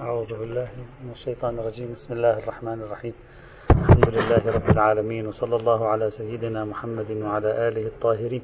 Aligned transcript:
أعوذ 0.00 0.38
بالله 0.38 0.68
من 1.02 1.10
الشيطان 1.10 1.58
الرجيم. 1.58 1.92
بسم 1.92 2.14
الله 2.14 2.38
الرحمن 2.38 2.82
الرحيم. 2.86 3.14
الحمد 3.70 4.08
لله 4.08 4.42
رب 4.46 4.70
العالمين 4.70 5.26
وصلى 5.26 5.56
الله 5.56 5.86
على 5.88 6.10
سيدنا 6.10 6.64
محمد 6.64 7.10
وعلى 7.10 7.68
آله 7.68 7.86
الطاهرين. 7.86 8.42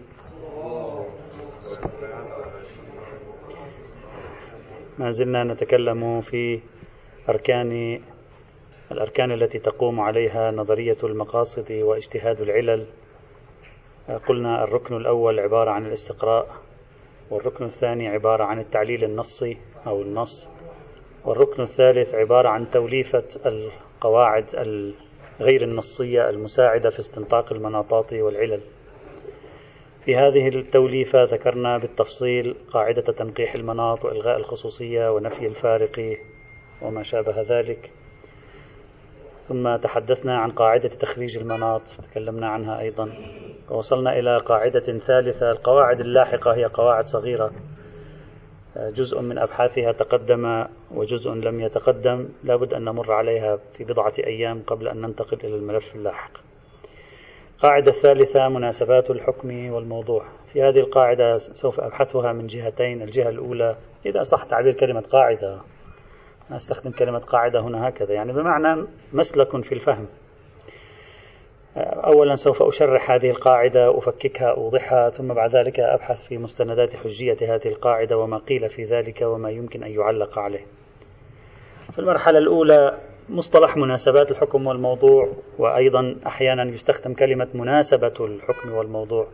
ما 4.98 5.11
زلنا 5.11 5.45
نتكلم 5.45 6.21
في 6.21 6.61
أركان 7.29 8.00
الأركان 8.91 9.32
التي 9.32 9.59
تقوم 9.59 10.00
عليها 10.00 10.50
نظرية 10.50 10.98
المقاصد 11.05 11.73
واجتهاد 11.73 12.41
العلل. 12.41 12.86
قلنا 14.27 14.64
الركن 14.64 14.96
الأول 14.96 15.41
عبارة 15.41 15.71
عن 15.71 15.86
الاستقراء 15.86 16.46
والركن 17.30 17.64
الثاني 17.64 18.09
عبارة 18.09 18.45
عن 18.45 18.59
التعليل 18.61 19.05
النصي 19.05 19.57
أو 19.86 20.02
النص. 20.02 20.50
والركن 21.25 21.62
الثالث 21.62 22.14
عبارة 22.14 22.48
عن 22.48 22.70
توليفة 22.70 23.24
القواعد 23.46 24.45
الغير 25.41 25.62
النصية 25.62 26.30
المساعدة 26.30 26.91
في 26.91 26.98
استنطاق 26.98 27.52
المناطات 27.52 28.12
والعلل. 28.12 28.60
في 30.05 30.16
هذه 30.16 30.48
التوليفة 30.48 31.24
ذكرنا 31.24 31.79
بالتفصيل 31.79 32.56
قاعدة 32.70 33.02
تنقيح 33.02 33.55
المناط 33.55 34.05
وإلغاء 34.05 34.37
الخصوصية 34.37 35.12
ونفي 35.12 35.46
الفارق 35.46 36.18
وما 36.82 37.02
شابه 37.02 37.41
ذلك. 37.41 37.91
ثم 39.43 39.77
تحدثنا 39.77 40.38
عن 40.38 40.51
قاعدة 40.51 40.88
تخريج 40.88 41.38
المناط 41.38 41.82
تكلمنا 42.10 42.48
عنها 42.48 42.80
أيضا. 42.80 43.12
ووصلنا 43.70 44.18
إلى 44.18 44.38
قاعدة 44.38 44.98
ثالثة. 44.98 45.51
القواعد 45.51 46.01
اللاحقة 46.01 46.54
هي 46.54 46.65
قواعد 46.65 47.04
صغيرة. 47.06 47.52
جزء 48.77 49.20
من 49.20 49.38
أبحاثها 49.38 49.92
تقدم 49.92 50.64
وجزء 50.91 51.30
لم 51.30 51.60
يتقدم 51.60 52.28
لابد 52.45 52.74
أن 52.74 52.84
نمر 52.84 53.12
عليها 53.12 53.56
في 53.56 53.84
بضعة 53.84 54.12
أيام 54.27 54.62
قبل 54.66 54.88
أن 54.88 55.01
ننتقل 55.01 55.38
إلى 55.45 55.57
الملف 55.57 55.95
اللاحق. 55.95 56.30
القاعدة 57.57 57.88
الثالثة 57.88 58.49
مناسبات 58.49 59.10
الحكم 59.10 59.71
والموضوع. 59.73 60.24
في 60.52 60.62
هذه 60.62 60.79
القاعدة 60.79 61.37
سوف 61.37 61.80
أبحثها 61.80 62.32
من 62.32 62.46
جهتين. 62.46 63.02
الجهة 63.02 63.29
الأولى 63.29 63.76
إذا 64.06 64.22
صح 64.22 64.44
تعبير 64.44 64.72
كلمة 64.72 65.00
قاعدة 65.00 65.60
أستخدم 66.50 66.91
كلمة 66.91 67.19
قاعدة 67.19 67.60
هنا 67.60 67.88
هكذا. 67.88 68.15
يعني 68.15 68.32
بمعنى 68.32 68.87
مسلك 69.12 69.65
في 69.65 69.72
الفهم. 69.72 70.06
أولا 72.06 72.34
سوف 72.34 72.62
أشرح 72.62 73.10
هذه 73.10 73.31
القاعدة 73.31 73.99
أفككها 73.99 74.50
أوضحها 74.50 75.10
ثم 75.10 75.34
بعد 75.34 75.56
ذلك 75.56 75.81
أبحث 75.81 76.28
في 76.28 76.38
مستندات 76.38 76.97
حجية 76.97 77.37
هذه 77.43 77.66
القاعدة 77.66 78.19
وما 78.19 78.38
قيل 78.38 78.69
في 78.69 78.83
ذلك 78.83 79.22
وما 79.22 79.50
يمكن 79.50 79.84
أن 79.84 79.91
يعلق 79.91 80.38
عليه. 80.38 80.65
في 81.93 81.99
المرحلة 81.99 82.38
الأولى 82.38 82.99
مصطلح 83.28 83.77
مناسبات 83.77 84.31
الحكم 84.31 84.66
والموضوع 84.66 85.33
وأيضا 85.59 86.16
أحيانا 86.27 86.62
يستخدم 86.62 87.15
كلمة 87.15 87.49
مناسبة 87.55 88.15
الحكم 88.21 88.72
والموضوع. 88.72 89.27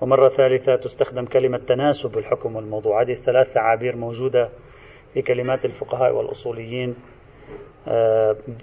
ومرة 0.00 0.28
ثالثة 0.28 0.76
تستخدم 0.76 1.24
كلمة 1.24 1.58
تناسب 1.58 2.18
الحكم 2.18 2.56
والموضوع. 2.56 3.02
هذه 3.02 3.12
الثلاث 3.12 3.52
تعابير 3.54 3.96
موجودة 3.96 4.48
في 5.14 5.22
كلمات 5.22 5.64
الفقهاء 5.64 6.14
والأصوليين. 6.14 6.94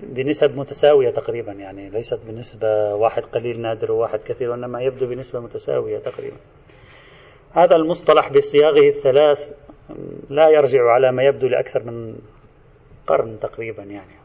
بنسب 0.04 0.58
متساوية 0.58 1.10
تقريبا 1.10 1.52
يعني 1.52 1.90
ليست 1.90 2.20
بنسبة 2.28 2.96
واحد 2.96 3.26
قليل 3.26 3.62
نادر 3.62 3.92
وواحد 3.92 4.20
كثير 4.20 4.50
وإنما 4.52 4.82
يبدو 4.82 5.08
بنسبة 5.08 5.40
متساوية 5.40 6.00
تقريبا. 6.00 6.38
هذا 7.52 7.76
المصطلح 7.76 8.34
بصياغه 8.34 8.88
الثلاث 8.88 9.54
لا 10.30 10.50
يرجع 10.50 10.84
على 10.84 11.12
ما 11.12 11.24
يبدو 11.24 11.48
لأكثر 11.48 11.84
من 11.84 12.16
قرن 13.08 13.40
تقريبا 13.40 13.84
يعني. 13.84 14.16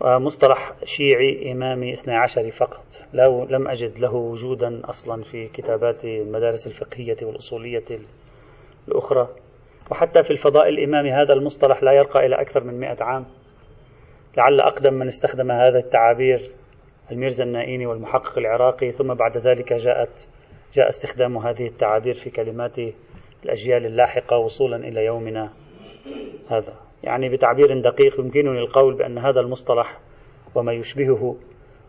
مصطلح 0.00 0.74
شيعي 0.84 1.52
إمامي 1.52 1.92
اثنى 1.92 2.14
عشر 2.14 2.50
فقط. 2.50 2.86
لو 3.12 3.44
لم 3.44 3.68
أجد 3.68 3.98
له 3.98 4.14
وجودا 4.14 4.80
أصلا 4.84 5.22
في 5.22 5.48
كتابات 5.48 6.04
المدارس 6.04 6.66
الفقهية 6.66 7.16
والأصولية 7.22 7.84
الأخرى. 8.88 9.28
وحتى 9.90 10.22
في 10.22 10.30
الفضاء 10.30 10.68
الإمامي 10.68 11.12
هذا 11.12 11.32
المصطلح 11.32 11.82
لا 11.82 11.92
يرقى 11.92 12.26
إلى 12.26 12.40
أكثر 12.40 12.64
من 12.64 12.80
مئة 12.80 13.04
عام. 13.04 13.26
لعل 14.36 14.60
أقدم 14.60 14.94
من 14.94 15.06
استخدم 15.06 15.50
هذا 15.50 15.78
التعابير 15.78 16.50
الميرزا 17.12 17.44
النائيني 17.44 17.86
والمحقق 17.86 18.38
العراقي 18.38 18.90
ثم 18.90 19.14
بعد 19.14 19.38
ذلك 19.38 19.72
جاءت 19.72 20.28
جاء 20.72 20.88
استخدام 20.88 21.36
هذه 21.36 21.66
التعابير 21.66 22.14
في 22.14 22.30
كلمات 22.30 22.76
الأجيال 23.44 23.86
اللاحقة 23.86 24.36
وصولا 24.36 24.76
إلى 24.76 25.04
يومنا 25.04 25.52
هذا. 26.48 26.74
يعني 27.04 27.28
بتعبير 27.28 27.80
دقيق 27.80 28.20
يمكنني 28.20 28.58
القول 28.58 28.94
بأن 28.94 29.18
هذا 29.18 29.40
المصطلح 29.40 29.98
وما 30.54 30.72
يشبهه 30.72 31.36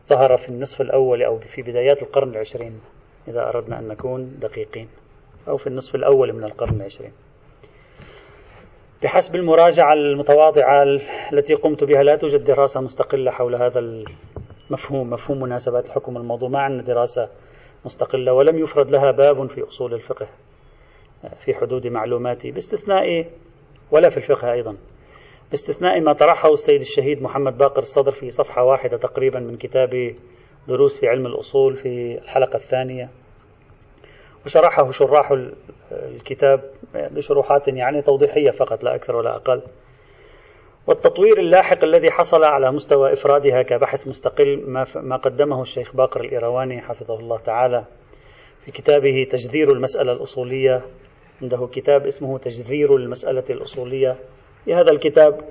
ظهر 0.08 0.38
في 0.38 0.50
النصف 0.50 0.82
الأول 0.82 1.24
أو 1.24 1.40
في 1.40 1.62
بدايات 1.62 2.02
القرن 2.02 2.30
العشرين 2.30 2.80
إذا 3.28 3.50
أردنا 3.50 3.80
أن 3.80 3.88
نكون 3.88 4.40
دقيقين 4.40 4.88
أو 5.48 5.58
في 5.58 5.68
النصف 5.68 5.96
الأول 5.96 6.34
من 6.34 6.44
القرن 6.44 6.76
العشرين. 6.76 7.12
بحسب 9.04 9.36
المراجعة 9.36 9.94
المتواضعة 9.94 10.84
التي 11.34 11.54
قمت 11.54 11.84
بها 11.84 12.04
لا 12.04 12.16
توجد 12.16 12.44
دراسة 12.44 12.82
مستقلة 12.82 13.32
حول 13.32 13.56
هذا 13.56 13.80
المفهوم 14.70 15.10
مفهوم 15.10 15.40
مناسبات 15.42 15.86
الحكم 15.86 16.18
الموضوع. 16.18 16.50
ما 16.50 16.60
عندنا 16.60 16.82
دراسة 16.82 17.30
مستقلة 17.86 18.34
ولم 18.34 18.60
يفرد 18.60 18.92
لها 18.92 19.12
باب 19.12 19.50
في 19.50 19.64
أصول 19.68 19.94
الفقه 19.94 20.28
في 21.46 21.54
حدود 21.54 21.88
معلوماتي 21.88 22.52
باستثناء 22.52 23.26
ولا 23.92 24.10
في 24.10 24.18
الفقه 24.18 24.52
أيضا 24.52 24.78
باستثناء 25.50 26.00
ما 26.02 26.14
طرحه 26.14 26.54
السيد 26.54 26.82
الشهيد 26.82 27.22
محمد 27.22 27.58
باقر 27.58 27.80
الصدر 27.80 28.12
في 28.12 28.32
صفحة 28.32 28.64
واحدة 28.64 28.98
تقريبا 28.98 29.40
من 29.40 29.58
كتاب 29.58 30.16
دروس 30.68 31.00
في 31.00 31.08
علم 31.08 31.26
الأصول 31.26 31.76
في 31.76 32.20
الحلقة 32.24 32.56
الثانية 32.56 33.10
وشرحه 34.46 34.92
شراح 34.92 35.32
الكتاب 35.92 36.62
بشروحات 36.94 37.68
يعني 37.68 38.02
توضيحية 38.02 38.52
فقط 38.52 38.84
لا 38.84 38.96
أكثر 38.96 39.16
ولا 39.16 39.36
أقل. 39.36 39.62
والتطوير 40.88 41.40
اللاحق 41.40 41.84
الذي 41.84 42.12
حصل 42.12 42.44
على 42.44 42.72
مستوى 42.72 43.14
إفرادها 43.14 43.62
كبحث 43.62 44.08
مستقل 44.08 44.64
ما, 44.96 45.18
قدمه 45.18 45.62
الشيخ 45.62 45.96
باقر 45.96 46.22
الإيرواني 46.22 46.82
حفظه 46.82 47.20
الله 47.20 47.38
تعالى 47.38 47.86
في 48.66 48.72
كتابه 48.72 49.28
تجذير 49.32 49.72
المسألة 49.72 50.12
الأصولية. 50.12 50.82
عنده 51.42 51.70
كتاب 51.72 52.06
اسمه 52.06 52.38
تجذير 52.38 52.96
المسألة 52.96 53.44
الأصولية. 53.50 54.16
في 54.66 54.74
هذا 54.74 54.92
الكتاب 54.92 55.42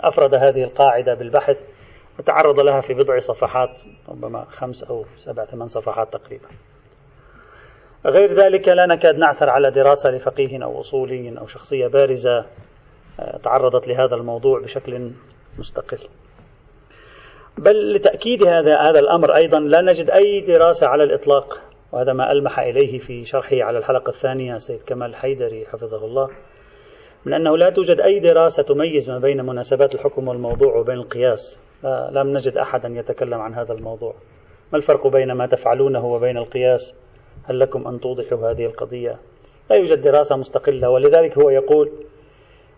أفرد 0.00 0.34
هذه 0.34 0.64
القاعدة 0.64 1.14
بالبحث 1.14 1.56
وتعرض 2.18 2.60
لها 2.60 2.80
في 2.80 2.94
بضع 2.94 3.18
صفحات 3.18 3.82
ربما 4.08 4.44
خمس 4.44 4.84
أو 4.84 5.04
سبع 5.16 5.44
ثمان 5.44 5.68
صفحات 5.68 6.12
تقريبا. 6.12 6.48
غير 8.06 8.32
ذلك 8.32 8.68
لا 8.68 8.86
نكاد 8.86 9.18
نعثر 9.18 9.50
على 9.50 9.70
دراسة 9.70 10.10
لفقيه 10.10 10.64
أو 10.64 10.80
أصولي 10.80 11.38
أو 11.38 11.46
شخصية 11.46 11.86
بارزة 11.86 12.44
آه، 13.20 13.36
تعرضت 13.36 13.88
لهذا 13.88 14.14
الموضوع 14.14 14.60
بشكل 14.60 15.10
مستقل. 15.58 15.98
بل 17.58 17.94
لتأكيد 17.94 18.42
هذا 18.42 18.76
هذا 18.76 18.98
الأمر 18.98 19.36
أيضا 19.36 19.60
لا 19.60 19.80
نجد 19.80 20.10
أي 20.10 20.40
دراسة 20.40 20.86
على 20.86 21.04
الإطلاق 21.04 21.60
وهذا 21.92 22.12
ما 22.12 22.32
ألمح 22.32 22.58
إليه 22.58 22.98
في 22.98 23.24
شرحه 23.24 23.62
على 23.62 23.78
الحلقة 23.78 24.08
الثانية 24.08 24.56
سيد 24.56 24.82
كمال 24.82 25.16
حيدري 25.16 25.66
حفظه 25.66 26.04
الله 26.04 26.28
من 27.24 27.34
أنه 27.34 27.56
لا 27.56 27.70
توجد 27.70 28.00
أي 28.00 28.20
دراسة 28.20 28.62
تميز 28.62 29.10
ما 29.10 29.18
بين 29.18 29.46
مناسبات 29.46 29.94
الحكم 29.94 30.28
والموضوع 30.28 30.76
وبين 30.76 30.94
القياس. 30.94 31.60
لم 32.10 32.28
نجد 32.28 32.56
أحدا 32.56 32.88
يتكلم 32.88 33.40
عن 33.40 33.54
هذا 33.54 33.72
الموضوع. 33.72 34.14
ما 34.72 34.78
الفرق 34.78 35.06
بين 35.06 35.32
ما 35.32 35.46
تفعلونه 35.46 36.06
وبين 36.06 36.36
القياس؟ 36.36 36.94
هل 37.44 37.60
لكم 37.60 37.88
أن 37.88 38.00
توضحوا 38.00 38.50
هذه 38.50 38.66
القضية؟ 38.66 39.16
لا 39.70 39.76
يوجد 39.76 40.00
دراسة 40.00 40.36
مستقلة 40.36 40.90
ولذلك 40.90 41.38
هو 41.38 41.50
يقول 41.50 41.90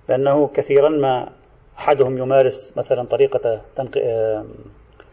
بأنه 0.08 0.48
كثيرا 0.48 0.88
ما 0.88 1.28
أحدهم 1.78 2.18
يمارس 2.18 2.78
مثلا 2.78 3.02
طريقة 3.06 3.60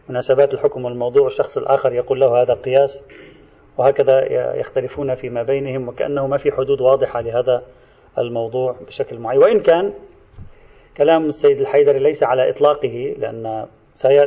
مناسبات 0.08 0.54
الحكم 0.54 0.84
والموضوع 0.84 1.26
الشخص 1.26 1.58
الآخر 1.58 1.92
يقول 1.92 2.20
له 2.20 2.42
هذا 2.42 2.54
قياس 2.54 3.04
وهكذا 3.78 4.24
يختلفون 4.56 5.14
فيما 5.14 5.42
بينهم 5.42 5.88
وكأنه 5.88 6.26
ما 6.26 6.36
في 6.36 6.52
حدود 6.52 6.80
واضحة 6.80 7.20
لهذا 7.20 7.62
الموضوع 8.18 8.76
بشكل 8.86 9.18
معين. 9.18 9.38
وإن 9.38 9.60
كان 9.60 9.92
كلام 10.96 11.24
السيد 11.24 11.60
الحيدري 11.60 11.98
ليس 11.98 12.22
على 12.22 12.50
إطلاقه 12.50 13.14
لأن 13.18 13.66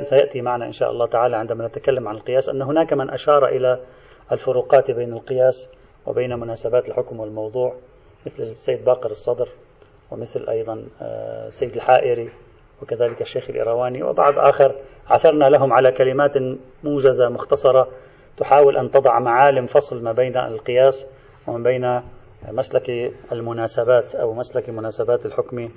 سيأتي 0.03 0.41
معنا 0.41 0.65
إن 0.65 0.71
شاء 0.71 0.91
الله 0.91 1.07
تعالى 1.07 1.35
عندما 1.35 1.67
نتكلم 1.67 2.07
عن 2.07 2.15
القياس 2.15 2.49
أن 2.49 2.61
هناك 2.61 2.93
من 2.93 3.09
أشار 3.09 3.47
إلى 3.47 3.79
الفروقات 4.31 4.91
بين 4.91 5.13
القياس 5.13 5.69
وبين 6.05 6.39
مناسبات 6.39 6.89
الحكم 6.89 7.19
والموضوع 7.19 7.75
مثل 8.25 8.43
السيد 8.43 8.85
باقر 8.85 9.09
الصدر 9.09 9.49
ومثل 10.11 10.49
أيضا 10.49 10.85
آه، 11.01 11.49
الحائري 11.63 12.29
وكذلك 12.81 13.21
الشيخ 13.21 13.49
الإيرواني 13.49 14.03
وبعض 14.03 14.33
آخر. 14.37 14.75
عثرنا 15.07 15.45
لهم 15.45 15.73
على 15.73 15.91
كلمات 15.91 16.37
موجزة 16.83 17.29
مختصرة 17.29 17.87
تحاول 18.37 18.77
أن 18.77 18.91
تضع 18.91 19.19
معالم 19.19 19.65
فصل 19.65 20.03
ما 20.03 20.11
بين 20.11 20.37
القياس 20.37 21.07
وما 21.47 21.63
بين 21.63 22.01
مسلك 22.47 23.13
المناسبات 23.31 24.15
أو 24.15 24.33
مسلك 24.33 24.69
مناسبات 24.69 25.25
الحكم 25.25 25.69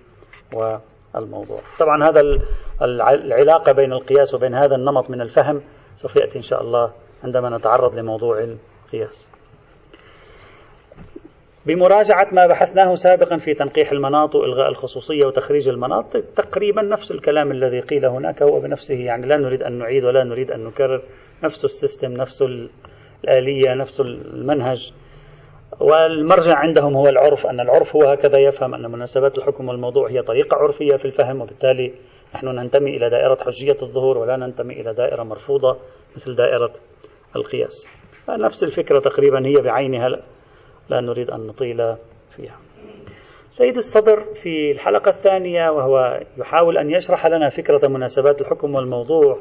الموضوع 1.17 1.61
طبعا 1.79 2.11
هذا 2.11 2.21
العلاقة 2.83 3.73
بين 3.73 3.93
القياس 3.93 4.35
وبين 4.35 4.55
هذا 4.55 4.75
النمط 4.75 5.11
من 5.11 5.21
الفهم 5.21 5.62
سوف 5.97 6.17
يأتي 6.17 6.39
إن 6.39 6.43
شاء 6.43 6.62
الله 6.62 6.93
عندما 7.25 7.56
نتعرض 7.56 7.99
لموضوع 7.99 8.38
القياس. 8.38 9.31
بمراجعة 11.67 12.29
ما 12.32 12.47
بحثناه 12.47 12.94
سابقا 12.94 13.37
في 13.37 13.55
تنقيح 13.55 13.93
المناط 13.93 14.35
وإلغاء 14.35 14.69
الخصوصية 14.69 15.26
وتخريج 15.26 15.69
المناط 15.69 16.17
تقريبا 16.17 16.82
نفس 16.82 17.11
الكلام 17.12 17.50
الذي 17.53 17.81
قيل 17.81 18.06
هناك. 18.06 18.43
هو 18.43 18.61
بنفسه 18.61 18.94
يعني 18.94 19.26
لا 19.26 19.37
نريد 19.37 19.62
أن 19.62 19.73
نعيد 19.79 20.05
ولا 20.05 20.25
نريد 20.25 20.50
أن 20.50 20.65
نكرر 20.65 21.03
نفس 21.44 21.65
السيستم 21.65 22.12
نفس 22.12 22.43
الآلية 22.43 23.75
نفس 23.75 24.00
المنهج. 24.00 24.93
والمرجع 25.81 26.55
عندهم 26.55 26.97
هو 26.97 27.09
العرف 27.09 27.47
أن 27.47 27.61
العرف 27.61 27.97
هو 27.97 28.05
هكذا 28.05 28.38
يفهم 28.38 28.75
أن 28.75 28.91
مناسبات 28.91 29.38
الحكم 29.38 29.69
والموضوع 29.69 30.11
هي 30.11 30.23
طريقة 30.23 30.56
عرفية 30.56 30.97
في 30.97 31.05
الفهم 31.05 31.41
وبالتالي 31.41 31.93
نحن 32.35 32.47
ننتمي 32.47 32.97
إلى 32.97 33.11
دائرة 33.11 33.38
حجية 33.44 33.77
الظهور 33.82 34.19
ولا 34.19 34.37
ننتمي 34.37 34.81
إلى 34.81 34.94
دائرة 34.94 35.23
مرفوضة 35.23 35.77
مثل 36.17 36.35
دائرة 36.35 36.73
القياس. 37.36 37.88
نفس 38.28 38.64
الفكرة 38.64 39.00
تقريبا 39.00 39.46
هي 39.46 39.54
بعينها 39.54 40.08
لا 40.88 41.00
نريد 41.00 41.31
أن 41.31 41.46
نطيل 41.46 41.96
فيها. 42.31 42.58
سيد 43.50 43.76
الصدر 43.76 44.20
في 44.20 44.70
الحلقة 44.70 45.08
الثانية 45.08 45.70
وهو 45.70 46.20
يحاول 46.36 46.78
أن 46.78 46.90
يشرح 46.90 47.26
لنا 47.26 47.48
فكرة 47.48 47.88
مناسبات 47.88 48.40
الحكم 48.40 48.75
والموضوع 48.75 49.38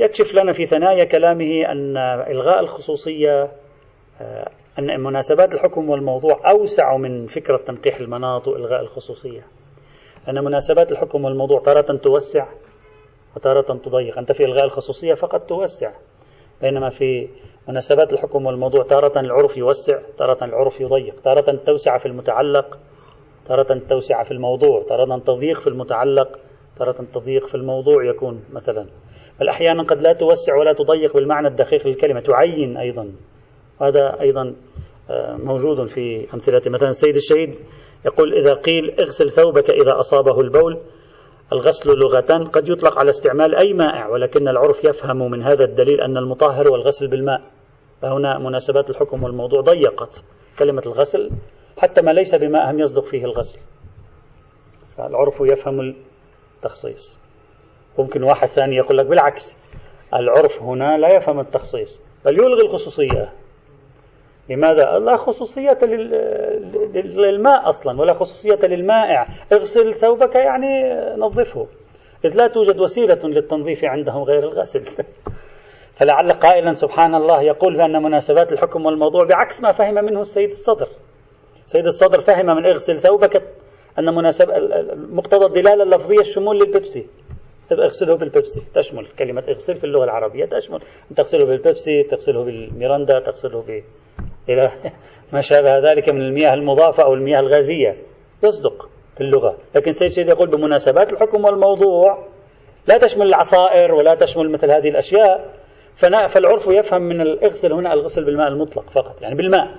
يكشف 0.00 0.34
لنا 0.34 0.52
في 0.52 0.66
ثنايا 0.66 1.04
كلامه 1.04 1.72
أن 1.72 1.96
إلغاء 2.30 2.60
الخصوصية 2.60 3.50
آه، 4.20 4.50
أن 4.78 5.00
مناسبات 5.00 5.52
الحكم 5.52 5.90
والموضوع 5.90 6.50
أوسع 6.50 6.96
من 6.96 7.26
فكرة 7.26 7.56
تنقيح 7.56 7.96
المناط 7.96 8.48
وإلغاء 8.48 8.80
الخصوصية. 8.80 9.46
أن 10.28 10.44
مناسبات 10.44 10.92
الحكم 10.92 11.24
والموضوع 11.24 11.60
تارة 11.60 11.96
توسع 11.96 12.46
وتارة 13.36 13.78
تضيق. 13.78 14.18
أنت 14.18 14.32
في 14.32 14.44
إلغاء 14.44 14.64
الخصوصية 14.64 15.14
فقط 15.14 15.40
توسع. 15.40 15.92
بينما 16.62 16.88
في 16.88 17.28
مناسبات 17.68 18.12
الحكم 18.12 18.46
والموضوع 18.46 18.84
تارة 18.84 19.20
العرف 19.20 19.56
يوسع 19.56 19.98
تارة 20.18 20.44
العرف 20.44 20.80
يضيق 20.80 21.20
تارة 21.20 21.58
توسع 21.66 21.98
في 21.98 22.06
المتعلق 22.06 22.78
تارة 23.48 23.80
توسع 23.88 24.22
في 24.22 24.30
الموضوع 24.30 24.82
تارة 24.88 25.18
تضييق 25.18 25.60
في 25.60 25.66
المتعلق 25.66 26.38
تارة 26.78 27.04
تضييق 27.14 27.46
في 27.46 27.54
الموضوع 27.54 28.04
يكون 28.04 28.44
مثلا. 28.52 28.86
بل 29.40 29.48
أحيانا 29.48 29.82
قد 29.82 30.02
لا 30.02 30.12
توسع 30.12 30.56
ولا 30.56 30.72
تضيق 30.72 31.14
بالمعنى 31.14 31.48
الدقيق 31.48 31.86
للكلمة 31.86 32.20
تعين 32.20 32.76
أيضا. 32.76 33.12
هذا 33.80 34.20
أيضا 34.20 34.54
آه، 35.10 35.36
موجود 35.36 35.86
في 35.86 36.34
أمثلة 36.34 36.62
مثلا 36.66 36.88
السيد 36.88 37.16
الشهيد 37.16 37.56
يقول 38.04 38.34
إذا 38.34 38.54
قيل 38.54 39.00
اغسل 39.00 39.30
ثوبك 39.30 39.70
إذا 39.70 39.98
أصابه 39.98 40.40
البول 40.40 40.80
الغسل 41.52 41.90
لغة 41.90 42.44
قد 42.52 42.68
يطلق 42.68 42.98
على 42.98 43.10
استعمال 43.10 43.54
أي 43.54 43.72
مائع 43.72 44.08
ولكن 44.08 44.48
العرف 44.48 44.84
يفهم 44.84 45.30
من 45.30 45.42
هذا 45.42 45.64
الدليل 45.64 46.00
أن 46.00 46.16
المطهر 46.16 46.68
والغسل 46.68 47.08
بالماء. 47.08 47.42
فهنا 48.02 48.38
مناسبات 48.38 48.90
الحكم 48.90 49.22
والموضوع 49.22 49.60
ضيقت. 49.60 50.24
كلمة 50.58 50.82
الغسل 50.86 51.30
حتى 51.78 52.02
ما 52.02 52.10
ليس 52.10 52.34
بماء 52.34 52.70
هم 52.70 52.80
يصدق 52.80 53.04
فيه 53.04 53.24
الغسل. 53.24 53.58
فالعرف 54.96 55.40
يفهم 55.40 55.94
التخصيص. 56.56 57.18
ممكن 57.98 58.22
واحد 58.22 58.48
ثاني 58.48 58.76
يقول 58.76 58.98
لك 58.98 59.06
بالعكس 59.06 59.56
العرف 60.14 60.62
هنا 60.62 60.98
لا 60.98 61.08
يفهم 61.16 61.40
التخصيص 61.40 62.02
بل 62.24 62.38
يلغي 62.38 62.62
الخصوصية. 62.62 63.32
لماذا؟ 64.50 64.98
لا 64.98 65.16
خصوصية 65.16 65.78
للماء 66.94 67.68
أصلا 67.68 68.00
ولا 68.00 68.12
خصوصية 68.12 68.66
للمائع. 68.66 69.26
اغسل 69.52 69.94
ثوبك 69.94 70.34
يعني 70.34 70.94
نظفه. 71.16 71.66
إذ 72.24 72.36
لا 72.36 72.48
توجد 72.48 72.80
وسيلة 72.80 73.18
للتنظيف 73.24 73.84
عندهم 73.84 74.22
غير 74.22 74.38
الغسل. 74.38 75.04
فلعل 75.96 76.32
قائلا 76.32 76.72
سبحان 76.72 77.14
الله 77.14 77.42
يقول 77.42 77.76
بأن 77.76 78.02
مناسبات 78.02 78.52
الحكم 78.52 78.86
والموضوع 78.86 79.24
بعكس 79.24 79.62
ما 79.62 79.72
فهم 79.72 79.94
منه 79.94 80.20
السيد 80.20 80.48
الصدر. 80.48 80.88
سيد 81.66 81.86
الصدر 81.86 82.20
فهم 82.20 82.46
من 82.46 82.66
اغسل 82.66 82.98
ثوبك 82.98 83.42
أن 83.98 84.14
مناسب 84.14 84.48
مقتضى 85.12 85.46
الدلالة 85.46 85.82
اللفظية 85.82 86.20
الشمول 86.20 86.58
للبيبسي. 86.58 87.06
اغسله 87.72 88.16
بالبيبسي 88.16 88.62
تشمل 88.74 89.06
كلمة 89.18 89.44
اغسل 89.48 89.76
في 89.76 89.84
اللغة 89.84 90.04
العربية 90.04 90.44
تشمل. 90.44 90.80
تغسله 91.16 91.44
بالبيبسي 91.44 92.02
تغسله 92.02 92.44
بالميراندا 92.44 93.20
تغسله 93.20 93.62
ب 93.68 93.82
إلى 94.48 94.70
ما 95.32 95.40
شابه 95.40 95.78
ذلك 95.78 96.08
من 96.08 96.20
المياه 96.20 96.54
المضافة 96.54 97.02
أو 97.02 97.14
المياه 97.14 97.40
الغازية. 97.40 97.96
يصدق 98.42 98.88
في 99.16 99.20
اللغة. 99.20 99.56
لكن 99.74 99.90
سيد 99.90 100.10
شيد 100.10 100.28
يقول 100.28 100.50
بمناسبات 100.50 101.12
الحكم 101.12 101.44
والموضوع 101.44 102.26
لا 102.86 102.98
تشمل 102.98 103.26
العصائر 103.26 103.94
ولا 103.94 104.14
تشمل 104.14 104.50
مثل 104.50 104.70
هذه 104.70 104.88
الأشياء 104.88 105.54
فالعرف 105.96 106.66
يفهم 106.68 107.02
من 107.02 107.20
الإغسل 107.20 107.72
هنا 107.72 107.92
الغسل 107.92 108.24
بالماء 108.24 108.48
المطلق 108.48 108.90
فقط 108.90 109.22
يعني 109.22 109.34
بالماء. 109.34 109.76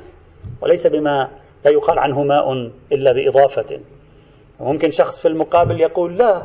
وليس 0.62 0.88
بما 0.88 1.30
لا 1.66 1.72
يقال 1.72 2.00
عنه 2.00 2.24
ماء 2.24 2.72
إلا 2.92 3.12
بإضافة. 3.12 3.80
ممكن 4.60 4.90
شخص 4.90 5.22
في 5.22 5.28
المقابل 5.28 5.82
يقول 5.82 6.18
لا 6.18 6.44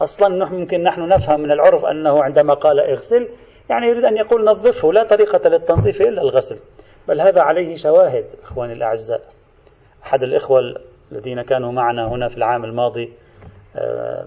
أصلا 0.00 0.44
ممكن 0.48 0.82
نحن 0.82 1.08
نفهم 1.08 1.40
من 1.40 1.52
العرف 1.52 1.84
أنه 1.84 2.22
عندما 2.22 2.54
قال 2.54 2.80
إغسل 2.80 3.28
يعني 3.70 3.86
يريد 3.86 4.04
أن 4.04 4.16
يقول 4.16 4.44
نظفه 4.44 4.92
لا 4.92 5.04
طريقة 5.04 5.48
للتنظيف 5.48 6.00
إلا 6.00 6.22
الغسل. 6.22 6.56
بل 7.08 7.20
هذا 7.20 7.40
عليه 7.40 7.76
شواهد 7.76 8.24
إخواني 8.42 8.72
الأعزاء. 8.72 9.20
أحد 10.04 10.22
الإخوة 10.22 10.60
الذين 11.12 11.42
كانوا 11.42 11.72
معنا 11.72 12.08
هنا 12.08 12.28
في 12.28 12.36
العام 12.36 12.64
الماضي 12.64 13.12
آه، 13.76 14.26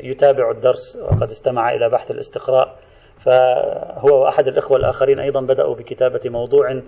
يتابع 0.00 0.50
الدرس 0.50 0.96
وقد 1.02 1.30
استمع 1.30 1.74
إلى 1.74 1.88
بحث 1.88 2.10
الاستقراء. 2.10 2.76
فهو 3.24 4.22
وأحد 4.22 4.46
الإخوة 4.48 4.76
الآخرين 4.76 5.18
أيضا 5.18 5.40
بدأوا 5.40 5.74
بكتابة 5.74 6.20
موضوع 6.24 6.82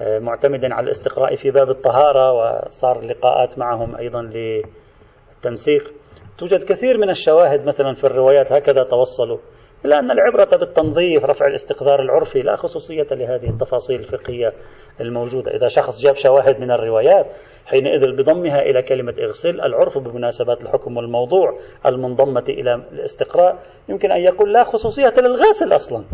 آه، 0.00 0.18
معتمد 0.18 0.64
على 0.64 0.84
الاستقراء 0.84 1.34
في 1.34 1.50
باب 1.50 1.70
الطهارة 1.70 2.32
وصار 2.32 3.00
لقاءات 3.00 3.58
معهم 3.58 3.96
أيضا 3.96 4.22
للتنسيق. 4.22 5.92
توجد 6.38 6.64
كثير 6.64 6.98
من 6.98 7.10
الشواهد 7.10 7.66
مثلا 7.66 7.94
في 7.94 8.04
الروايات 8.04 8.52
هكذا 8.52 8.84
توصلوا. 8.84 9.38
إلا 9.84 9.98
أن 9.98 10.10
العبرة 10.10 10.56
بالتنظيف 10.56 11.24
رفع 11.24 11.46
الاستقذار 11.46 12.02
العرفي 12.02 12.42
لا 12.42 12.56
خصوصية 12.56 13.06
لهذه 13.10 13.50
التفاصيل 13.50 14.00
الفقهية 14.00 14.52
الموجودة. 15.00 15.56
إذا 15.56 15.68
شخص 15.68 16.02
جاب 16.02 16.14
شواهد 16.14 16.60
من 16.60 16.70
الروايات 16.70 17.26
حينئذ 17.66 18.16
بضمها 18.16 18.62
إلى 18.62 18.82
كلمة 18.82 19.14
اغسل 19.22 19.60
العرف 19.60 19.98
بمناسبات 19.98 20.62
الحكم 20.62 20.96
والموضوع 20.96 21.58
المنضمة 21.86 22.44
إلى 22.48 22.74
الاستقراء 22.92 23.58
يمكن 23.88 24.12
أن 24.12 24.20
يقول 24.20 24.52
لا 24.52 24.64
خصوصية 24.64 25.14
للغاسل 25.18 25.74
أصلا. 25.74 26.04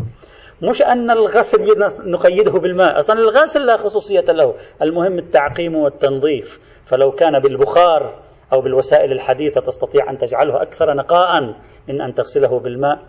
مش 0.61 0.81
أن 0.81 1.11
الغسل 1.11 1.79
نقيده 2.11 2.51
بالماء 2.51 2.97
أصلا 2.97 3.19
الغاسل 3.19 3.65
لا 3.65 3.77
خصوصية 3.77 4.25
له. 4.29 4.53
المهم 4.81 5.19
التعقيم 5.19 5.75
والتنظيف. 5.75 6.59
فلو 6.85 7.11
كان 7.11 7.39
بالبخار 7.39 8.13
أو 8.53 8.61
بالوسائل 8.61 9.11
الحديثة 9.11 9.61
تستطيع 9.61 10.09
أن 10.09 10.17
تجعله 10.17 10.61
أكثر 10.61 10.93
نقاء 10.93 11.53
من 11.87 12.01
أن 12.01 12.13
تغسله 12.13 12.59
بالماء. 12.59 12.99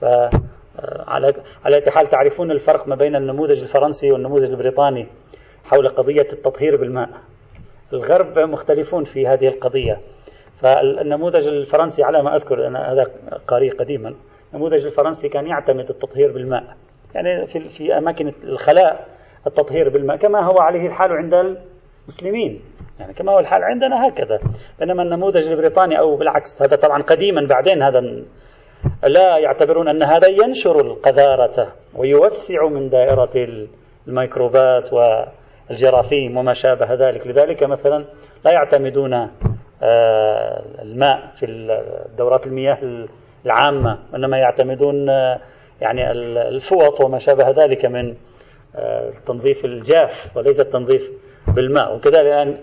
فعلى 0.00 1.34
على 1.64 1.82
حال 1.88 2.08
تعرفون 2.08 2.50
الفرق 2.50 2.88
ما 2.88 2.94
بين 2.94 3.16
النموذج 3.16 3.60
الفرنسي 3.62 4.12
والنموذج 4.12 4.50
البريطاني 4.50 5.06
حول 5.64 5.88
قضية 5.88 6.26
التطهير 6.32 6.76
بالماء. 6.76 7.08
الغرب 7.92 8.38
مختلفون 8.38 9.04
في 9.04 9.26
هذه 9.26 9.48
القضية. 9.48 10.00
فالنموذج 10.60 11.48
الفرنسي 11.48 12.02
على 12.02 12.22
ما 12.22 12.36
أذكر 12.36 12.66
أنا 12.66 12.92
هذا 12.92 13.06
قاري 13.46 13.70
قديما 13.70 14.14
النموذج 14.52 14.84
الفرنسي 14.84 15.28
كان 15.28 15.46
يعتمد 15.46 15.90
التطهير 15.90 16.32
بالماء. 16.32 16.76
يعني 17.14 17.46
في, 17.46 17.60
في 17.60 17.98
أماكن 17.98 18.32
الخلاء 18.44 19.06
التطهير 19.46 19.88
بالماء 19.88 20.16
كما 20.16 20.40
هو 20.40 20.58
عليه 20.58 20.86
الحال 20.86 21.12
عند 21.12 21.56
المسلمين. 22.04 22.60
يعني 23.00 23.14
كما 23.14 23.32
هو 23.32 23.38
الحال 23.38 23.62
عندنا 23.64 24.08
هكذا. 24.08 24.40
بينما 24.78 25.02
النموذج 25.02 25.48
البريطاني 25.48 25.98
أو 25.98 26.16
بالعكس 26.16 26.62
هذا 26.62 26.76
طبعا 26.76 27.02
قديما 27.02 27.46
بعدين 27.46 27.82
هذا 27.82 28.22
لا 29.04 29.38
يعتبرون 29.38 29.88
أن 29.88 30.02
هذا 30.02 30.28
ينشر 30.28 30.80
القذارة 30.80 31.72
ويوسع 31.94 32.68
من 32.68 32.88
دائرة 32.88 33.64
الميكروبات 34.08 34.90
والجراثيم 34.92 36.36
وما 36.36 36.52
شابه 36.52 36.94
ذلك. 36.94 37.26
لذلك 37.26 37.62
مثلا 37.62 38.04
لا 38.44 38.50
يعتمدون 38.50 39.28
آه، 39.82 40.62
الماء 40.82 41.30
في 41.34 41.46
دورات 42.18 42.46
المياه 42.46 42.78
العامة 43.46 43.98
وإنما 44.12 44.38
يعتمدون 44.38 45.08
آه، 45.08 45.40
يعني 45.80 46.10
الفوط 46.48 47.00
وما 47.00 47.18
شابه 47.18 47.50
ذلك 47.50 47.84
من 47.84 48.14
التنظيف 48.74 49.64
آه، 49.64 49.68
الجاف 49.68 50.36
وليس 50.36 50.60
التنظيف 50.60 51.10
بالماء. 51.48 51.96
وكذلك 51.96 52.58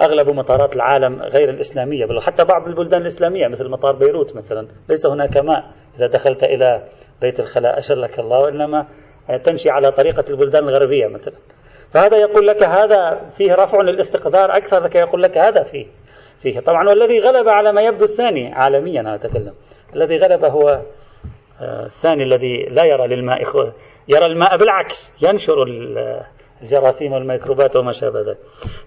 أغلب 0.00 0.28
مطارات 0.28 0.76
العالم 0.76 1.22
غير 1.22 1.50
الإسلامية 1.50 2.06
بل 2.06 2.20
حتى 2.20 2.44
بعض 2.44 2.68
البلدان 2.68 3.00
الإسلامية 3.00 3.48
مثل 3.48 3.68
مطار 3.68 3.92
بيروت 3.92 4.36
مثلا. 4.36 4.68
ليس 4.88 5.06
هناك 5.06 5.36
ماء. 5.36 5.64
إذا 5.98 6.06
دخلت 6.06 6.44
إلى 6.44 6.82
بيت 7.20 7.40
الخلاء 7.40 7.78
أشرك 7.78 8.18
الله 8.18 8.40
وإنما 8.40 8.86
تمشي 9.44 9.70
على 9.70 9.92
طريقة 9.92 10.24
البلدان 10.30 10.68
الغربية 10.68 11.06
مثلا. 11.06 11.34
فهذا 11.90 12.16
يقول 12.16 12.46
لك 12.46 12.62
هذا 12.62 13.30
فيه 13.36 13.54
رفع 13.54 13.80
للاستقذار 13.80 14.56
أكثر 14.56 14.84
لك 14.84 14.94
يقول 14.94 15.22
لك 15.22 15.38
هذا 15.38 15.62
فيه 15.62 15.86
فيه. 16.42 16.60
طبعا 16.60 16.88
والذي 16.88 17.18
غلب 17.18 17.48
على 17.48 17.72
ما 17.72 17.82
يبدو 17.82 18.04
الثاني 18.04 18.54
عالميا 18.54 19.00
أنا 19.00 19.14
أتكلم. 19.14 19.52
الذي 19.94 20.16
غلب 20.16 20.44
هو 20.44 20.82
آه، 21.60 21.84
الثاني 21.84 22.22
الذي 22.22 22.62
لا 22.62 22.84
يرى 22.84 23.06
للماء 23.06 23.42
يرى 24.08 24.26
الماء 24.26 24.56
بالعكس 24.56 25.22
ينشر 25.22 25.64
الجراثيم 26.62 27.12
والميكروبات 27.12 27.76
وما 27.76 27.92
شابه 27.92 28.20
ذلك. 28.20 28.38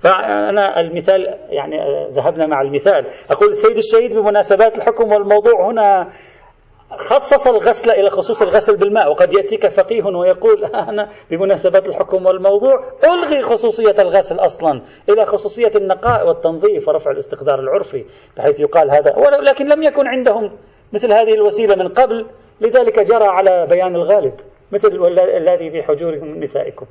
فأنا 0.02 0.80
المثال 0.80 1.38
يعني 1.50 1.78
ذهبنا 2.12 2.48
مع 2.48 2.62
المثال. 2.62 3.06
أقول 3.32 3.50
السيد 3.50 3.78
الشهيد 3.78 4.14
بمناسبات 4.14 4.78
الحكم 4.78 5.12
والموضوع 5.12 5.72
هنا 5.72 6.10
خصص 6.98 7.48
الغسل 7.48 7.92
إلى 7.92 8.10
خصوص 8.10 8.42
الغسل 8.42 8.78
بالماء 8.78 9.12
وقد 9.12 9.34
يأتيك 9.34 9.68
فقيه 9.68 10.04
ويقول 10.04 10.66
أنا 10.90 11.10
بمناسبة 11.32 11.80
الحكم 11.80 12.26
والموضوع 12.26 12.92
ألغي 13.04 13.42
خصوصية 13.42 13.96
الغسل 14.00 14.40
أصلا 14.40 14.82
إلى 15.10 15.26
خصوصية 15.26 15.72
النقاء 15.76 16.28
والتنظيف 16.28 16.88
ورفع 16.88 17.12
الاستقدار 17.12 17.60
العرفي 17.60 18.06
بحيث 18.38 18.60
يقال 18.60 18.92
هذا. 18.92 19.16
ولكن 19.18 19.68
لم 19.68 19.84
يكن 19.84 20.08
عندهم 20.08 20.52
مثل 20.94 21.14
هذه 21.14 21.34
الوسيلة 21.34 21.76
من 21.76 21.88
قبل 21.88 22.26
لذلك 22.62 23.00
جرى 23.00 23.26
على 23.26 23.68
بيان 23.70 23.96
الغالب 23.96 24.34
مثل 24.72 24.88
الذي 25.38 25.72
في 25.72 25.84
حجوركم 25.84 26.26
نسائكم. 26.26 26.86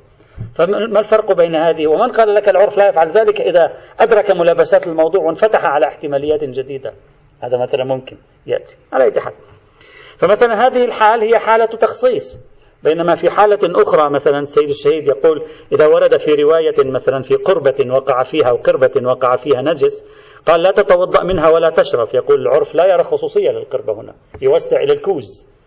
فما 0.55 0.99
الفرق 0.99 1.31
بين 1.31 1.55
هذه؟ 1.55 1.87
ومن 1.87 2.11
قال 2.11 2.35
لك 2.35 2.49
العرف 2.49 2.77
لا 2.77 2.87
يفعل 2.87 3.11
ذلك 3.11 3.41
إذا 3.41 3.73
أدرك 3.99 4.31
ملابسات 4.31 4.87
الموضوع 4.87 5.21
وانفتح 5.21 5.65
على 5.65 5.87
احتماليات 5.87 6.43
جديدة. 6.43 6.93
هذا 7.41 7.57
مثلا 7.57 7.83
ممكن 7.83 8.17
يأتي. 8.47 8.77
على 8.93 9.03
أي 9.03 9.21
حال. 9.21 9.33
فمثلا 10.17 10.67
هذه 10.67 10.85
الحال 10.85 11.21
هي 11.21 11.39
حالة 11.39 11.65
تخصيص. 11.65 12.49
بينما 12.83 13.15
في 13.15 13.29
حالة 13.29 13.81
أخرى 13.81 14.09
مثلا 14.09 14.39
السيد 14.39 14.69
الشهيد 14.69 15.07
يقول 15.07 15.45
إذا 15.71 15.85
ورد 15.85 16.17
في 16.17 16.31
رواية 16.31 16.75
مثلا 16.77 17.21
في 17.21 17.35
قربة 17.35 17.93
وقع 17.93 18.23
فيها 18.23 18.49
أو 18.49 18.55
قربة 18.55 18.91
وقع 19.03 19.35
فيها 19.35 19.61
نجس 19.61 20.05
قال 20.47 20.61
لا 20.61 20.71
تتوضأ 20.71 21.23
منها 21.23 21.49
ولا 21.49 21.69
تشرف 21.69 22.13
يقول 22.13 22.41
العرف 22.41 22.75
لا 22.75 22.85
يرى 22.85 23.03
خصوصية 23.03 23.51
للقربة 23.51 23.93
هنا. 23.93 24.15
يوسع 24.41 24.81
إلى 24.81 24.93
الكوز. 24.93 25.58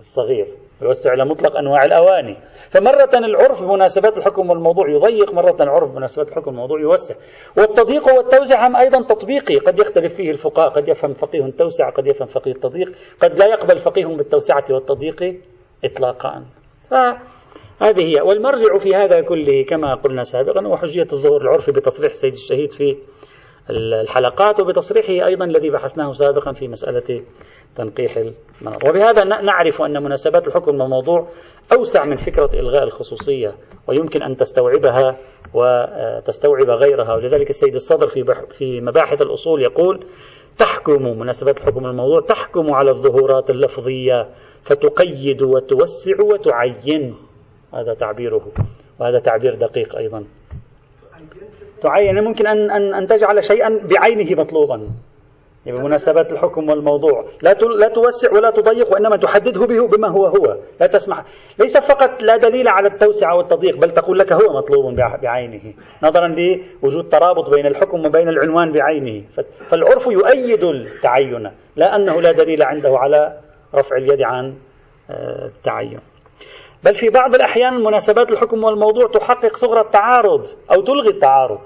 الصغير 0.00 0.46
يوسع 0.82 1.12
إلى 1.12 1.24
مطلق 1.24 1.56
أنواع 1.56 1.84
الأواني. 1.84 2.36
فمرة 2.70 3.10
العرف 3.14 3.62
بمناسبات 3.62 4.16
الحكم 4.16 4.50
والموضوع 4.50 4.90
يضيق 4.90 5.34
مرة 5.34 5.56
العرف 5.60 5.90
بمناسبات 5.90 6.28
الحكم 6.28 6.50
والموضوع 6.50 6.80
يوسع. 6.80 7.14
والتضييق 7.56 8.16
والتوسع 8.16 8.66
هم 8.66 8.76
أيضا 8.76 9.02
تطبيقي 9.02 9.58
قد 9.58 9.78
يختلف 9.78 10.14
فيه 10.14 10.30
الفقهاء 10.30 10.68
قد 10.68 10.88
يفهم 10.88 11.14
فقيه 11.14 11.44
التوسع 11.44 11.90
قد 11.90 12.06
يفهم 12.06 12.28
فقيه 12.28 12.52
التضييق 12.52 12.92
قد 13.20 13.38
لا 13.38 13.46
يقبل 13.46 13.78
فقيه 13.78 14.06
بالتوسعة 14.06 14.64
والتضييق 14.70 15.40
إطلاقا. 15.84 16.44
فهذه 16.90 18.16
هي. 18.16 18.20
والمرجع 18.20 18.78
في 18.78 18.94
هذا 18.94 19.20
كله 19.20 19.62
كما 19.62 19.94
قلنا 19.94 20.22
سابقا 20.22 20.66
هو 20.66 20.76
حجية 20.76 21.06
الظهور 21.12 21.42
العرفي 21.42 21.72
بتصريح 21.72 22.12
سيد 22.12 22.32
الشهيد 22.32 22.72
في 22.72 22.96
الحلقات 23.70 24.60
وبتصريحه 24.60 25.26
أيضا 25.26 25.44
الذي 25.44 25.70
بحثناه 25.70 26.12
سابقا 26.12 26.52
في 26.52 26.68
مسألة 26.68 27.22
تنقيح 27.76 28.16
المناط 28.16 28.84
وبهذا 28.84 29.24
نعرف 29.24 29.82
أن 29.82 30.02
مناسبات 30.02 30.48
الحكم 30.48 30.80
والموضوع 30.80 31.28
أوسع 31.72 32.04
من 32.04 32.16
فكرة 32.16 32.50
إلغاء 32.54 32.82
الخصوصية 32.82 33.54
ويمكن 33.86 34.22
أن 34.22 34.36
تستوعبها 34.36 35.16
وتستوعب 35.54 36.70
غيرها. 36.70 37.14
ولذلك 37.14 37.50
السيد 37.50 37.74
الصدر 37.74 38.06
في 38.06 38.24
في 38.58 38.80
مباحث 38.80 39.22
الأصول 39.22 39.62
يقول 39.62 40.06
تحكم 40.58 41.02
مناسبات 41.02 41.58
الحكم 41.58 41.86
الموضوع 41.86 42.20
تحكم 42.20 42.70
على 42.70 42.90
الظهورات 42.90 43.50
اللفظية 43.50 44.28
فتقيد 44.64 45.42
وتوسع 45.42 46.20
وتعين. 46.20 47.16
هذا 47.74 47.94
تعبيره 47.94 48.52
وهذا 49.00 49.18
تعبير 49.18 49.54
دقيق 49.54 49.96
أيضا. 49.96 50.24
تعين 51.82 52.24
ممكن 52.24 52.46
أن 52.46 52.70
أن 52.70 52.94
أن 52.94 53.06
تجعل 53.06 53.44
شيئا 53.44 53.80
بعينه 53.84 54.40
مطلوبا. 54.40 54.88
يعني 55.66 55.78
بمناسبات 55.78 56.32
الحكم 56.32 56.68
والموضوع 56.68 57.24
لا 57.42 57.50
لا 57.52 57.88
توسع 57.88 58.32
ولا 58.32 58.50
تضيق 58.50 58.92
وإنما 58.92 59.16
تحدده 59.16 59.66
به 59.66 59.86
بما 59.88 60.08
هو 60.08 60.26
هو. 60.26 60.56
لا 60.80 60.86
تسمح. 60.86 61.24
ليس 61.58 61.76
فقط 61.76 62.22
لا 62.22 62.36
دليل 62.36 62.68
على 62.68 62.88
التوسعه 62.88 63.36
والتضييق 63.36 63.76
بل 63.76 63.90
تقول 63.90 64.18
لك 64.18 64.32
هو 64.32 64.56
مطلوب 64.56 64.94
بعينه. 65.22 65.74
نظرا 66.02 66.28
لوجود 66.28 67.08
ترابط 67.08 67.50
بين 67.50 67.66
الحكم 67.66 68.06
وبين 68.06 68.28
العنوان 68.28 68.72
بعينه. 68.72 69.24
فالعرف 69.68 70.06
يؤيد 70.06 70.64
التعين 70.64 71.50
لا 71.76 71.96
أنه 71.96 72.20
لا 72.20 72.32
دليل 72.32 72.62
عنده 72.62 72.98
على 72.98 73.38
رفع 73.74 73.96
اليد 73.96 74.22
عن 74.22 74.54
آه، 75.10 75.46
التعين. 75.46 76.00
بل 76.84 76.94
في 76.94 77.08
بعض 77.08 77.34
الأحيان 77.34 77.74
مناسبات 77.74 78.32
الحكم 78.32 78.64
والموضوع 78.64 79.08
تحقق 79.08 79.56
صغر 79.56 79.80
التعارض 79.80 80.46
أو 80.70 80.80
تلغي 80.80 81.08
التعارض. 81.08 81.58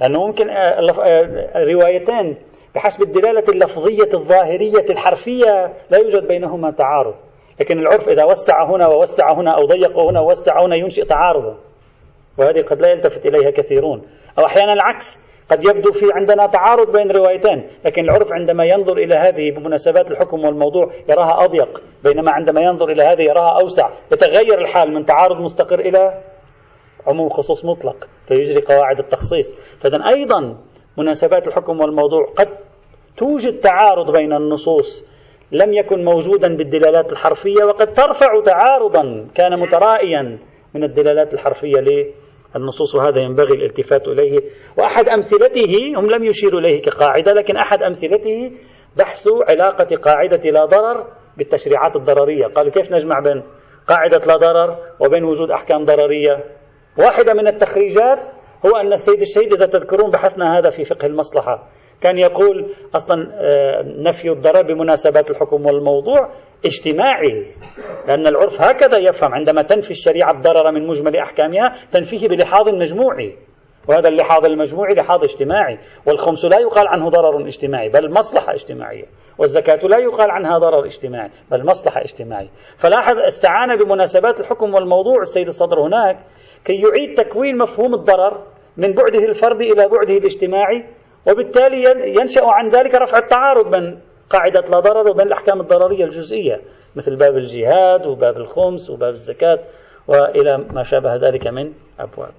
لأنه 0.00 0.26
ممكن 0.26 0.50
آه، 0.50 0.92
آه، 1.02 1.64
روايتين 1.64 2.36
بحسب 2.74 3.02
الدلالة 3.02 3.44
اللفظية 3.48 4.08
الظاهرية 4.14 4.84
الحرفية 4.90 5.72
لا 5.90 5.98
يوجد 5.98 6.28
بينهما 6.28 6.70
تعارض. 6.70 7.14
لكن 7.60 7.78
العرف 7.78 8.08
إذا 8.08 8.24
وسع 8.24 8.64
هنا 8.64 8.88
ووسع 8.88 9.32
هنا 9.32 9.56
أو 9.56 9.66
ضيق 9.66 9.98
هنا 9.98 10.20
ووسع 10.20 10.64
هنا 10.64 10.76
ينشئ 10.76 11.04
تعارضا. 11.04 11.56
وهذه 12.38 12.62
قد 12.62 12.80
لا 12.80 12.88
يلتفت 12.88 13.26
إليها 13.26 13.50
كثيرون. 13.50 14.02
أو 14.38 14.46
أحيانا 14.46 14.72
العكس 14.72 15.23
قد 15.50 15.64
يبدو 15.64 15.92
في 15.92 16.12
عندنا 16.12 16.46
تعارض 16.46 16.96
بين 16.96 17.10
روايتين 17.10 17.70
لكن 17.84 18.04
العرف 18.04 18.32
عندما 18.32 18.64
ينظر 18.64 18.92
إلى 18.92 19.14
هذه 19.14 19.50
بمناسبات 19.50 20.10
الحكم 20.10 20.44
والموضوع 20.44 20.92
يراها 21.08 21.44
أضيق 21.44 21.82
بينما 22.04 22.30
عندما 22.30 22.60
ينظر 22.60 22.88
إلى 22.88 23.02
هذه 23.02 23.22
يراها 23.22 23.60
أوسع. 23.60 23.90
يتغير 24.12 24.58
الحال 24.58 24.94
من 24.94 25.06
تعارض 25.06 25.40
مستقر 25.40 25.78
إلى 25.78 26.22
عموم 27.06 27.28
خصوص 27.28 27.64
مطلق 27.64 28.08
فيجري 28.28 28.60
قواعد 28.60 28.98
التخصيص. 28.98 29.54
فإذا 29.80 30.08
أيضا 30.08 30.56
مناسبات 30.98 31.48
الحكم 31.48 31.80
والموضوع 31.80 32.32
قد 32.36 32.48
توجد 33.16 33.60
تعارض 33.60 34.12
بين 34.12 34.32
النصوص 34.32 35.14
لم 35.52 35.74
يكن 35.74 36.04
موجودا 36.04 36.56
بالدلالات 36.56 37.12
الحرفية 37.12 37.64
وقد 37.64 37.92
ترفع 37.92 38.40
تعارضا 38.44 39.26
كان 39.34 39.60
مترائيا 39.60 40.38
من 40.74 40.84
الدلالات 40.84 41.34
الحرفية 41.34 41.80
للنصوص 42.56 42.94
وهذا 42.94 43.20
ينبغي 43.20 43.54
الالتفات 43.54 44.08
إليه. 44.08 44.40
وأحد 44.78 45.08
أمثلته 45.08 45.92
هم 45.96 46.10
لم 46.10 46.24
يشيروا 46.24 46.60
إليه 46.60 46.82
كقاعدة 46.82 47.32
لكن 47.32 47.56
أحد 47.56 47.82
أمثلته 47.82 48.52
بحث 48.96 49.28
علاقة 49.48 49.96
قاعدة 49.96 50.50
لا 50.50 50.64
ضرر 50.64 51.06
بالتشريعات 51.36 51.96
الضررية. 51.96 52.46
قالوا 52.46 52.72
كيف 52.72 52.92
نجمع 52.92 53.20
بين 53.20 53.42
قاعدة 53.88 54.18
لا 54.26 54.36
ضرر 54.36 54.76
وبين 55.00 55.24
وجود 55.24 55.50
أحكام 55.50 55.84
ضررية؟ 55.84 56.44
واحدة 56.98 57.32
من 57.32 57.46
التخريجات 57.46 58.26
هو 58.66 58.76
أن 58.76 58.92
السيد 58.92 59.20
الشهيد 59.20 59.52
إذا 59.52 59.66
تذكرون 59.66 60.10
بحثنا 60.10 60.58
هذا 60.58 60.70
في 60.70 60.84
فقه 60.84 61.06
المصلحة. 61.06 61.68
كان 62.04 62.18
يقول 62.18 62.66
أصلا 62.94 63.28
آه، 63.32 63.82
نفي 63.82 64.30
الضرر 64.30 64.62
بمناسبات 64.62 65.30
الحكم 65.30 65.66
والموضوع 65.66 66.30
اجتماعي 66.64 67.46
لأن 68.08 68.26
العرف 68.26 68.60
هكذا 68.60 68.98
يفهم 68.98 69.34
عندما 69.34 69.62
تنفي 69.62 69.90
الشريعة 69.90 70.30
الضرر 70.30 70.72
من 70.72 70.86
مجمل 70.86 71.16
أحكامها 71.16 71.72
تنفيه 71.92 72.28
بلحاظ 72.28 72.68
مجموعي 72.68 73.36
وهذا 73.88 74.08
اللحاظ 74.08 74.44
المجموعي 74.44 74.94
لحاظ 74.94 75.22
اجتماعي 75.22 75.78
والخمس 76.06 76.44
لا 76.44 76.58
يقال 76.58 76.88
عنه 76.88 77.08
ضرر 77.08 77.46
اجتماعي 77.46 77.88
بل 77.88 78.10
مصلحة 78.10 78.54
اجتماعية 78.54 79.04
والزكاة 79.38 79.86
لا 79.86 79.98
يقال 79.98 80.30
عنها 80.30 80.58
ضرر 80.58 80.84
اجتماعي 80.84 81.30
بل 81.50 81.66
مصلحة 81.66 82.00
اجتماعية. 82.00 82.48
فلاحظ 82.76 83.18
استعان 83.18 83.76
بمناسبات 83.76 84.40
الحكم 84.40 84.74
والموضوع 84.74 85.20
السيد 85.20 85.46
الصدر 85.46 85.80
هناك 85.80 86.16
كي 86.64 86.72
يعيد 86.72 87.14
تكوين 87.16 87.58
مفهوم 87.58 87.94
الضرر 87.94 88.42
من 88.76 88.92
بعده 88.92 89.24
الفردي 89.24 89.72
إلى 89.72 89.88
بعده 89.88 90.16
الاجتماعي 90.16 90.84
وبالتالي 91.28 91.84
ينشأ 92.20 92.44
عن 92.44 92.68
ذلك 92.68 92.94
رفع 92.94 93.18
التعارض 93.18 93.70
بين 93.70 94.00
قاعدة 94.30 94.60
لا 94.60 94.80
ضرر 94.80 95.10
وبين 95.10 95.26
الأحكام 95.26 95.60
الضررية 95.60 96.04
الجزئية 96.04 96.60
مثل 96.96 97.16
باب 97.16 97.36
الجهاد 97.36 98.06
وباب 98.06 98.36
الخمس 98.36 98.90
وباب 98.90 99.12
الزكاة 99.12 99.58
وإلى 100.08 100.58
ما 100.58 100.82
شابه 100.82 101.16
ذلك 101.16 101.46
من 101.46 101.72
أبواب 102.00 102.32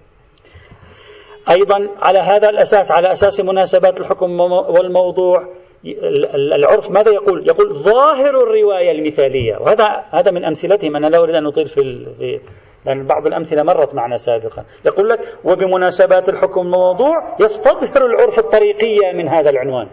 أيضا 1.50 1.90
على 1.98 2.20
هذا 2.20 2.50
الأساس 2.50 2.92
على 2.92 3.12
أساس 3.12 3.42
مناسبات 3.42 4.00
الحكم 4.00 4.40
والموضوع 4.42 5.48
العرف 6.36 6.92
ماذا 6.92 7.12
يقول؟ 7.12 7.48
يقول 7.48 7.74
ظاهر 7.74 8.44
الرواية 8.44 8.92
المثالية 8.92 9.58
وهذا 9.58 10.04
هذا 10.12 10.32
من 10.32 10.46
أمثلتهم 10.46 10.96
أنا 10.96 11.08
لا 11.08 11.18
أريد 11.18 11.36
أن 11.36 11.46
أطيل 11.46 11.68
في 11.68 12.40
لأن 12.86 13.08
بعض 13.08 13.28
الأمثلة 13.28 13.64
مرت 13.64 13.96
معنا 13.96 14.16
سابقا. 14.16 14.64
يقول 14.86 15.10
لك 15.10 15.20
وبمناسبات 15.44 16.30
الحكم 16.30 16.62
الموضوع 16.62 17.36
يستظهر 17.40 18.06
العرف 18.06 18.40
الطريقية 18.40 19.12
من 19.14 19.28
هذا 19.28 19.50
العنوان. 19.50 19.88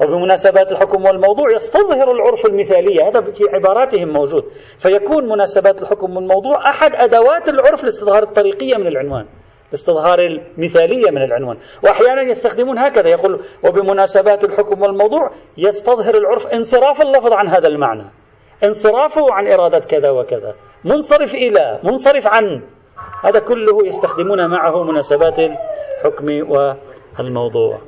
وبمناسبات 0.00 0.72
الحكم 0.72 1.04
والموضوع 1.04 1.50
يستظهر 1.50 2.10
العرف 2.10 2.46
المثالية. 2.46 3.08
هذا 3.08 3.20
في 3.20 3.44
عباراتهم 3.52 4.08
موجود. 4.08 4.44
فيكون 4.78 5.28
مناسبات 5.28 5.82
الحكم 5.82 6.16
والموضوع 6.16 6.70
أحد 6.70 6.90
أدوات 6.94 7.48
العرف 7.48 7.84
لاستظهار 7.84 8.22
الطريقية 8.22 8.76
من 8.76 8.86
العنوان. 8.86 9.26
لاستظهار 9.72 10.18
المثالية 10.18 11.10
من 11.10 11.22
العنوان. 11.22 11.56
وأحيانا 11.84 12.22
يستخدمون 12.22 12.78
هكذا. 12.78 13.08
يقول 13.08 13.40
وبمناسبات 13.64 14.44
الحكم 14.44 14.82
والموضوع 14.82 15.30
يستظهر 15.58 16.14
العرف 16.14 16.46
انصراف 16.46 17.02
اللفظ 17.02 17.32
عن 17.32 17.48
هذا 17.48 17.68
المعنى. 17.68 18.04
انصرافه 18.64 19.32
عن 19.32 19.46
إرادة 19.46 19.78
كذا 19.78 20.10
وكذا. 20.10 20.54
منصرف 20.84 21.34
إلى 21.34 21.80
منصرف 21.84 22.26
عن. 22.26 22.62
هذا 23.24 23.38
كله 23.38 23.86
يستخدمون 23.86 24.46
معه 24.50 24.82
مناسبات 24.84 25.38
الحكم 25.38 26.50
والموضوع. 27.18 27.78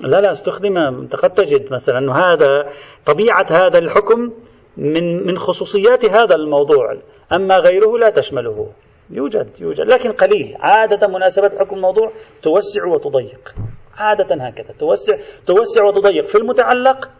لا 0.00 0.20
لا 0.20 0.30
استخدم 0.30 1.06
قد 1.06 1.30
تجد 1.30 1.72
مثلا 1.72 1.98
أنه 1.98 2.14
هذا 2.14 2.72
طبيعة 3.06 3.46
هذا 3.50 3.78
الحكم 3.78 4.32
من 4.76 5.26
من 5.26 5.38
خصوصيات 5.38 6.04
هذا 6.04 6.34
الموضوع. 6.34 6.98
أما 7.32 7.56
غيره 7.56 7.98
لا 7.98 8.10
تشمله. 8.10 8.72
يوجد 9.10 9.60
يوجد. 9.60 9.80
لكن 9.80 10.12
قليل. 10.12 10.56
عادة 10.60 11.08
مناسبة 11.08 11.50
حكم 11.60 11.78
موضوع 11.78 12.12
توسع 12.42 12.86
وتضيق. 12.86 13.54
عادة 13.96 14.34
هكذا. 14.34 14.74
توسع 14.78 15.16
توسع 15.46 15.84
وتضيق. 15.84 16.26
في 16.26 16.38
المتعلق 16.38 17.10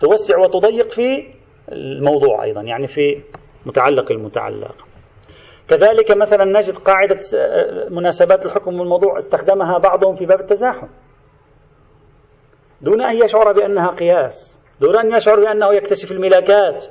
توسع 0.00 0.38
وتضيق 0.38 0.90
في 0.90 1.24
الموضوع 1.72 2.44
أيضا 2.44 2.62
يعني 2.62 2.86
في 2.86 3.22
متعلق 3.66 4.12
المتعلق. 4.12 4.74
كذلك 5.68 6.10
مثلا 6.10 6.44
نجد 6.44 6.74
قاعدة 6.74 7.18
مناسبات 7.90 8.46
الحكم 8.46 8.80
والموضوع 8.80 9.18
استخدمها 9.18 9.78
بعضهم 9.78 10.14
في 10.14 10.26
باب 10.26 10.40
التزاحم. 10.40 10.88
دون 12.80 13.02
أن 13.02 13.16
يشعر 13.24 13.52
بأنها 13.52 13.88
قياس 13.88 14.60
دون 14.80 14.96
أن 14.96 15.12
يشعر 15.12 15.40
بأنه 15.40 15.74
يكتشف 15.74 16.12
الملاكات. 16.12 16.86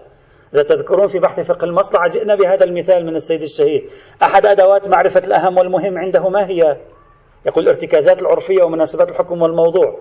إذا 0.53 0.63
تذكرون 0.63 1.07
في 1.07 1.19
بحث 1.19 1.39
فقه 1.39 1.65
المصلحة 1.65 2.07
جئنا 2.07 2.35
بهذا 2.35 2.63
المثال 2.63 3.05
من 3.05 3.15
السيد 3.15 3.41
الشهيد. 3.41 3.89
أحد 4.23 4.45
أدوات 4.45 4.87
معرفة 4.87 5.19
الأهم 5.19 5.57
والمهم 5.57 5.97
عنده 5.97 6.29
ما 6.29 6.47
هي؟ 6.47 6.77
يقول 7.45 7.63
الارتكازات 7.63 8.21
العرفية 8.21 8.63
ومناسبات 8.63 9.09
الحكم 9.09 9.41
والموضوع. 9.41 9.99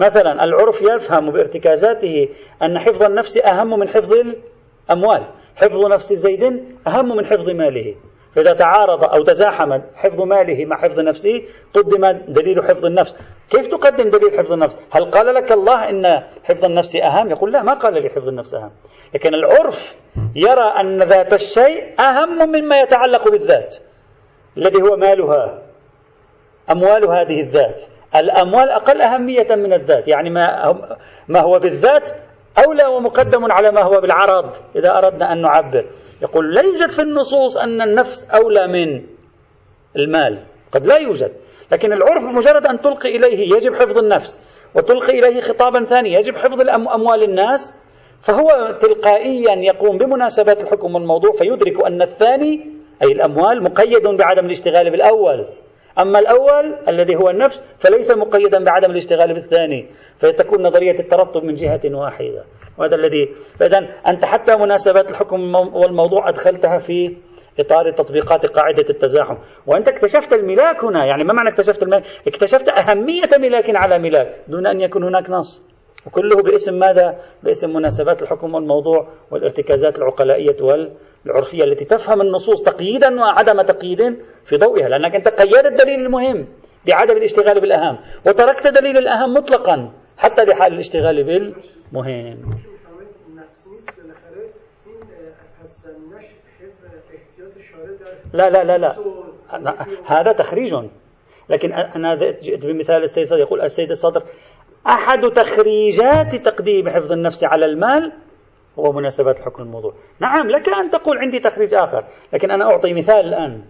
مثلا 0.00 0.44
العرف 0.44 0.82
يفهم 0.82 1.30
بارتكازاته 1.30 2.28
أن 2.62 2.78
حفظ 2.78 3.02
النفس 3.02 3.38
أهم 3.38 3.78
من 3.78 3.88
حفظ 3.88 4.12
الأموال. 4.12 5.24
حفظ 5.56 5.86
نفس 5.86 6.12
زيد 6.12 6.64
أهم 6.86 7.16
من 7.16 7.26
حفظ 7.26 7.48
ماله. 7.48 7.94
فإذا 8.34 8.52
تعارض 8.52 9.04
أو 9.04 9.22
تزاحم 9.22 9.80
حفظ 9.94 10.20
ماله 10.20 10.64
مع 10.64 10.76
حفظ 10.76 11.00
نفسه 11.00 11.42
قدم 11.74 12.10
دليل 12.28 12.62
حفظ 12.62 12.84
النفس. 12.84 13.16
كيف 13.50 13.66
تقدم 13.66 14.08
دليل 14.10 14.38
حفظ 14.38 14.52
النفس؟ 14.52 14.78
هل 14.90 15.04
قال 15.10 15.34
لك 15.34 15.52
الله 15.52 15.88
إن 15.90 16.22
حفظ 16.44 16.64
النفس 16.64 16.96
أهم؟ 16.96 17.30
يقول 17.30 17.52
لا 17.52 17.62
ما 17.62 17.74
قال 17.74 17.94
لي 17.94 18.08
حفظ 18.08 18.28
النفس 18.28 18.54
أهم. 18.54 18.70
لكن 19.14 19.34
العرف 19.34 19.96
يرى 20.36 20.72
أن 20.80 21.02
ذات 21.02 21.32
الشيء 21.32 22.00
أهم 22.00 22.48
مما 22.48 22.80
يتعلق 22.80 23.28
بالذات 23.28 23.76
الذي 24.56 24.82
هو 24.82 24.96
مالها 24.96 25.62
أموال 26.70 27.04
هذه 27.04 27.40
الذات. 27.40 27.84
الأموال 28.16 28.68
أقل 28.68 29.00
أهمية 29.02 29.54
من 29.54 29.72
الذات 29.72 30.08
يعني 30.08 30.30
ما, 30.30 30.74
ما 31.28 31.40
هو 31.40 31.58
بالذات 31.58 32.10
أولى 32.66 32.84
ومقدم 32.84 33.52
على 33.52 33.70
ما 33.70 33.82
هو 33.82 34.00
بالعرض 34.00 34.50
إذا 34.76 34.98
أردنا 34.98 35.32
أن 35.32 35.42
نعبر. 35.42 35.84
يقول 36.22 36.54
لا 36.54 36.62
يوجد 36.62 36.90
في 36.90 37.02
النصوص 37.02 37.56
أن 37.56 37.82
النفس 37.82 38.30
أولى 38.30 38.66
من 38.66 39.02
المال 39.96 40.38
قد 40.72 40.86
لا 40.86 40.96
يوجد 40.96 41.32
لكن 41.72 41.92
العرف 41.92 42.22
مجرد 42.22 42.66
أن 42.66 42.80
تلقي 42.80 43.16
إليه 43.16 43.56
يجب 43.56 43.74
حفظ 43.74 43.98
النفس 43.98 44.40
وتلقي 44.74 45.18
إليه 45.18 45.40
خطابا 45.40 45.84
ثاني 45.84 46.12
يجب 46.12 46.36
حفظ 46.36 46.68
أموال 46.68 47.22
الناس 47.22 47.80
فهو 48.22 48.76
تلقائيا 48.80 49.54
يقوم 49.54 49.98
بمناسبات 49.98 50.62
الحكم 50.62 50.94
والموضوع 50.94 51.32
فيدرك 51.32 51.86
أن 51.86 52.02
الثاني 52.02 52.66
أي 53.02 53.12
الأموال 53.12 53.62
مقيد 53.62 54.06
بعدم 54.06 54.46
الاشتغال 54.46 54.90
بالأول. 54.90 55.46
أما 56.00 56.18
الأول 56.18 56.88
الذي 56.88 57.16
هو 57.16 57.30
النفس 57.30 57.76
فليس 57.78 58.10
مقيدا 58.10 58.64
بعدم 58.64 58.90
الاشتغال 58.90 59.34
بالثاني 59.34 59.86
فتكون 60.16 60.62
نظرية 60.62 60.98
الترتب 61.00 61.44
من 61.44 61.54
جهة 61.54 61.80
واحدة. 61.84 62.44
وهذا 62.78 62.94
الذي 62.94 63.28
فإذا 63.58 63.78
أنت 64.06 64.24
حتى 64.24 64.56
مناسبات 64.56 65.10
الحكم 65.10 65.54
والموضوع 65.54 66.28
أدخلتها 66.28 66.78
في 66.78 67.16
إطار 67.60 67.90
تطبيقات 67.90 68.46
قاعدة 68.46 68.84
التزاحم. 68.90 69.36
وأنت 69.66 69.88
اكتشفت 69.88 70.32
الملاك 70.32 70.84
هنا 70.84 71.04
يعني 71.04 71.24
ما 71.24 71.32
معنى 71.32 71.48
اكتشفت 71.48 71.82
الملاك؟ 71.82 72.02
اكتشفت 72.26 72.68
أهمية 72.68 73.30
ملاك 73.38 73.76
على 73.76 73.98
ملاك 73.98 74.36
دون 74.48 74.66
أن 74.66 74.80
يكون 74.80 75.04
هناك 75.04 75.30
نص. 75.30 75.70
وكله 76.06 76.42
باسم 76.42 76.78
ماذا؟ 76.78 77.18
باسم 77.42 77.70
مناسبات 77.70 78.22
الحكم 78.22 78.54
والموضوع 78.54 79.08
والارتكازات 79.30 79.98
العقلائية 79.98 80.56
والعرفية 81.26 81.64
التي 81.64 81.84
تفهم 81.84 82.20
النصوص 82.20 82.62
تقييدا 82.62 83.20
وعدم 83.20 83.62
تقييد 83.62 84.18
في 84.44 84.56
ضوئها 84.56 84.88
لأنك 84.88 85.14
أنت 85.14 85.28
قيدت 85.28 85.66
الدليل 85.66 86.00
المهم 86.00 86.46
بعدم 86.86 87.16
الاشتغال 87.16 87.60
بالأهم 87.60 87.98
وتركت 88.26 88.66
دليل 88.66 88.98
الأهم 88.98 89.34
مطلقا 89.34 89.92
حتى 90.18 90.44
لحال 90.44 90.72
الاشتغال 90.72 91.24
بالمهم. 91.24 92.60
لا 98.32 98.50
لا 98.50 98.64
لا 98.64 98.78
لا. 98.78 98.96
هذا 100.06 100.32
تخريج. 100.32 100.74
لكن 101.48 101.72
أنا 101.72 102.14
جئت 102.14 102.66
بمثال 102.66 103.02
السيد 103.02 103.22
الصدر 103.22 103.40
يقول 103.40 103.60
السيد 103.60 103.90
الصدر 103.90 104.22
أحد 104.86 105.30
تخريجات 105.30 106.36
تقديم 106.36 106.88
حفظ 106.88 107.12
النفس 107.12 107.44
على 107.44 107.66
المال 107.66 108.12
هو 108.80 108.92
مناسبات 108.92 109.38
الحكم 109.40 109.62
الموضوع. 109.62 109.92
نعم 110.20 110.50
لك 110.50 110.68
أن 110.68 110.90
تقول 110.90 111.18
عندي 111.18 111.38
تخريج 111.38 111.74
آخر 111.74 112.04
لكن 112.32 112.50
أنا 112.50 112.64
أعطي 112.64 112.94
مثال 112.94 113.20
الآن. 113.20 113.62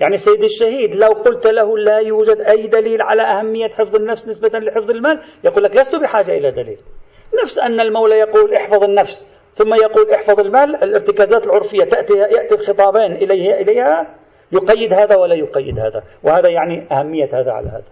يعني 0.00 0.16
سيد 0.16 0.42
الشهيد 0.42 0.96
لو 0.96 1.08
قلت 1.08 1.46
له 1.46 1.78
لا 1.78 1.98
يوجد 1.98 2.40
أي 2.40 2.66
دليل 2.66 3.02
على 3.02 3.22
أهمية 3.22 3.68
حفظ 3.68 3.96
النفس 3.96 4.28
نسبة 4.28 4.58
لحفظ 4.58 4.90
المال 4.90 5.20
يقول 5.44 5.64
لك 5.64 5.76
لست 5.76 5.96
بحاجة 5.96 6.32
إلى 6.32 6.50
دليل. 6.50 6.78
نفس 7.42 7.58
أن 7.58 7.80
المولى 7.80 8.18
يقول 8.18 8.54
احفظ 8.54 8.84
النفس 8.84 9.28
ثم 9.54 9.74
يقول 9.74 10.10
احفظ 10.10 10.40
المال 10.40 10.82
الارتكازات 10.82 11.44
العرفية 11.44 11.84
تأتي 11.84 12.14
يأتي 12.14 12.54
الخطابين 12.54 13.12
إليه 13.12 13.54
إليها 13.54 14.14
يقيد 14.52 14.92
هذا 14.92 15.16
ولا 15.16 15.34
يقيد 15.34 15.78
هذا. 15.78 16.02
وهذا 16.22 16.48
يعني 16.48 16.86
أهمية 16.92 17.28
هذا 17.32 17.52
على 17.52 17.68
هذا. 17.68 17.84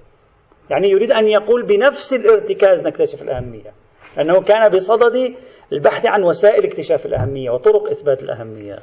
يعني 0.71 0.91
يريد 0.91 1.13
أن 1.13 1.29
يقول 1.29 1.63
بنفس 1.67 2.13
الارتكاز 2.13 2.87
نكتشف 2.87 3.23
الأهمية. 3.23 3.73
أنه 4.21 4.43
كان 4.43 4.69
بصدد 4.69 5.35
البحث 5.73 6.07
عن 6.07 6.23
وسائل 6.23 6.65
اكتشاف 6.65 7.07
الأهمية 7.07 7.51
وطرق 7.51 7.91
إثبات 7.91 8.23
الأهمية. 8.23 8.79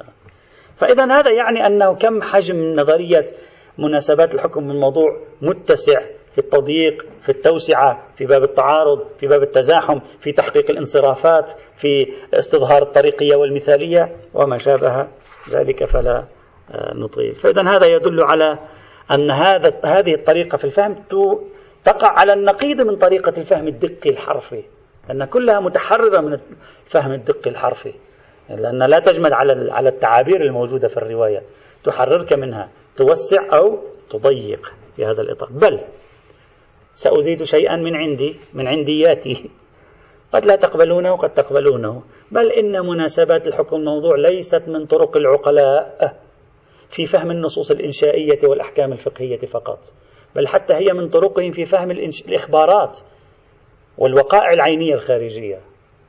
فإذا 0.76 1.04
هذا 1.04 1.30
يعني 1.30 1.66
أنه 1.66 1.94
كم 1.94 2.22
حجم 2.22 2.56
نظرية 2.56 3.24
مناسبات 3.78 4.34
الحكم 4.34 4.64
من 4.64 4.70
الموضوع 4.70 5.20
متسع 5.42 6.00
في 6.32 6.38
التضييق 6.38 7.06
في 7.20 7.28
التوسعة 7.28 8.06
في 8.16 8.26
باب 8.26 8.42
التعارض 8.42 9.04
في 9.18 9.26
باب 9.26 9.42
التزاحم 9.42 9.98
في 10.20 10.32
تحقيق 10.32 10.70
الانصرافات 10.70 11.50
في 11.76 12.12
استظهار 12.34 12.82
الطريقية 12.82 13.36
والمثالية 13.36 14.16
وما 14.34 14.58
شابه 14.58 15.06
ذلك 15.50 15.84
فلا 15.84 16.24
آه، 16.74 16.94
نطيل. 16.94 17.34
فإذا 17.34 17.62
هذا 17.62 17.86
يدل 17.86 18.22
على 18.22 18.58
أن 19.10 19.30
هذا 19.30 19.72
هذه 19.84 20.14
الطريقة 20.14 20.56
في 20.56 20.64
الفهم 20.64 20.94
تقع 21.84 22.08
على 22.08 22.32
النقيض 22.32 22.80
من 22.80 22.96
طريقة 22.96 23.32
الفهم 23.38 23.68
الدقي 23.68 24.10
الحرفي. 24.10 24.64
لأن 25.10 25.24
كلها 25.24 25.60
متحررة 25.60 26.20
من 26.20 26.38
الفهم 26.86 27.12
الدقي 27.12 27.50
الحرفي. 27.50 27.92
لأن 28.48 28.82
لا 28.82 28.98
تجمد 28.98 29.32
على 29.32 29.72
على 29.72 29.88
التعابير 29.88 30.42
الموجودة 30.42 30.88
في 30.88 30.96
الرواية. 30.96 31.42
تحررك 31.84 32.32
منها. 32.32 32.68
توسع 32.96 33.58
أو 33.58 33.78
تضيق 34.10 34.72
في 34.96 35.04
هذا 35.04 35.22
الإطار. 35.22 35.48
بل 35.52 35.80
سأزيد 36.94 37.42
شيئا 37.42 37.76
من 37.76 37.96
عندي 37.96 38.36
من 38.54 38.68
عندياتي. 38.68 39.50
قد 40.34 40.46
لا 40.46 40.56
تقبلونه 40.56 41.12
وقد 41.12 41.34
تقبلونه. 41.34 42.02
بل 42.30 42.52
إن 42.52 42.86
مناسبات 42.86 43.46
الحكم 43.46 43.76
الموضوع 43.76 44.16
ليست 44.16 44.68
من 44.68 44.86
طرق 44.86 45.16
العقلاء 45.16 46.16
في 46.88 47.06
فهم 47.06 47.30
النصوص 47.30 47.70
الإنشائية 47.70 48.48
والأحكام 48.48 48.92
الفقهية 48.92 49.46
فقط. 49.46 49.78
بل 50.36 50.48
حتى 50.48 50.74
هي 50.74 50.92
من 50.92 51.08
طرقهم 51.08 51.50
في 51.52 51.64
فهم 51.64 51.90
الإخبارات 51.90 52.98
والوقائع 54.00 54.52
العينية 54.52 54.94
الخارجية. 54.94 55.58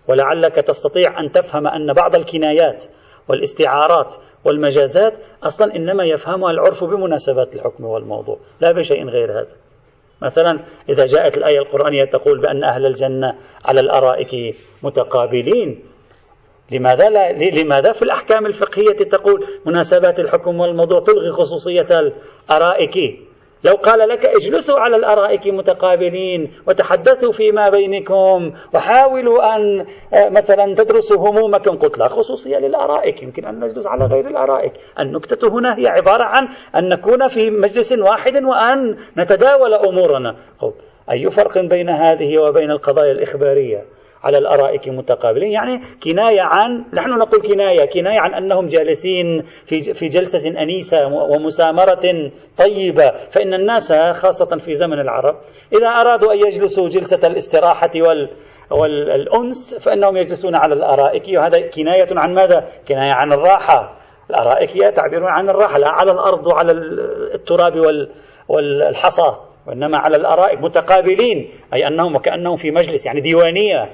ولعلك 0.07 0.55
تستطيع 0.55 1.19
أن 1.19 1.31
تفهم 1.31 1.67
أن 1.67 1.93
بعض 1.93 2.15
الكنايات 2.15 2.83
والاستعارات 3.29 4.15
والمجازات 4.45 5.13
أصلا 5.43 5.75
إنما 5.75 6.03
يفهمها 6.03 6.51
العرف 6.51 6.83
بمناسبات 6.83 7.55
الحكم 7.55 7.85
والموضوع. 7.85 8.37
لا 8.61 8.71
بشيء 8.71 9.05
غير 9.05 9.31
هذا. 9.31 9.55
مثلا 10.21 10.59
إذا 10.89 11.05
جاءت 11.05 11.37
الآية 11.37 11.59
القرآنية 11.59 12.05
تقول 12.05 12.41
بأن 12.41 12.63
أهل 12.63 12.85
الجنة 12.85 13.35
على 13.65 13.79
الأرائك 13.79 14.55
متقابلين. 14.83 15.83
لماذا 16.71 17.09
لا 17.09 17.31
لماذا 17.31 17.91
في 17.91 18.01
الأحكام 18.01 18.45
الفقهية 18.45 18.93
تقول 18.93 19.45
مناسبات 19.65 20.19
الحكم 20.19 20.59
والموضوع 20.59 20.99
تلغي 20.99 21.29
خصوصية 21.29 21.87
الأرائك؟ 22.49 23.19
لو 23.63 23.75
قال 23.75 24.09
لك 24.09 24.25
اجلسوا 24.25 24.79
على 24.79 24.95
الأرائك 24.95 25.47
متقابلين 25.47 26.51
وتحدثوا 26.67 27.31
فيما 27.31 27.69
بينكم 27.69 28.53
وحاولوا 28.73 29.55
أن 29.55 29.85
آه، 30.13 30.29
مثلا 30.29 30.75
تدرسوا 30.75 31.29
همومكم 31.29 31.77
قلت 31.77 31.97
لا 31.97 32.07
خصوصية 32.07 32.57
للأرائك 32.57 33.23
يمكن 33.23 33.45
أن 33.45 33.59
نجلس 33.59 33.87
على 33.87 34.05
غير 34.05 34.27
الأرائك. 34.27 34.73
النكتة 34.99 35.47
هنا 35.47 35.79
هي 35.79 35.87
عبارة 35.87 36.23
عن 36.23 36.47
أن 36.75 36.89
نكون 36.89 37.27
في 37.27 37.49
مجلس 37.49 37.93
واحد 37.93 38.43
وأن 38.43 38.97
نتداول 39.17 39.73
أمورنا. 39.73 40.35
أي 41.11 41.29
فرق 41.29 41.57
بين 41.57 41.89
هذه 41.89 42.37
وبين 42.37 42.71
القضايا 42.71 43.11
الإخبارية؟ 43.11 43.85
على 44.23 44.37
الأرائك 44.37 44.89
متقابلين. 44.89 45.51
يعني 45.51 45.81
كناية 46.03 46.41
عن 46.41 46.85
نحن 46.93 47.09
نقول 47.09 47.41
كناية 47.41 47.85
كناية 47.85 48.19
عن 48.19 48.33
أنهم 48.33 48.65
جالسين 48.65 49.41
في 49.41 49.79
في 49.93 50.07
جلسة 50.07 50.61
أنيسة 50.61 51.07
ومسامرة 51.07 52.31
طيبة. 52.57 53.11
فإن 53.11 53.53
الناس 53.53 53.93
خاصة 53.93 54.57
في 54.57 54.73
زمن 54.73 54.99
العرب 54.99 55.35
إذا 55.73 55.87
أرادوا 55.87 56.33
أن 56.33 56.37
يجلسوا 56.37 56.87
جلسة 56.87 57.27
الاستراحة 57.27 57.91
وال 57.95 58.29
والأنس 58.71 59.85
فإنهم 59.85 60.17
يجلسون 60.17 60.55
على 60.55 60.73
الأرائك. 60.73 61.23
وهذا 61.37 61.69
كناية 61.69 62.07
عن 62.11 62.33
ماذا؟ 62.33 62.67
كناية 62.87 63.11
عن 63.11 63.33
الراحة. 63.33 63.97
الأرائك 64.29 64.69
هي 64.77 64.91
تعبير 64.91 65.25
عن 65.25 65.49
الراحة 65.49 65.77
لا 65.77 65.87
على 65.87 66.11
الأرض 66.11 66.47
وعلى 66.47 66.71
التراب 67.33 67.73
والحصى 68.47 69.35
وإنما 69.67 69.97
على 69.97 70.17
الأرائك 70.17 70.61
متقابلين. 70.61 71.49
أي 71.73 71.87
أنهم 71.87 72.15
وكأنهم 72.15 72.55
في 72.55 72.71
مجلس 72.71 73.05
يعني 73.05 73.21
ديوانية. 73.21 73.89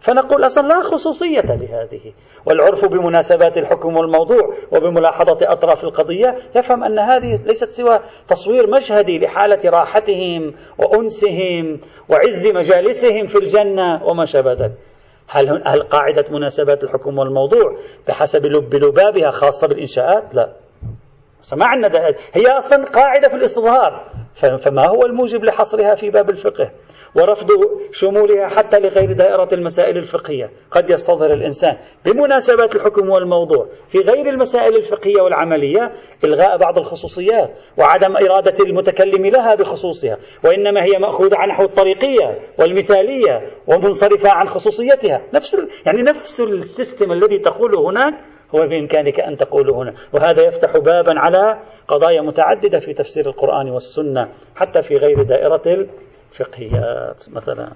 فنقول 0.00 0.46
أصلا 0.46 0.68
لا 0.68 0.80
خصوصية 0.80 1.40
لهذه. 1.40 2.12
والعرف 2.46 2.84
بمناسبات 2.84 3.58
الحكم 3.58 3.96
والموضوع 3.96 4.54
وبملاحظة 4.72 5.38
أطراف 5.42 5.84
القضية 5.84 6.36
يفهم 6.56 6.84
أن 6.84 6.98
هذه 6.98 7.42
ليست 7.44 7.68
سوى 7.68 8.00
تصوير 8.28 8.70
مشهدي 8.70 9.18
لحالة 9.18 9.70
راحتهم 9.70 10.54
وأنسهم 10.78 11.80
وعز 12.08 12.46
مجالسهم 12.46 13.26
في 13.26 13.38
الجنة 13.38 14.04
وما 14.04 14.24
شابه 14.24 14.52
ذلك. 14.52 14.72
هل, 15.28 15.62
هل 15.66 15.82
قاعدة 15.82 16.24
مناسبات 16.30 16.84
الحكم 16.84 17.18
والموضوع 17.18 17.78
بحسب 18.08 18.46
لب 18.46 18.74
لبابها 18.74 19.30
خاصة 19.30 19.68
بالإنشاءات؟ 19.68 20.34
لا. 20.34 20.52
ما 21.52 21.66
عندنا 21.66 22.14
هي 22.32 22.46
أصلا 22.56 22.84
قاعدة 22.84 23.28
في 23.28 23.34
الاستظهار 23.34 24.10
فما 24.34 24.86
هو 24.88 25.06
الموجب 25.06 25.44
لحصرها 25.44 25.94
في 25.94 26.10
باب 26.10 26.30
الفقه؟ 26.30 26.70
ورفض 27.14 27.48
شمولها 27.92 28.48
حتى 28.48 28.78
لغير 28.78 29.12
دائرة 29.12 29.48
المسائل 29.52 29.96
الفقهية. 29.96 30.50
قد 30.70 30.90
يستظهر 30.90 31.32
الإنسان 31.32 31.76
بمناسبات 32.04 32.74
الحكم 32.74 33.10
والموضوع 33.10 33.68
في 33.88 33.98
غير 33.98 34.28
المسائل 34.28 34.76
الفقهية 34.76 35.20
والعملية 35.22 35.92
إلغاء 36.24 36.56
بعض 36.56 36.78
الخصوصيات 36.78 37.50
وعدم 37.78 38.16
إرادة 38.16 38.64
المتكلم 38.64 39.26
لها 39.26 39.54
بخصوصها 39.54 40.16
وإنما 40.44 40.84
هي 40.84 40.98
مأخوذة 40.98 41.36
عن 41.36 41.48
نحو 41.48 41.64
الطريقية 41.64 42.38
والمثالية 42.58 43.50
ومنصرفة 43.66 44.30
عن 44.30 44.48
خصوصيتها. 44.48 45.22
نفس 45.34 45.56
يعني 45.86 46.02
نفس 46.02 46.40
السيستم 46.40 47.12
الذي 47.12 47.38
تقوله 47.38 47.90
هناك 47.90 48.14
هو 48.54 48.66
بإمكانك 48.66 49.20
أن 49.20 49.36
تقوله 49.36 49.82
هنا. 49.82 49.94
وهذا 50.12 50.42
يفتح 50.42 50.76
بابا 50.76 51.18
على 51.18 51.60
قضايا 51.88 52.20
متعددة 52.20 52.78
في 52.78 52.92
تفسير 52.92 53.26
القرآن 53.26 53.70
والسنة 53.70 54.28
حتى 54.56 54.82
في 54.82 54.96
غير 54.96 55.22
دائرة 55.22 55.86
الفقهيات 56.30 57.24
مثلا. 57.32 57.72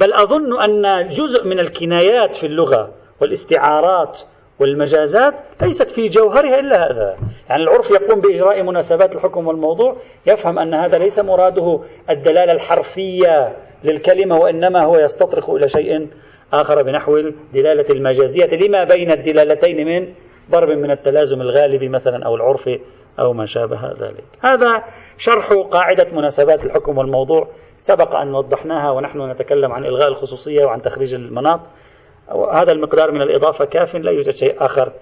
بل 0.00 0.12
أظن 0.12 0.62
أن 0.62 1.08
جزء 1.08 1.44
من 1.44 1.60
الكنايات 1.60 2.34
في 2.34 2.46
اللغة 2.46 2.90
والاستعارات 3.20 4.20
والمجازات 4.60 5.34
ليست 5.62 5.90
في 5.90 6.08
جوهرها 6.08 6.60
إلا 6.60 6.90
هذا. 6.90 7.16
يعني 7.48 7.62
العرف 7.62 7.90
يقوم 7.90 8.20
بإجراء 8.20 8.62
مناسبات 8.62 9.14
الحكم 9.16 9.46
والموضوع 9.46 9.96
يفهم 10.26 10.58
أن 10.58 10.74
هذا 10.74 10.98
ليس 10.98 11.18
مراده 11.18 11.80
الدلالة 12.10 12.52
الحرفية 12.52 13.56
للكلمة 13.84 14.36
وإنما 14.36 14.84
هو 14.84 14.96
يستطرق 14.96 15.50
إلى 15.50 15.68
شيء 15.68 16.08
آخر 16.52 16.82
بنحو 16.82 17.16
الدلالة 17.16 17.84
المجازية 17.90 18.46
لما 18.46 18.84
بين 18.84 19.10
الدلالتين 19.10 19.86
من 19.86 20.14
ضرب 20.50 20.68
من 20.68 20.90
التلازم 20.90 21.40
الغالب 21.40 21.82
مثلا 21.82 22.26
أو 22.26 22.34
العرفي 22.34 22.80
أو 23.18 23.32
ما 23.32 23.46
شابه 23.46 23.92
ذلك. 23.92 24.24
هذا 24.40 24.84
شرح 25.16 25.52
قاعدة 25.52 26.06
مناسبات 26.12 26.64
الحكم 26.64 26.98
والموضوع. 26.98 27.48
سبق 27.80 28.14
أن 28.14 28.34
وضحناها 28.34 28.90
ونحن 28.90 29.30
نتكلم 29.30 29.72
عن 29.72 29.84
إلغاء 29.84 30.08
الخصوصية 30.08 30.64
وعن 30.64 30.82
تخريج 30.82 31.14
المناط. 31.14 31.60
هذا 32.52 32.72
المقدار 32.72 33.10
من 33.10 33.22
الإضافة 33.22 33.64
كاف 33.64 33.94
لا 33.94 34.10
يوجد 34.10 34.30
شيء 34.30 34.64
آخر 34.64 34.92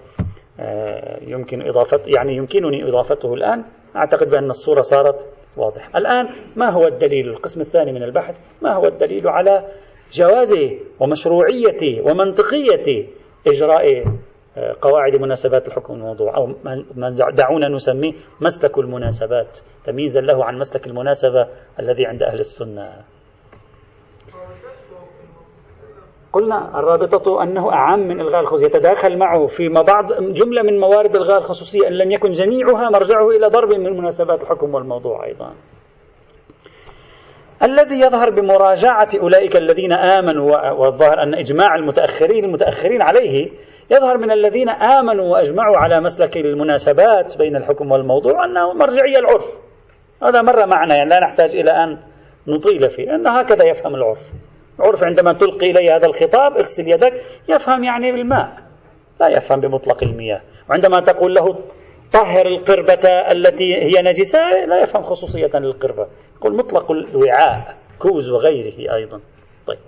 آه، 0.59 1.19
يمكن 1.21 1.67
إضافة 1.67 1.99
يعني 2.05 2.35
يمكنني 2.35 2.89
إضافته 2.89 3.33
الآن. 3.33 3.63
أعتقد 3.95 4.29
بأن 4.29 4.49
الصورة 4.49 4.81
صارت 4.81 5.25
واضحة. 5.57 5.97
الآن 5.97 6.29
ما 6.55 6.69
هو 6.69 6.87
الدليل؟ 6.87 7.29
القسم 7.29 7.61
الثاني 7.61 7.91
من 7.91 8.03
البحث 8.03 8.35
ما 8.61 8.73
هو 8.73 8.85
الدليل 8.85 9.27
على 9.27 9.67
جواز 10.13 10.55
ومشروعية 10.99 12.01
ومنطقية 12.01 13.07
إجراء 13.47 14.05
قواعد 14.81 15.15
مناسبات 15.15 15.67
الحكم 15.67 15.93
الموضوع 15.93 16.37
أو 16.37 16.53
دعونا 17.31 17.67
نسميه 17.67 18.13
مسلك 18.41 18.77
المناسبات 18.77 19.59
تمييزا 19.85 20.21
له 20.21 20.45
عن 20.45 20.57
مسلك 20.57 20.87
المناسبة 20.87 21.47
الذي 21.79 22.05
عند 22.05 22.23
أهل 22.23 22.39
السنة. 22.39 22.89
قلنا 26.33 26.79
الرابطة 26.79 27.43
أنه 27.43 27.71
أعم 27.71 27.99
من 27.99 28.21
إلغاء 28.21 28.41
الخصوصية 28.41 28.65
يتداخل 28.65 29.17
معه 29.17 29.45
في 29.45 29.69
بعض 29.69 30.13
جملة 30.13 30.61
من 30.61 30.79
موارد 30.79 31.15
إلغاء 31.15 31.37
الخصوصية 31.37 31.87
إن 31.87 31.93
لم 31.93 32.11
يكن 32.11 32.31
جميعها 32.31 32.89
مرجعه 32.89 33.29
إلى 33.29 33.47
ضرب 33.47 33.69
من 33.69 33.97
مناسبات 33.97 34.41
الحكم 34.43 34.73
والموضوع 34.73 35.25
أيضا. 35.25 35.53
الذي 37.63 37.99
يظهر 37.99 38.29
بمراجعة 38.29 39.09
أولئك 39.21 39.55
الذين 39.55 39.91
آمنوا 39.91 40.71
والظاهر 40.71 41.23
أن 41.23 41.33
إجماع 41.33 41.75
المتأخرين 41.75 42.45
المتأخرين 42.45 43.01
عليه 43.01 43.49
يظهر 43.91 44.17
من 44.17 44.31
الذين 44.31 44.69
آمنوا 44.69 45.25
وأجمعوا 45.25 45.77
على 45.77 46.01
مسلك 46.01 46.37
المناسبات 46.37 47.37
بين 47.37 47.55
الحكم 47.55 47.91
والموضوع 47.91 48.45
أنه 48.45 48.73
مرجعية 48.73 49.19
العرف. 49.19 49.59
هذا 50.23 50.41
مر 50.41 50.65
معنا 50.65 50.95
يعني 50.95 51.09
لا 51.09 51.19
نحتاج 51.19 51.55
إلى 51.55 51.71
أن 51.71 51.97
نطيل 52.47 52.89
فيه 52.89 53.15
أن 53.15 53.27
هكذا 53.27 53.63
يفهم 53.65 53.95
العرف. 53.95 54.21
العرف 54.79 55.03
عندما 55.03 55.33
تلقي 55.33 55.71
إليه 55.71 55.95
هذا 55.95 56.05
الخطاب 56.05 56.57
اغسل 56.57 56.87
يدك 56.87 57.13
يفهم 57.49 57.83
يعني 57.83 58.11
بالماء. 58.11 58.57
لا 59.19 59.27
يفهم 59.27 59.59
بمطلق 59.59 60.03
المياه. 60.03 60.41
وعندما 60.69 61.01
تقول 61.01 61.35
له 61.35 61.59
طهر 62.13 62.47
القربة 62.47 63.09
التي 63.31 63.75
هي 63.75 64.01
نجسة 64.01 64.39
لا 64.67 64.81
يفهم 64.81 65.03
خصوصية 65.03 65.51
للقربة. 65.53 66.07
يقول 66.37 66.57
مطلق 66.57 66.91
الوعاء 66.91 67.75
كوز 67.99 68.29
وغيره 68.29 68.95
أيضا. 68.95 69.19
طيب. 69.67 69.79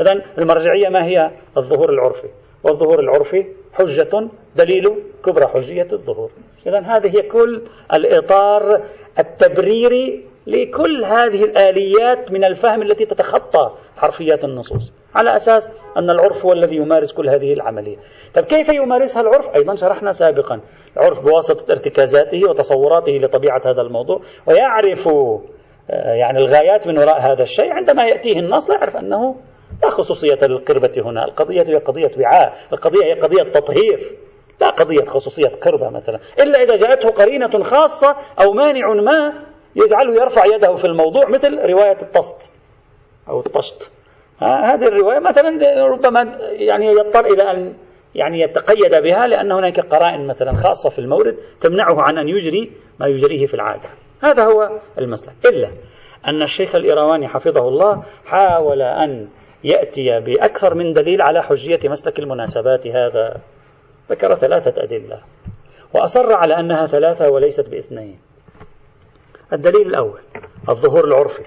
إذا 0.00 0.22
المرجعية 0.38 0.88
ما 0.88 1.04
هي 1.04 1.30
الظهور 1.56 1.90
العرفي؟ 1.90 2.28
والظهور 2.64 3.00
العرفي 3.00 3.46
حجة 3.72 4.28
دليل 4.56 5.02
كبرى 5.24 5.46
حجية 5.46 5.88
الظهور. 5.92 6.30
إذا 6.66 6.80
هذه 6.80 7.16
هي 7.16 7.22
كل 7.22 7.62
الإطار 7.92 8.82
التبريري 9.18 10.24
لكل 10.46 11.04
هذه 11.04 11.44
الآليات 11.44 12.32
من 12.32 12.44
الفهم 12.44 12.82
التي 12.82 13.04
تتخطى 13.04 13.70
حرفيات 13.96 14.44
النصوص 14.44 14.92
على 15.14 15.34
أساس 15.34 15.70
أن 15.96 16.10
العرف 16.10 16.46
هو 16.46 16.52
الذي 16.52 16.76
يمارس 16.76 17.12
كل 17.12 17.28
هذه 17.28 17.52
العملية. 17.52 17.96
طيب 18.34 18.44
كيف 18.44 18.68
يمارسها 18.68 19.22
العرف؟ 19.22 19.54
أيضا 19.54 19.74
شرحنا 19.74 20.10
سابقا 20.10 20.60
العرف 20.96 21.20
بواسطة 21.20 21.70
ارتكازاته 21.72 22.48
وتصوراته 22.48 23.12
لطبيعة 23.12 23.60
هذا 23.66 23.82
الموضوع 23.82 24.20
ويعرف 24.46 25.08
آه، 25.08 26.14
يعني 26.14 26.38
الغايات 26.38 26.88
من 26.88 26.98
وراء 26.98 27.20
هذا 27.20 27.42
الشيء 27.42 27.72
عندما 27.72 28.04
يأتيه 28.04 28.38
النص 28.38 28.70
لا 28.70 28.76
يعرف 28.76 28.96
أنه 28.96 29.36
لا 29.84 29.90
خصوصية 29.90 30.38
للقربة 30.42 30.92
هنا 30.96 31.24
القضية 31.24 31.64
هي 31.68 31.76
قضية 31.76 32.10
وعاء 32.18 32.54
القضية 32.72 33.04
هي 33.04 33.20
قضية 33.20 33.42
تطهير 33.42 34.00
لا 34.60 34.70
قضية 34.70 35.04
خصوصية 35.04 35.48
قربة 35.48 35.90
مثلا 35.90 36.18
إلا 36.38 36.62
إذا 36.62 36.76
جاءته 36.76 37.10
قرينة 37.10 37.64
خاصة 37.64 38.16
أو 38.40 38.52
مانع 38.52 38.94
ما 38.94 39.32
يجعله 39.76 40.14
يرفع 40.14 40.46
يده 40.46 40.74
في 40.74 40.84
الموضوع 40.84 41.28
مثل 41.28 41.58
رواية 41.66 41.96
الطست 42.02 42.50
أو 43.28 43.40
الطشت. 43.40 43.90
هذه 44.38 44.84
الرواية 44.84 45.18
مثلا 45.18 45.50
ربما 45.86 46.38
يعني 46.52 46.86
يضطر 46.86 47.26
إلى 47.26 47.50
أن 47.50 47.74
يعني 48.14 48.40
يتقيد 48.40 48.94
بها 49.02 49.26
لأن 49.26 49.52
هناك 49.52 49.80
قرائن 49.80 50.26
مثلا 50.26 50.56
خاصة 50.56 50.90
في 50.90 50.98
المورد 50.98 51.36
تمنعه 51.60 52.02
عن 52.02 52.18
أن 52.18 52.28
يجري 52.28 52.72
ما 53.00 53.06
يجريه 53.06 53.46
في 53.46 53.54
العادة. 53.54 53.88
هذا 54.22 54.44
هو 54.44 54.70
المسلك. 54.98 55.32
إلا 55.44 55.68
أن 56.26 56.42
الشيخ 56.42 56.74
الإيرواني 56.74 57.28
حفظه 57.28 57.68
الله 57.68 58.02
حاول 58.26 58.82
أن 58.82 59.28
يأتي 59.64 60.20
بأكثر 60.20 60.74
من 60.74 60.92
دليل 60.92 61.22
على 61.22 61.42
حجية 61.42 61.78
مسلك 61.84 62.18
المناسبات 62.18 62.86
هذا. 62.86 63.40
ذكر 64.10 64.34
ثلاثة 64.34 64.82
أدلة 64.82 65.20
وأصر 65.94 66.32
على 66.32 66.60
أنها 66.60 66.86
ثلاثة 66.86 67.28
وليست 67.28 67.68
باثنين. 67.70 68.18
الدليل 69.52 69.86
الأول 69.86 70.20
الظهور 70.68 71.04
العرفي. 71.04 71.42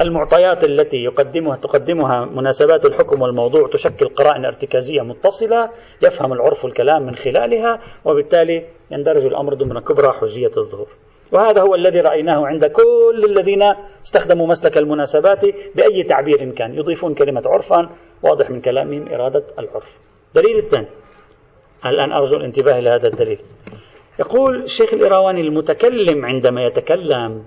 المعطيات 0.00 0.64
التي 0.64 0.96
يقدمها 0.96 1.56
تقدمها 1.56 2.24
مناسبات 2.24 2.84
الحكم 2.84 3.22
والموضوع 3.22 3.68
تشكل 3.72 4.08
قرائن 4.08 4.44
ارتكازية 4.44 5.02
متصلة 5.02 5.70
يفهم 6.02 6.32
العرف 6.32 6.64
الكلام 6.64 7.02
من 7.02 7.14
خلالها 7.14 7.80
وبالتالي 8.04 8.66
يندرج 8.90 9.26
الأمر 9.26 9.54
ضمن 9.54 9.80
كبرى 9.80 10.12
حجية 10.12 10.50
الظهور. 10.56 10.88
وهذا 11.32 11.62
هو 11.62 11.74
الذي 11.74 12.00
رأيناه 12.00 12.46
عند 12.46 12.64
كل 12.64 13.24
الذين 13.24 13.62
استخدموا 14.02 14.46
مسلك 14.46 14.78
المناسبات 14.78 15.44
بأي 15.74 16.02
تعبير 16.02 16.50
كان. 16.50 16.74
يضيفون 16.74 17.14
كلمة 17.14 17.42
عرفا 17.46 17.88
واضح 18.22 18.50
من 18.50 18.60
كلامهم 18.60 19.08
إرادة 19.08 19.44
العرف. 19.58 19.98
دليل 20.34 20.58
الثاني. 20.58 20.88
الآن 21.86 22.12
أرجو 22.12 22.36
الانتباه 22.36 22.80
لهذا 22.80 23.08
الدليل. 23.08 23.38
يقول 24.18 24.62
الشيخ 24.62 24.94
الإيرواني 24.94 25.40
المتكلم 25.40 26.24
عندما 26.24 26.64
يتكلم 26.64 27.44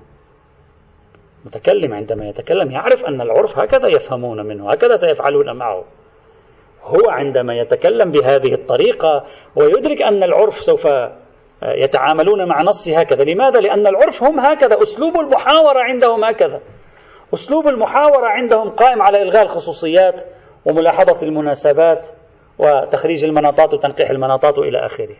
المتكلم 1.41 1.93
عندما 1.93 2.29
يتكلم 2.29 2.71
يعرف 2.71 3.05
أن 3.05 3.21
العرف 3.21 3.59
هكذا 3.59 3.87
يفهمون 3.87 4.45
منه 4.45 4.71
هكذا 4.71 4.95
سيفعلون 4.95 5.55
معه. 5.55 5.85
هو 6.83 7.09
عندما 7.09 7.55
يتكلم 7.55 8.11
بهذه 8.11 8.53
الطريقة 8.53 9.25
ويدرك 9.55 10.01
أن 10.01 10.23
العرف 10.23 10.53
سوف 10.53 10.87
يتعاملون 11.63 12.47
مع 12.47 12.61
نص 12.61 12.89
هكذا. 12.89 13.23
لماذا؟ 13.23 13.59
لأن 13.59 13.87
العرف 13.87 14.23
هم 14.23 14.39
هكذا. 14.39 14.81
أسلوب 14.81 15.19
المحاورة 15.19 15.79
عندهم 15.79 16.23
هكذا. 16.23 16.61
أسلوب 17.33 17.67
المحاورة 17.67 18.27
عندهم 18.27 18.69
قائم 18.69 19.01
على 19.01 19.21
إلغاء 19.21 19.43
الخصوصيات 19.43 20.21
وملاحظة 20.65 21.21
المناسبات 21.27 22.07
وتخريج 22.59 23.25
المناطات 23.25 23.73
وتنقيح 23.73 24.09
المناطات 24.09 24.59
إلى 24.59 24.85
آخره. 24.85 25.15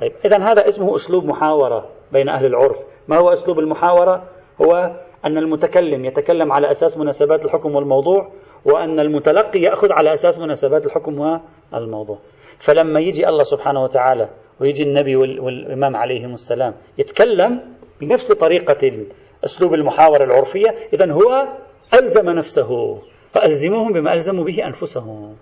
طيب 0.00 0.12
إذا 0.24 0.38
هذا 0.38 0.68
اسمه 0.68 0.94
أسلوب 0.94 1.24
محاورة 1.24 1.88
بين 2.12 2.28
أهل 2.28 2.46
العرف. 2.46 2.76
ما 3.08 3.18
هو 3.18 3.32
أسلوب 3.32 3.58
المحاورة؟ 3.58 4.22
هو 4.62 4.96
أن 5.24 5.38
المتكلم 5.38 6.04
يتكلم 6.04 6.52
على 6.52 6.70
أساس 6.70 6.98
مناسبات 6.98 7.44
الحكم 7.44 7.74
والموضوع 7.74 8.28
وأن 8.64 9.00
المتلقي 9.00 9.60
يأخذ 9.60 9.92
على 9.92 10.12
أساس 10.12 10.38
مناسبات 10.38 10.86
الحكم 10.86 11.40
والموضوع. 11.72 12.18
فلما 12.60 13.00
يجي 13.00 13.28
الله 13.28 13.42
سبحانه 13.42 13.82
وتعالى 13.82 14.28
ويجي 14.60 14.82
النبي 14.82 15.16
والإمام 15.16 15.96
عليهم 15.96 16.32
السلام 16.32 16.74
يتكلم 16.98 17.60
بنفس 18.00 18.32
طريقة 18.32 19.06
أسلوب 19.44 19.74
المحاورة 19.74 20.24
العرفية 20.24 20.68
إذا 20.92 21.12
هو 21.12 21.48
ألزم 21.94 22.30
نفسه 22.30 22.98
فألزموهم 23.32 23.92
بما 23.92 24.12
ألزموا 24.14 24.44
به 24.44 24.66
أنفسهم. 24.66 25.36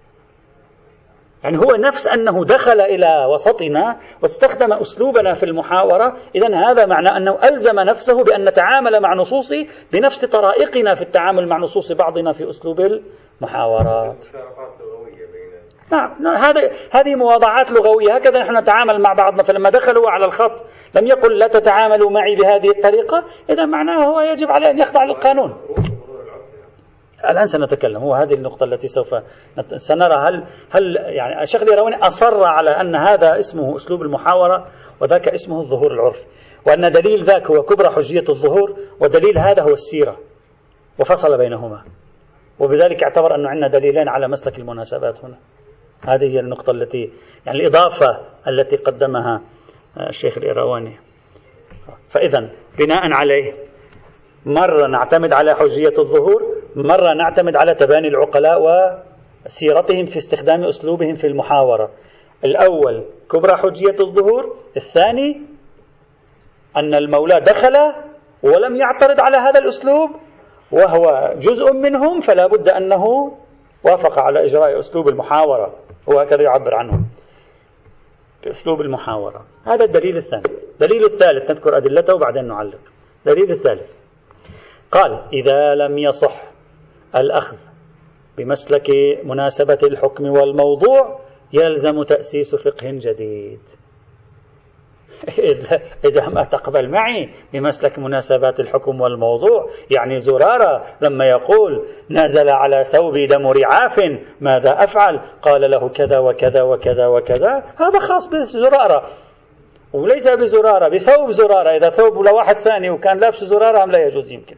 يعني 1.44 1.58
هو 1.58 1.76
نفس 1.86 2.08
أنه 2.08 2.44
دخل 2.44 2.80
إلى 2.80 3.26
وسطنا 3.32 4.00
واستخدم 4.22 4.72
أسلوبنا 4.72 5.34
في 5.34 5.42
المحاورة 5.42 6.16
إذا 6.34 6.46
هذا 6.46 6.86
معنى 6.86 7.08
أنه 7.08 7.38
ألزم 7.44 7.80
نفسه 7.80 8.24
بأن 8.24 8.44
نتعامل 8.48 9.00
مع 9.00 9.14
نصوصه 9.14 9.66
بنفس 9.92 10.24
طرائقنا 10.24 10.94
في 10.94 11.02
التعامل 11.02 11.48
مع 11.48 11.58
نصوص 11.58 11.92
بعضنا 11.92 12.32
في 12.32 12.48
أسلوب 12.48 12.80
المحاورات. 12.80 14.26
نعم 15.92 16.36
هذه 16.36 16.70
هذه 16.90 17.14
مواضعات 17.14 17.72
لغوية. 17.72 18.14
هكذا 18.14 18.38
نحن 18.38 18.56
نتعامل 18.56 19.00
مع 19.00 19.12
بعضنا. 19.12 19.42
فلما 19.42 19.70
دخلوا 19.70 20.10
على 20.10 20.24
الخط 20.24 20.64
لم 20.94 21.06
يقل 21.06 21.38
لا 21.38 21.48
تتعاملوا 21.48 22.10
معي 22.10 22.36
بهذه 22.36 22.70
الطريقة 22.70 23.24
إذا 23.50 23.64
معناه 23.64 24.04
هو 24.04 24.20
يجب 24.20 24.48
عليه 24.50 24.70
أن 24.70 24.78
يخضع 24.78 25.04
للقانون. 25.04 25.56
الآن 27.30 27.46
سنتكلم. 27.46 27.96
هو 27.96 28.14
هذه 28.14 28.34
النقطة 28.34 28.64
التي 28.64 28.88
سوف 28.88 29.14
سنرى. 29.76 30.14
هل 30.14 30.44
هل 30.70 30.96
يعني 30.96 31.40
الشيخ 31.42 31.62
الإيرواني 31.62 31.96
أصر 31.96 32.44
على 32.44 32.70
أن 32.70 32.96
هذا 32.96 33.38
اسمه 33.38 33.76
أسلوب 33.76 34.02
المحاورة 34.02 34.66
وذاك 35.00 35.28
اسمه 35.28 35.60
الظهور 35.60 35.92
العرفي 35.92 36.26
وأن 36.66 36.92
دليل 36.92 37.24
ذاك 37.24 37.50
هو 37.50 37.62
كبرى 37.62 37.90
حجية 37.90 38.24
الظهور 38.28 38.76
ودليل 39.00 39.38
هذا 39.38 39.62
هو 39.62 39.70
السيرة 39.70 40.16
وفصل 41.00 41.38
بينهما. 41.38 41.82
وبذلك 42.58 43.02
اعتبر 43.02 43.34
أنه 43.34 43.48
عندنا 43.48 43.68
دليلين 43.68 44.08
على 44.08 44.28
مسلك 44.28 44.58
المناسبات 44.58 45.24
هنا. 45.24 45.36
هذه 46.06 46.24
هي 46.24 46.40
النقطة 46.40 46.70
التي 46.70 47.12
يعني 47.46 47.58
الإضافة 47.58 48.18
التي 48.48 48.76
قدمها 48.76 49.42
الشيخ 50.08 50.38
الإيرواني. 50.38 50.96
فإذا 52.10 52.50
بناء 52.78 53.12
عليه 53.12 53.52
مرة 54.46 54.86
نعتمد 54.86 55.32
على 55.32 55.54
حجية 55.54 55.94
الظهور 55.98 56.42
مرة 56.76 57.14
نعتمد 57.14 57.56
على 57.56 57.74
تباني 57.74 58.08
العقلاء 58.08 58.60
وسيرتهم 59.46 60.06
في 60.06 60.16
استخدام 60.16 60.64
أسلوبهم 60.64 61.14
في 61.14 61.26
المحاورة. 61.26 61.90
الأول 62.44 63.04
كبرى 63.30 63.56
حجية 63.56 63.96
الظهور 64.00 64.56
الثاني 64.76 65.40
أن 66.76 66.94
المولى 66.94 67.40
دخل 67.40 67.76
ولم 68.42 68.76
يعترض 68.76 69.20
على 69.20 69.36
هذا 69.36 69.58
الأسلوب 69.58 70.10
وهو 70.72 71.34
جزء 71.36 71.72
منهم 71.72 72.20
فلا 72.20 72.46
بد 72.46 72.68
أنه 72.68 73.04
وافق 73.84 74.18
على 74.18 74.44
إجراء 74.44 74.78
أسلوب 74.78 75.08
المحاورة. 75.08 75.74
هو 76.10 76.20
هكذا 76.20 76.42
يعبر 76.42 76.74
عنه 76.74 77.04
بأسلوب 78.44 78.80
المحاورة. 78.80 79.44
هذا 79.66 79.84
الدليل 79.84 80.16
الثاني. 80.16 80.44
الدليل 80.72 81.04
الثالث 81.04 81.50
نذكر 81.50 81.76
أدلته 81.76 82.14
وبعدين 82.14 82.44
نعلق. 82.44 82.78
الدليل 83.26 83.50
الثالث. 83.50 83.90
قال 84.90 85.22
إذا 85.32 85.74
لم 85.74 85.98
يصح 85.98 86.42
الأخذ 87.16 87.56
بمسلك 88.38 88.90
مناسبة 89.24 89.78
الحكم 89.82 90.24
والموضوع 90.24 91.20
يلزم 91.52 92.02
تأسيس 92.02 92.54
فقه 92.54 92.90
جديد. 92.90 93.60
إذا 96.04 96.28
ما 96.28 96.44
تقبل 96.44 96.88
معي 96.88 97.30
بمسلك 97.52 97.98
مناسبات 97.98 98.60
الحكم 98.60 99.00
والموضوع. 99.00 99.70
يعني 99.90 100.18
زرارة 100.18 100.84
لما 101.00 101.24
يقول 101.26 101.86
نزل 102.10 102.48
على 102.48 102.84
ثوبي 102.84 103.26
دم 103.26 103.46
رعاف 103.46 104.00
ماذا 104.40 104.84
أفعل؟ 104.84 105.20
قال 105.42 105.70
له 105.70 105.88
كذا 105.88 106.18
وكذا 106.18 106.62
وكذا 106.62 107.06
وكذا. 107.06 107.64
هذا 107.76 107.98
خاص 107.98 108.28
بزرارة. 108.28 109.10
وليس 109.92 110.28
بزرارة 110.28 110.88
بثوب 110.88 111.30
زرارة. 111.30 111.70
إذا 111.76 111.90
ثوب 111.90 112.18
لواحد 112.18 112.56
ثاني 112.56 112.90
وكان 112.90 113.18
لابس 113.18 113.44
زرارة 113.44 113.84
أم 113.84 113.90
لا 113.90 114.06
يجوز 114.06 114.32
يمكن. 114.32 114.56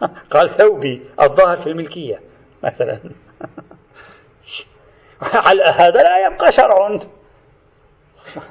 قال 0.32 0.50
ثوبي 0.50 1.02
الظاهر 1.20 1.56
في 1.56 1.66
الملكية 1.66 2.20
مثلا. 2.62 2.98
على 5.22 5.62
هذا 5.62 6.02
لا 6.02 6.26
يبقى 6.26 6.52
شرع. 6.52 6.98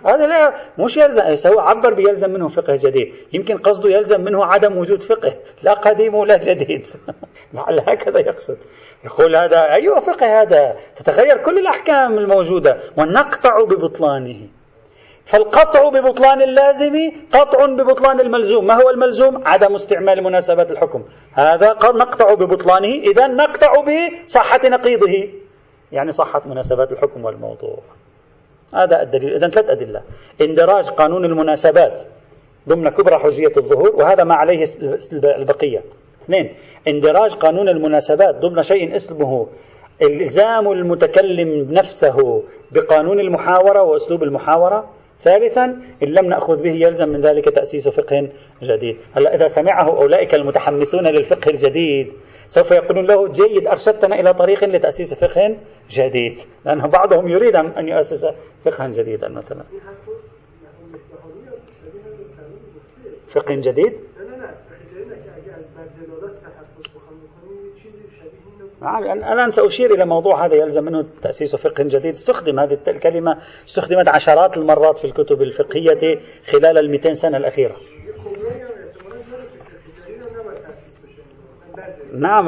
هذا 0.06 0.28
لا 0.28 0.54
مش 0.78 0.98
يلزم 0.98 1.52
هو 1.52 1.60
عبر 1.60 1.94
بيلزم 1.94 2.30
منه 2.30 2.48
فقه 2.48 2.76
جديد. 2.76 3.14
يمكن 3.34 3.58
قصده 3.58 3.90
يلزم 3.90 4.22
منه 4.22 4.46
عدم 4.46 4.78
وجود 4.78 5.04
فقه. 5.04 5.34
لا 5.64 5.74
قديم 5.74 6.16
ولا 6.16 6.38
جديد. 6.38 6.88
لعل 7.54 7.80
هكذا 7.80 8.20
يقصد. 8.20 8.58
يقول 9.06 9.36
هذا 9.36 9.62
أيوة 9.70 10.00
فقه 10.00 10.42
هذا. 10.42 10.76
تتغير 10.96 11.38
كل 11.38 11.60
الأحكام 11.60 12.18
الموجودة 12.18 12.80
ونقطع 12.98 13.64
ببطلانه. 13.64 14.48
فالقطع 15.26 15.90
ببطلان 15.90 16.42
اللازم 16.42 17.12
قطع 17.34 17.66
ببطلان 17.66 18.20
الملزوم. 18.20 18.68
ما 18.68 18.74
هو 18.74 18.90
الملزوم؟ 18.90 19.48
عدم 19.48 19.76
استعمال 19.76 20.24
مناسبات 20.24 20.72
الحكم. 20.72 21.04
هذا 21.34 21.70
قد 21.70 21.96
نقطع 21.96 22.34
ببطلانه 22.34 22.88
إذا 22.88 23.28
نقطع 23.28 23.84
بصحة 24.26 24.60
نقيضه. 24.64 25.30
يعني 25.92 26.12
صحة 26.12 26.42
مناسبات 26.46 26.92
الحكم 26.92 27.26
والموضوع. 27.26 27.80
هذا 28.76 29.02
الدليل. 29.02 29.36
إذا 29.36 29.48
ثلاث 29.48 29.70
أدلة. 29.70 30.02
اندراج 30.42 30.90
قانون 30.90 31.26
المناسبات 31.26 32.02
ضمن 32.70 32.90
كبرى 32.90 33.20
حجية 33.20 33.52
الظهور 33.58 33.96
وهذا 33.96 34.24
ما 34.24 34.36
عليه 34.36 34.66
البقية. 35.24 35.82
اثنين 36.24 36.54
اندراج 36.88 37.34
قانون 37.34 37.70
المناسبات 37.70 38.36
ضمن 38.36 38.62
شيء 38.62 38.96
اسمه 38.96 39.48
الزام 40.02 40.72
المتكلم 40.72 41.68
نفسه 41.72 42.44
بقانون 42.72 43.20
المحاورة 43.20 43.84
وأسلوب 43.84 44.24
المحاورة. 44.24 44.90
ثالثا 45.22 45.64
إن 46.04 46.08
لم 46.08 46.26
نأخذ 46.26 46.62
به 46.64 46.72
يلزم 46.72 47.10
من 47.10 47.22
ذلك 47.22 47.46
تأسيس 47.46 47.88
فقه 47.88 48.30
جديد. 48.64 48.98
هلأ 49.16 49.36
إذا 49.36 49.48
سمعه 49.48 49.98
أولئك 49.98 50.34
المتحمسون 50.36 51.08
للفقه 51.08 51.50
الجديد 51.50 52.14
سوف 52.54 52.72
يقولون 52.72 53.06
له 53.06 53.28
جيد 53.28 53.68
أرشدتنا 53.68 54.20
إلى 54.20 54.34
طريق 54.34 54.64
لتأسيس 54.64 55.14
فقه 55.14 55.58
جديد. 55.90 56.38
لأنه 56.66 56.88
بعضهم 56.88 57.28
يريد 57.28 57.56
أن 57.56 57.88
يؤسس 57.88 58.26
فقها 58.66 58.88
جديدا 58.88 59.28
مثلا. 59.28 59.64
فقه 63.28 63.56
جديد؟ 63.56 63.94
الآن 69.14 69.50
سأشير 69.50 69.94
إلى 69.94 70.06
موضوع 70.06 70.46
هذا 70.46 70.56
يلزم 70.56 70.84
منه 70.84 71.06
تأسيس 71.22 71.56
فقه 71.56 71.84
جديد. 71.84 72.12
استخدم 72.12 72.60
هذه 72.60 72.78
الكلمة 72.88 73.38
استخدمت 73.66 74.08
عشرات 74.08 74.58
المرات 74.58 74.98
في 74.98 75.06
الكتب 75.06 75.42
الفقهية 75.42 76.20
خلال 76.52 76.78
المئتين 76.78 77.14
سنة 77.14 77.38
الأخيرة. 77.38 77.76
نعم 82.14 82.46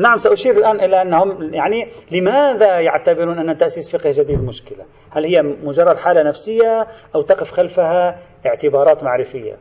نعم 0.00 0.16
سأشير 0.16 0.56
الآن 0.56 0.80
إلى 0.80 1.02
أنهم 1.02 1.54
يعني 1.54 1.88
لماذا 2.10 2.80
يعتبرون 2.80 3.38
أن 3.38 3.56
تأسيس 3.56 3.96
فقه 3.96 4.10
جديد 4.12 4.44
مشكلة؟ 4.44 4.84
هل 5.10 5.24
هي 5.24 5.42
مجرد 5.42 5.96
حالة 5.96 6.22
نفسية 6.22 6.86
أو 7.14 7.22
تقف 7.22 7.50
خلفها 7.50 8.18
اعتبارات 8.46 9.04
معرفية؟ 9.04 9.56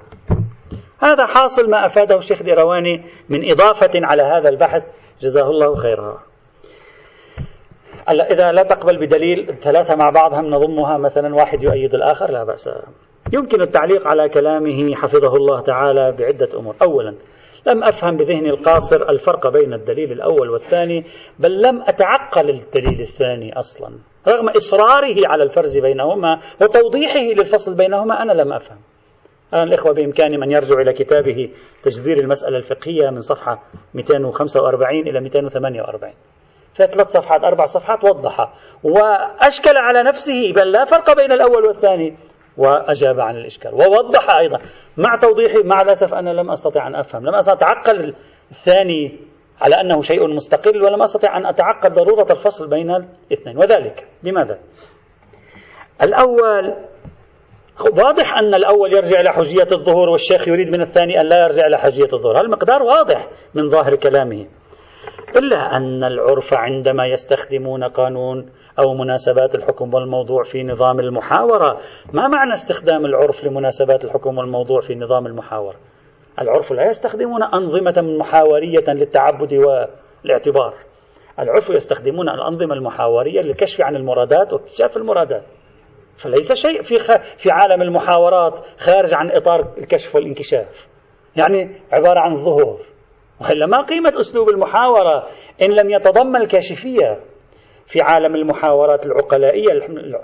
هذا 1.01 1.25
حاصل 1.25 1.69
ما 1.69 1.86
أفاده 1.86 2.17
الشيخ 2.17 2.41
الإيرواني 2.41 3.03
من 3.29 3.51
إضافة 3.51 3.89
على 3.95 4.23
هذا 4.23 4.49
البحث. 4.49 4.84
جزاه 5.21 5.49
الله 5.49 5.75
خيرا. 5.75 6.19
إذا 8.10 8.51
لا 8.51 8.63
تقبل 8.63 8.97
بدليل 8.97 9.55
ثلاثة 9.62 9.95
مع 9.95 10.10
بعض 10.10 10.34
هم 10.34 10.45
نضمها 10.45 10.97
مثلا 10.97 11.36
واحد 11.36 11.63
يؤيد 11.63 11.95
الآخر؟ 11.95 12.32
لا 12.32 12.43
بأس. 12.43 12.69
يمكن 13.34 13.62
التعليق 13.62 14.08
على 14.08 14.29
كلامه 14.29 14.95
حفظه 14.95 15.36
الله 15.36 15.62
تعالى 15.62 16.12
بعدة 16.12 16.60
أمور. 16.60 16.75
أولا 16.82 17.15
لم 17.67 17.84
أفهم 17.84 18.17
بذهني 18.17 18.50
القاصر 18.50 19.10
الفرق 19.10 19.48
بين 19.48 19.74
الدليل 19.74 20.12
الأول 20.12 20.50
والثاني 20.50 21.06
بل 21.39 21.62
لم 21.62 21.82
أتعقل 21.82 22.50
الدليل 22.50 23.02
الثاني 23.02 23.60
أصلا. 23.60 23.89
رغم 24.28 24.50
إصراره 24.50 25.28
على 25.28 25.43
الفرز 25.43 25.80
بينهما 25.80 26.39
وتوضيحه 26.62 27.34
للفصل 27.38 27.76
بينهما 27.76 28.22
أنا 28.22 28.32
لم 28.32 28.54
أفهم. 28.54 28.78
الآن 29.54 29.67
الإخوة 29.67 29.93
بإمكانهم 29.93 30.43
أن 30.43 30.52
يرجعوا 30.52 30.82
إلى 30.82 30.93
كتابه 30.93 31.50
تجذير 31.84 32.17
المسألة 32.17 32.58
الفقهية 32.58 33.10
من 33.10 33.22
صفحة 33.22 33.63
245 33.93 35.00
إلى 35.08 35.19
248 35.19 36.13
في 36.74 36.88
ثلاث 36.88 37.08
صفحات 37.08 37.43
أربع 37.43 37.65
صفحات 37.65 38.04
وضح 38.04 38.54
وأشكل 38.84 39.78
على 39.78 40.04
نفسه 40.04 40.54
بل 40.54 40.72
لا 40.72 40.86
فرق 40.86 41.15
بين 41.15 41.32
الأول 41.32 41.65
والثاني. 41.65 42.17
وأجاب 42.60 43.19
عن 43.19 43.36
الإشكال. 43.36 43.74
ووضح 43.74 44.30
أيضا 44.30 44.60
مع 44.98 45.17
توضيحه 45.22 45.63
مع 45.63 45.82
الأسف 45.82 46.13
أنا 46.13 46.30
لم 46.30 46.52
أستطع 46.52 46.88
أن 46.88 46.95
أفهم 46.95 47.26
لم 47.26 47.36
أستطع 47.36 47.54
أتعقل 47.54 48.13
الثاني 48.52 49.19
على 49.62 49.76
أنه 49.76 50.02
شيء 50.02 50.28
مستقل 50.28 50.84
ولم 50.84 51.02
أستطع 51.02 51.38
أن 51.38 51.45
أتعقد 51.45 51.93
ضرورة 51.93 52.32
الفصل 52.32 52.69
بين 52.69 52.91
الاثنين. 52.91 53.58
وذلك 53.58 54.08
لماذا؟ 54.24 54.60
الأول 56.02 56.74
واضح 57.98 58.38
أن 58.38 58.54
الأول 58.54 58.93
يرجع 58.93 59.19
إلى 59.19 59.30
حجية 59.30 59.67
الظهور 59.72 60.10
والشيخ 60.10 60.48
يريد 60.48 60.69
من 60.69 60.82
الثاني 60.82 61.22
أن 61.22 61.26
لا 61.26 61.43
يرجع 61.43 61.67
إلى 61.67 61.78
حجية 61.78 62.10
الظهور. 62.13 62.41
المقدار 62.41 62.84
واضح 62.84 63.28
من 63.54 63.69
ظاهر 63.69 63.95
كلامه. 63.95 64.48
إلا 65.36 65.78
أن 65.78 66.04
العرف 66.04 66.54
عندما 66.54 67.08
يستخدمون 67.08 67.84
قانون 67.84 68.50
أو 68.80 68.94
مناسبات 68.94 69.56
الحكم 69.56 69.94
والموضوع 69.94 70.44
في 70.44 70.63
نظام 70.63 71.00
المحاورة. 71.00 71.78
ما 72.13 72.28
معنى 72.28 72.54
استخدام 72.54 73.06
العرف 73.06 73.44
لمناسبات 73.44 74.06
الحكم 74.06 74.38
والموضوع 74.38 74.82
في 74.82 74.96
نظام 74.96 75.26
المحاورة؟ 75.26 75.76
العرف 76.42 76.72
لا 76.72 76.89
يستخدمون 76.89 77.44
أنظمة 77.44 78.18
محاورية 78.20 78.84
للتعبد 78.88 79.54
والاعتبار. 79.54 80.74
العرف 81.39 81.70
يستخدمون 81.70 82.30
الأنظمة 82.30 82.74
المحاورية 82.74 83.42
للكشف 83.42 83.82
عن 83.82 83.96
المرادات 83.96 84.54
واكتشاف 84.54 84.98
المرادات. 84.98 85.44
فليس 86.18 86.54
شيء 86.54 86.82
في 86.82 86.98
خ... 86.98 87.12
في 87.38 87.52
عالم 87.52 87.82
المحاورات 87.82 88.60
خارج 88.78 89.13
عن 89.13 89.32
إطار 89.32 89.74
الكشف 89.78 90.15
والانكشاف. 90.15 90.88
يعني 91.36 91.82
عبارة 91.92 92.20
عن 92.20 92.34
ظهور. 92.34 92.80
وإلا 93.42 93.65
ما 93.65 93.82
قيمة 93.82 94.20
أسلوب 94.20 94.50
المحاورة 94.50 95.28
إن 95.62 95.72
لم 95.72 95.89
يتضمن 95.89 96.36
الكاشفية. 96.36 97.20
في 97.89 98.02
عالم 98.02 98.36
المحاورات 98.36 99.06
العقلائية 99.06 99.71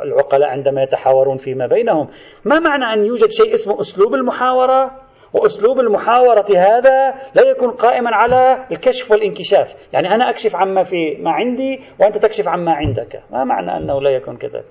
العقلاء 0.04 0.49
عندما 0.49 0.84
يتحاورون 0.84 1.38
فيما 1.38 1.67
بينهم. 1.67 2.08
ما 2.45 2.60
معنى 2.60 2.93
أن 2.93 3.06
يوجد 3.06 3.30
شيء 3.30 3.54
اسمه 3.54 3.80
أسلوب 3.80 4.13
المحاورة؟ 4.13 4.91
وأسلوب 5.34 5.80
المحاورة 5.80 6.45
هذا 6.58 7.13
لا 7.36 7.49
يكون 7.49 7.71
قائما 7.71 8.10
على 8.15 8.65
الكشف 8.71 9.12
والانكشاف. 9.12 9.93
يعني 9.93 10.15
أنا 10.15 10.30
أكشف 10.30 10.56
عما 10.56 10.84
في 10.84 11.17
ما 11.19 11.32
عندي 11.32 11.80
وأنت 11.99 12.17
تكشف 12.17 12.47
عما 12.47 12.73
عندك. 12.73 13.21
ما 13.32 13.43
معنى 13.43 13.78
أنه 13.78 14.01
لا 14.01 14.10
يكون 14.10 14.38
كذلك؟ 14.38 14.65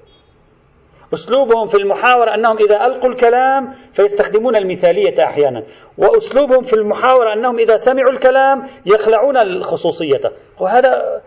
أسلوبهم 1.15 1.67
في 1.67 1.77
المحاورة 1.77 2.35
أنهم 2.35 2.57
إذا 2.57 2.87
ألقوا 2.87 3.11
الكلام 3.11 3.73
فيستخدمون 3.93 4.57
المثالية 4.57 5.25
أحيانا. 5.25 5.63
وأسلوبهم 5.99 6.63
في 6.63 6.73
المحاورة 6.73 7.33
أنهم 7.33 7.59
إذا 7.59 7.77
سمعوا 7.77 8.13
الكلام 8.13 8.63
يخلعون 8.87 9.37
الخصوصية. 9.37 10.21
وهذا 10.61 11.23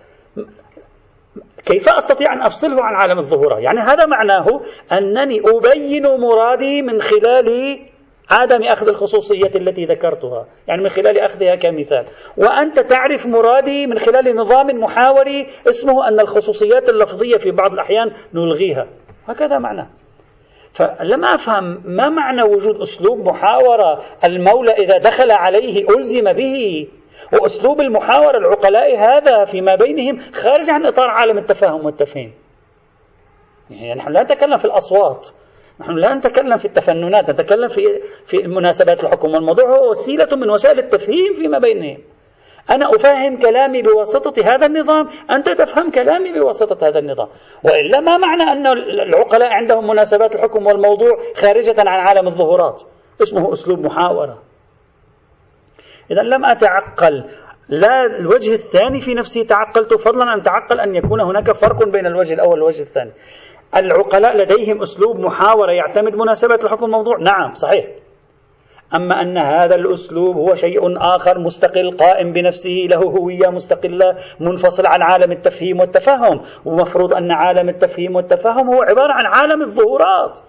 كيف 1.65 1.89
أستطيع 1.89 2.33
أن 2.33 2.41
أفصله 2.41 2.83
عن 2.83 2.95
عالم 2.95 3.17
الظهورة؟ 3.17 3.59
يعني 3.59 3.79
هذا 3.79 4.05
معناه 4.05 4.61
أنني 4.91 5.39
أبين 5.39 6.03
مرادي 6.03 6.81
من 6.81 7.01
خلال 7.01 7.79
عدم 8.31 8.63
أخذ 8.63 8.87
الخصوصية 8.87 9.51
التي 9.55 9.85
ذكرتها 9.85 10.45
يعني 10.67 10.81
من 10.83 10.89
خلال 10.89 11.19
أخذها 11.19 11.55
كمثال. 11.55 12.05
وأنت 12.37 12.79
تعرف 12.79 13.25
مرادي 13.25 13.87
من 13.87 13.97
خلال 13.97 14.35
نظام 14.35 14.67
محاوري 14.67 15.47
اسمه 15.69 16.07
أن 16.07 16.19
الخصوصيات 16.19 16.89
اللفظية 16.89 17.37
في 17.37 17.51
بعض 17.51 17.73
الأحيان 17.73 18.11
نلغيها. 18.33 18.87
هكذا 19.27 19.57
معناه 19.59 19.89
فلم 20.71 21.25
أفهم 21.25 21.81
ما 21.85 22.09
معنى 22.09 22.43
وجود 22.43 22.81
أسلوب 22.81 23.17
محاورة 23.19 24.03
المولى 24.23 24.71
إذا 24.71 24.97
دخل 24.97 25.31
عليه 25.31 25.85
ألزم 25.89 26.33
به 26.33 26.87
وأسلوب 27.33 27.81
المحاورة 27.81 28.37
العقلاء 28.37 28.97
هذا 28.97 29.45
فيما 29.45 29.75
بينهم 29.75 30.21
خارج 30.33 30.69
عن 30.69 30.85
إطار 30.85 31.07
عالم 31.07 31.37
التفاهم 31.37 31.85
والتفهيم. 31.85 32.33
يعني 33.69 33.95
نحن 33.95 34.11
لا 34.11 34.23
نتكلم 34.23 34.57
في 34.57 34.65
الأصوات 34.65 35.27
نحن 35.79 35.91
لا 35.91 36.15
نتكلم 36.15 36.57
في 36.57 36.65
التفننات 36.65 37.29
نتكلم 37.29 37.67
في 37.67 38.01
في 38.25 38.37
مناسبات 38.47 39.03
الحكم. 39.03 39.33
والموضوع 39.33 39.77
هو 39.77 39.89
وسيلة 39.89 40.35
من 40.35 40.49
وسائل 40.49 40.79
التفهيم 40.79 41.33
فيما 41.33 41.59
بينهم. 41.59 41.97
أنا 42.69 42.95
أفهم 42.95 43.37
كلامي 43.37 43.81
بواسطة 43.81 44.53
هذا 44.53 44.65
النظام 44.65 45.09
أنت 45.31 45.49
تفهم 45.49 45.91
كلامي 45.91 46.39
بواسطة 46.39 46.87
هذا 46.87 46.99
النظام. 46.99 47.27
وإلا 47.63 47.99
ما 47.99 48.17
معنى 48.17 48.43
أن 48.43 48.67
العقلاء 48.77 49.49
عندهم 49.49 49.87
مناسبات 49.87 50.35
الحكم 50.35 50.67
والموضوع 50.67 51.17
خارجة 51.35 51.75
عن 51.77 51.87
عالم 51.87 52.27
الظهورات؟ 52.27 52.81
اسمه 53.21 53.53
أسلوب 53.53 53.79
محاورة. 53.79 54.46
إذا 56.11 56.21
لم 56.21 56.45
أتعقل 56.45 57.23
لا 57.69 58.05
الوجه 58.05 58.53
الثاني 58.53 59.01
في 59.01 59.13
نفسه 59.13 59.43
تعقلت 59.43 59.93
فضلا 59.93 60.33
أن 60.33 60.41
تعقل 60.41 60.79
أن 60.79 60.95
يكون 60.95 61.21
هناك 61.21 61.51
فرق 61.51 61.83
بين 61.87 62.05
الوجه 62.05 62.33
الأول 62.33 62.51
والوجه 62.51 62.81
الثاني. 62.81 63.11
العقلاء 63.75 64.37
لديهم 64.37 64.81
أسلوب 64.81 65.19
محاورة 65.19 65.71
يعتمد 65.71 66.15
مناسبات 66.15 66.63
الحكم 66.63 66.83
والموضوع 66.83 67.17
نعم 67.19 67.53
صحيح. 67.53 67.85
أما 68.95 69.21
أن 69.21 69.37
هذا 69.37 69.75
الأسلوب 69.75 70.35
هو 70.35 70.55
شيء 70.55 70.97
آخر 71.15 71.39
مستقل 71.39 71.97
قائم 71.97 72.33
بنفسه 72.33 72.87
له 72.89 72.97
هوية 72.97 73.49
مستقلة 73.49 74.15
منفصل 74.39 74.85
عن 74.85 75.01
عالم 75.01 75.31
التفهيم 75.31 75.79
والتفهم 75.79 76.41
ومفروض 76.65 77.13
أن 77.13 77.31
عالم 77.31 77.69
التفهيم 77.69 78.15
والتفهم 78.15 78.67
هو 78.67 78.81
عبارة 78.81 79.13
عن 79.13 79.25
عالم 79.25 79.61
الظهورات. 79.61 80.39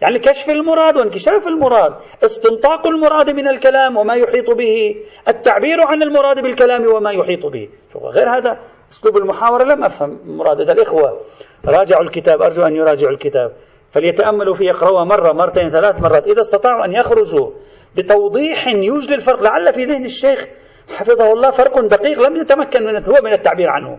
يعني 0.00 0.18
كشف 0.18 0.50
المراد 0.50 0.96
وانكشاف 0.96 1.46
المراد 1.46 1.94
استنطاق 2.24 2.86
المراد 2.86 3.30
من 3.30 3.48
الكلام 3.48 3.96
وما 3.96 4.14
يحيط 4.14 4.50
به 4.50 4.96
التعبير 5.28 5.80
عن 5.80 6.02
المراد 6.02 6.42
بالكلام 6.42 6.86
وما 6.86 7.10
يحيط 7.10 7.46
به. 7.46 7.68
غير 7.96 8.28
هذا 8.36 8.58
أسلوب 8.90 9.16
المحاورة 9.16 9.64
لم 9.64 9.84
أفهم 9.84 10.18
مراد 10.24 10.60
الإخوة. 10.60 11.20
راجعوا 11.64 12.02
الكتاب 12.02 12.42
أرجو 12.42 12.62
أن 12.62 12.76
يراجعوا 12.76 13.12
الكتاب. 13.12 13.52
فليتأملوا 13.92 14.54
فيه 14.54 14.66
يقرأوها 14.66 15.04
مرة 15.04 15.32
مرتين 15.32 15.68
ثلاث 15.68 16.00
مرات. 16.00 16.26
إذا 16.26 16.40
استطاعوا 16.40 16.84
أن 16.84 16.92
يخرجوا 16.92 17.50
بتوضيح 17.96 18.66
يوجد 18.66 19.10
الفرق 19.10 19.42
لعل 19.42 19.72
في 19.72 19.84
ذهن 19.84 20.04
الشيخ 20.04 20.48
حفظه 20.88 21.32
الله 21.32 21.50
فرق 21.50 21.80
دقيق 21.80 22.20
لم 22.20 22.36
يتمكن 22.36 22.82
من 22.82 23.04
هو 23.04 23.14
من 23.24 23.32
التعبير 23.32 23.68
عنه. 23.68 23.98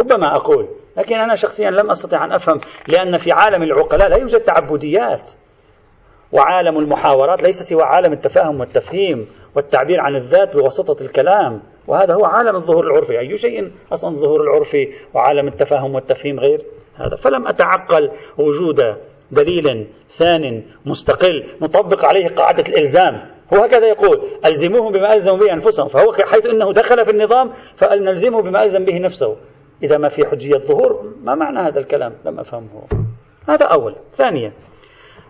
ربما 0.00 0.36
أقول 0.36 0.68
لكن 0.96 1.16
أنا 1.16 1.34
شخصيا 1.34 1.70
لم 1.70 1.90
أستطع 1.90 2.24
أن 2.24 2.32
أفهم 2.32 2.58
لأن 2.88 3.18
في 3.18 3.32
عالم 3.32 3.62
العقلاء 3.62 4.08
لا 4.08 4.16
يوجد 4.16 4.40
تعبديات. 4.40 5.30
وعالم 6.32 6.78
المحاورات 6.78 7.42
ليس 7.42 7.62
سوى 7.62 7.82
عالم 7.82 8.12
التفاهم 8.12 8.60
والتفهيم 8.60 9.28
والتعبير 9.56 10.00
عن 10.00 10.14
الذات 10.14 10.56
بواسطة 10.56 11.04
الكلام. 11.04 11.62
وهذا 11.86 12.14
هو 12.14 12.24
عالم 12.24 12.56
الظهور 12.56 12.86
العرفي. 12.86 13.18
أي 13.18 13.36
شيء 13.36 13.70
أصلا 13.92 14.10
الظهور 14.10 14.42
العرفي 14.42 14.88
وعالم 15.14 15.48
التفاهم 15.48 15.94
والتفهيم 15.94 16.40
غير 16.40 16.60
هذا. 16.96 17.16
فلم 17.16 17.46
أتعقل 17.46 18.10
وجود 18.38 18.80
دليل 19.30 19.86
ثان 20.08 20.62
مستقل 20.86 21.44
مطبق 21.60 22.04
عليه 22.04 22.28
قاعدة 22.28 22.64
الإلزام. 22.68 23.30
هو 23.54 23.64
هكذا 23.64 23.86
يقول 23.86 24.20
ألزموهم 24.44 24.92
بما 24.92 25.14
ألزموا 25.14 25.38
به 25.38 25.52
أنفسهم. 25.52 25.86
فهو 25.86 26.12
حيث 26.12 26.46
أنه 26.46 26.72
دخل 26.72 27.04
في 27.04 27.10
النظام 27.10 27.52
فلنلزمه 27.76 28.42
بما 28.42 28.62
ألزم 28.62 28.84
به 28.84 28.98
نفسه. 28.98 29.36
إذا 29.82 29.98
ما 29.98 30.08
في 30.08 30.26
حجية 30.26 30.56
ظهور 30.56 31.12
ما 31.22 31.34
معنى 31.34 31.58
هذا 31.58 31.80
الكلام؟ 31.80 32.12
لم 32.24 32.40
أفهمه. 32.40 32.82
هذا 33.48 33.66
أول. 33.66 33.96
ثانيا 34.16 34.52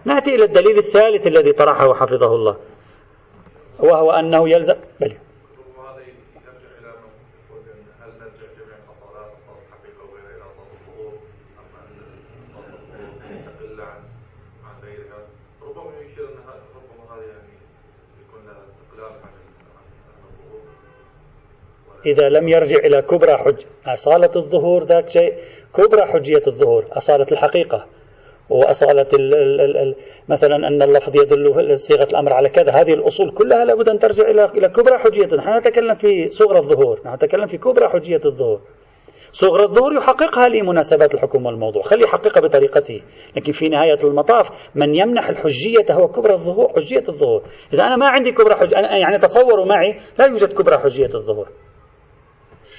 نأتي 0.04 0.35
إلى 0.35 0.44
الدليل 0.44 0.78
الثالث 0.78 1.26
الذي 1.26 1.52
طرحه 1.52 1.94
حفظه 1.94 2.35
الله. 2.35 2.57
وهو 3.78 4.11
أنه 4.11 4.48
يلزم 4.48 4.74
بلي 5.00 5.16
إذا 22.07 22.29
لم 22.29 22.49
يرجع 22.49 22.79
إلى 22.79 23.03
كبرى 23.03 23.37
حج. 23.37 23.57
أصالة 23.87 24.31
الظهور 24.37 24.85
ذاك 24.85 25.09
شيء. 25.09 25.33
كبرى 25.75 26.07
حجية 26.07 26.43
الظهور 26.47 26.85
أصالة 26.93 27.27
الحقيقة. 27.33 27.87
وأصالة 28.51 29.07
ال 29.15 29.35
ال 29.35 29.61
ال 29.61 29.77
ال 29.77 29.94
مثلا 30.29 30.57
أن 30.57 30.83
اللفظ 30.83 31.17
يدل 31.17 31.79
صيغة 31.79 32.07
الأمر 32.11 32.33
على 32.33 32.48
كذا. 32.48 32.71
هذه 32.71 32.92
الأصول 32.94 33.31
كلها 33.31 33.65
لابد 33.65 33.88
أن 33.88 33.98
ترجع 33.98 34.31
إلى 34.31 34.44
إلى 34.44 34.69
كبرى 34.69 34.98
حجية. 34.98 35.37
نحن 35.37 35.59
نتكلم 35.59 35.94
في 35.94 36.29
صغر 36.29 36.57
الظهور. 36.57 36.98
نحن 37.05 37.15
نتكلم 37.15 37.46
في 37.46 37.59
كبرى 37.59 37.88
حجية 37.88 38.21
الظهور. 38.27 38.61
صغر 39.33 39.63
الظهور 39.63 39.92
يحققها 39.96 40.48
لمناسبات 40.48 41.15
الحكم 41.15 41.46
والموضوع. 41.46 41.83
خلي 41.83 42.02
يحققها 42.02 42.40
بطريقته. 42.40 43.02
لكن 43.37 43.52
في 43.52 43.69
نهاية 43.69 43.98
المطاف 44.05 44.50
من 44.75 44.94
يمنح 44.94 45.29
الحجية 45.29 45.94
هو 45.94 46.09
كبرى 46.09 46.33
الظهور 46.33 46.69
حجية 46.69 47.05
الظهور. 47.09 47.42
إذا 47.73 47.83
أنا 47.83 47.96
ما 47.96 48.07
عندي 48.07 48.33
كبرى 48.33 48.55
حجية 48.55 48.77
يعني 48.77 49.19
تصوروا 49.19 49.67
معي 49.67 49.96
لا 50.19 50.27
يوجد 50.27 50.52
كبرى 50.52 50.79
حجية 50.79 51.15
الظهور. 51.15 51.48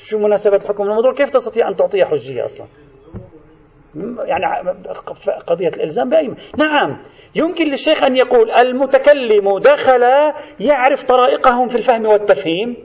شو 0.05 0.19
مناسبة 0.19 0.55
الحكم 0.55 0.83
الموضوع 0.83 1.13
كيف 1.13 1.29
تستطيع 1.29 1.69
أن 1.69 1.75
تعطي 1.75 2.05
حجية 2.05 2.45
أصلا؟ 2.45 2.67
يعني 4.25 4.45
قضية 5.47 5.67
الإلزام 5.67 6.09
بأي 6.09 6.27
نعم 6.57 6.97
يمكن 7.35 7.65
للشيخ 7.65 8.03
أن 8.03 8.15
يقول 8.15 8.51
المتكلم 8.51 9.57
دخل 9.59 10.03
يعرف 10.59 11.03
طرائقهم 11.03 11.67
في 11.67 11.75
الفهم 11.75 12.05
والتفهيم 12.05 12.77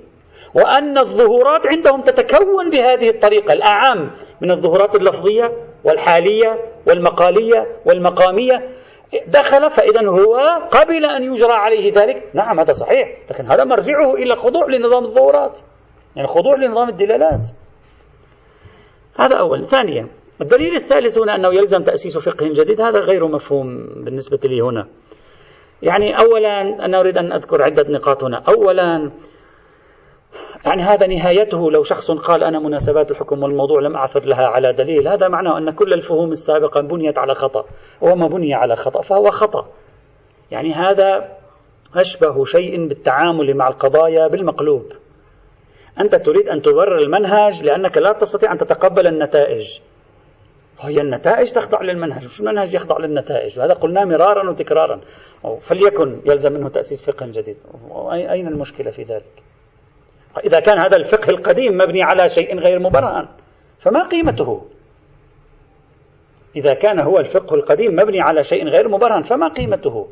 وأن 0.55 0.99
الظهورات 0.99 1.67
عندهم 1.67 2.01
تتكون 2.01 2.71
بهذه 2.71 3.09
الطريقة 3.09 3.53
الأعم 3.53 4.11
من 4.41 4.51
الظهورات 4.51 4.95
اللفظية 4.95 5.53
والحالية 5.85 6.59
والمقالية 6.87 7.67
والمقامية. 7.87 8.69
دخل 9.27 9.71
فإذا 9.71 10.09
هو 10.09 10.37
قبل 10.71 11.05
أن 11.05 11.23
يجرى 11.23 11.53
عليه 11.53 11.93
ذلك. 11.93 12.31
نعم 12.35 12.61
هذا 12.61 12.73
صحيح 12.73 13.09
لكن 13.31 13.47
هذا 13.47 13.65
مرجعه 13.65 14.15
إلى 14.15 14.33
الخضوع 14.33 14.67
لنظام 14.67 15.05
الظهورات. 15.05 15.61
يعني 16.17 16.29
خضوع 16.29 16.57
لنظام 16.57 16.89
الدلالات. 16.89 17.49
هذا 19.19 19.37
أول. 19.37 19.67
ثانيا 19.67 20.09
الدليل 20.41 20.75
الثالث 20.75 21.19
هنا 21.19 21.35
أنه 21.35 21.55
يلزم 21.55 21.83
تأسيس 21.83 22.19
فقه 22.19 22.49
جديد 22.53 22.81
هذا 22.81 22.99
غير 22.99 23.29
مفهوم 23.29 23.87
بالنسبة 24.05 24.39
لي 24.45 24.61
هنا. 24.61 24.87
يعني 25.83 26.19
أولا 26.19 26.61
أنا 26.61 27.01
أريد 27.01 27.19
أن 27.19 27.33
أذكر 27.33 27.63
عدة 27.63 27.87
نقاط 27.89 28.25
هنا. 28.25 28.43
أولا 28.49 29.11
يعني 30.67 30.83
هذا 30.83 31.07
نهايته. 31.07 31.71
لو 31.71 31.83
شخص 31.83 32.11
قال 32.11 32.45
أنا 32.45 32.59
مناسبات 32.59 33.11
الحكم 33.11 33.43
والموضوع 33.43 33.81
لم 33.81 33.97
أعثر 33.97 34.25
لها 34.25 34.47
على 34.47 34.73
دليل 34.73 35.09
هذا 35.09 35.29
معناه 35.29 35.59
أن 35.59 35.71
كل 35.71 35.93
الفهوم 35.93 36.31
السابقة 36.31 36.81
بنيت 36.81 37.19
على 37.19 37.35
خطأ. 37.35 37.65
وما 38.01 38.29
بني 38.29 38.55
على 38.55 38.77
خطأ 38.77 39.03
فهو 39.03 39.31
خطأ. 39.31 39.67
يعني 40.51 40.73
هذا 40.73 41.37
أشبه 41.97 42.45
شيء 42.45 42.89
بالتعامل 42.89 43.57
مع 43.57 43.69
القضايا 43.69 44.29
بالمقلوب. 44.29 44.83
أنت 46.01 46.15
تريد 46.15 46.49
أن 46.49 46.63
تبرر 46.63 46.99
المنهج 46.99 47.65
لأنك 47.65 47.99
لا 47.99 48.13
تستطيع 48.13 48.53
أن 48.53 48.59
تتقبل 48.59 49.07
النتائج. 49.07 49.81
هي 50.81 51.01
النتائج 51.01 51.51
تخضع 51.53 51.83
للمنهج 51.83 52.25
مش 52.27 52.41
المنهج 52.41 52.75
يخضع 52.75 52.99
للنتائج؟ 52.99 53.59
وهذا 53.59 53.75
قلناه 53.75 54.05
مرارا 54.05 54.51
وتكرارا. 54.51 55.01
فليكن 55.61 56.21
يلزم 56.27 56.53
منه 56.53 56.69
تأسيس 56.69 57.11
فقه 57.11 57.27
جديد. 57.27 57.57
أين 58.13 58.47
المشكلة 58.47 58.91
في 58.91 59.03
ذلك؟ 59.03 59.43
إذا 60.45 60.61
كان 60.61 60.79
هذا 60.79 60.97
الفقه 60.97 61.31
القديم 61.31 61.77
مبني 61.77 62.03
على 62.03 62.29
شيء 62.29 62.59
غير 62.59 62.79
مبرهن 62.79 63.29
فما 63.79 64.03
قيمته؟ 64.03 64.67
إذا 66.57 66.75
كان 66.75 67.01
هو 67.01 67.19
الفقه 67.19 67.55
القديم 67.55 67.97
مبني 67.97 68.21
على 68.21 68.43
شيء 68.43 68.69
غير 68.69 68.89
مبرهن 68.89 69.23
فما 69.23 69.49
قيمته؟ 69.49 70.09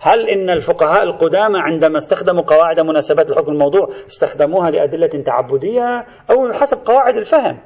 هل 0.00 0.28
إن 0.28 0.50
الفقهاء 0.50 1.02
القدامى 1.02 1.58
عندما 1.58 1.96
استخدموا 1.96 2.42
قواعد 2.42 2.80
مناسبات 2.80 3.30
الحكم 3.30 3.52
الموضوع 3.52 3.88
استخدموها 4.06 4.70
لأدلة 4.70 5.22
تعبدية 5.26 6.06
أو 6.30 6.52
حسب 6.52 6.78
قواعد 6.86 7.16
الفهم؟ 7.16 7.58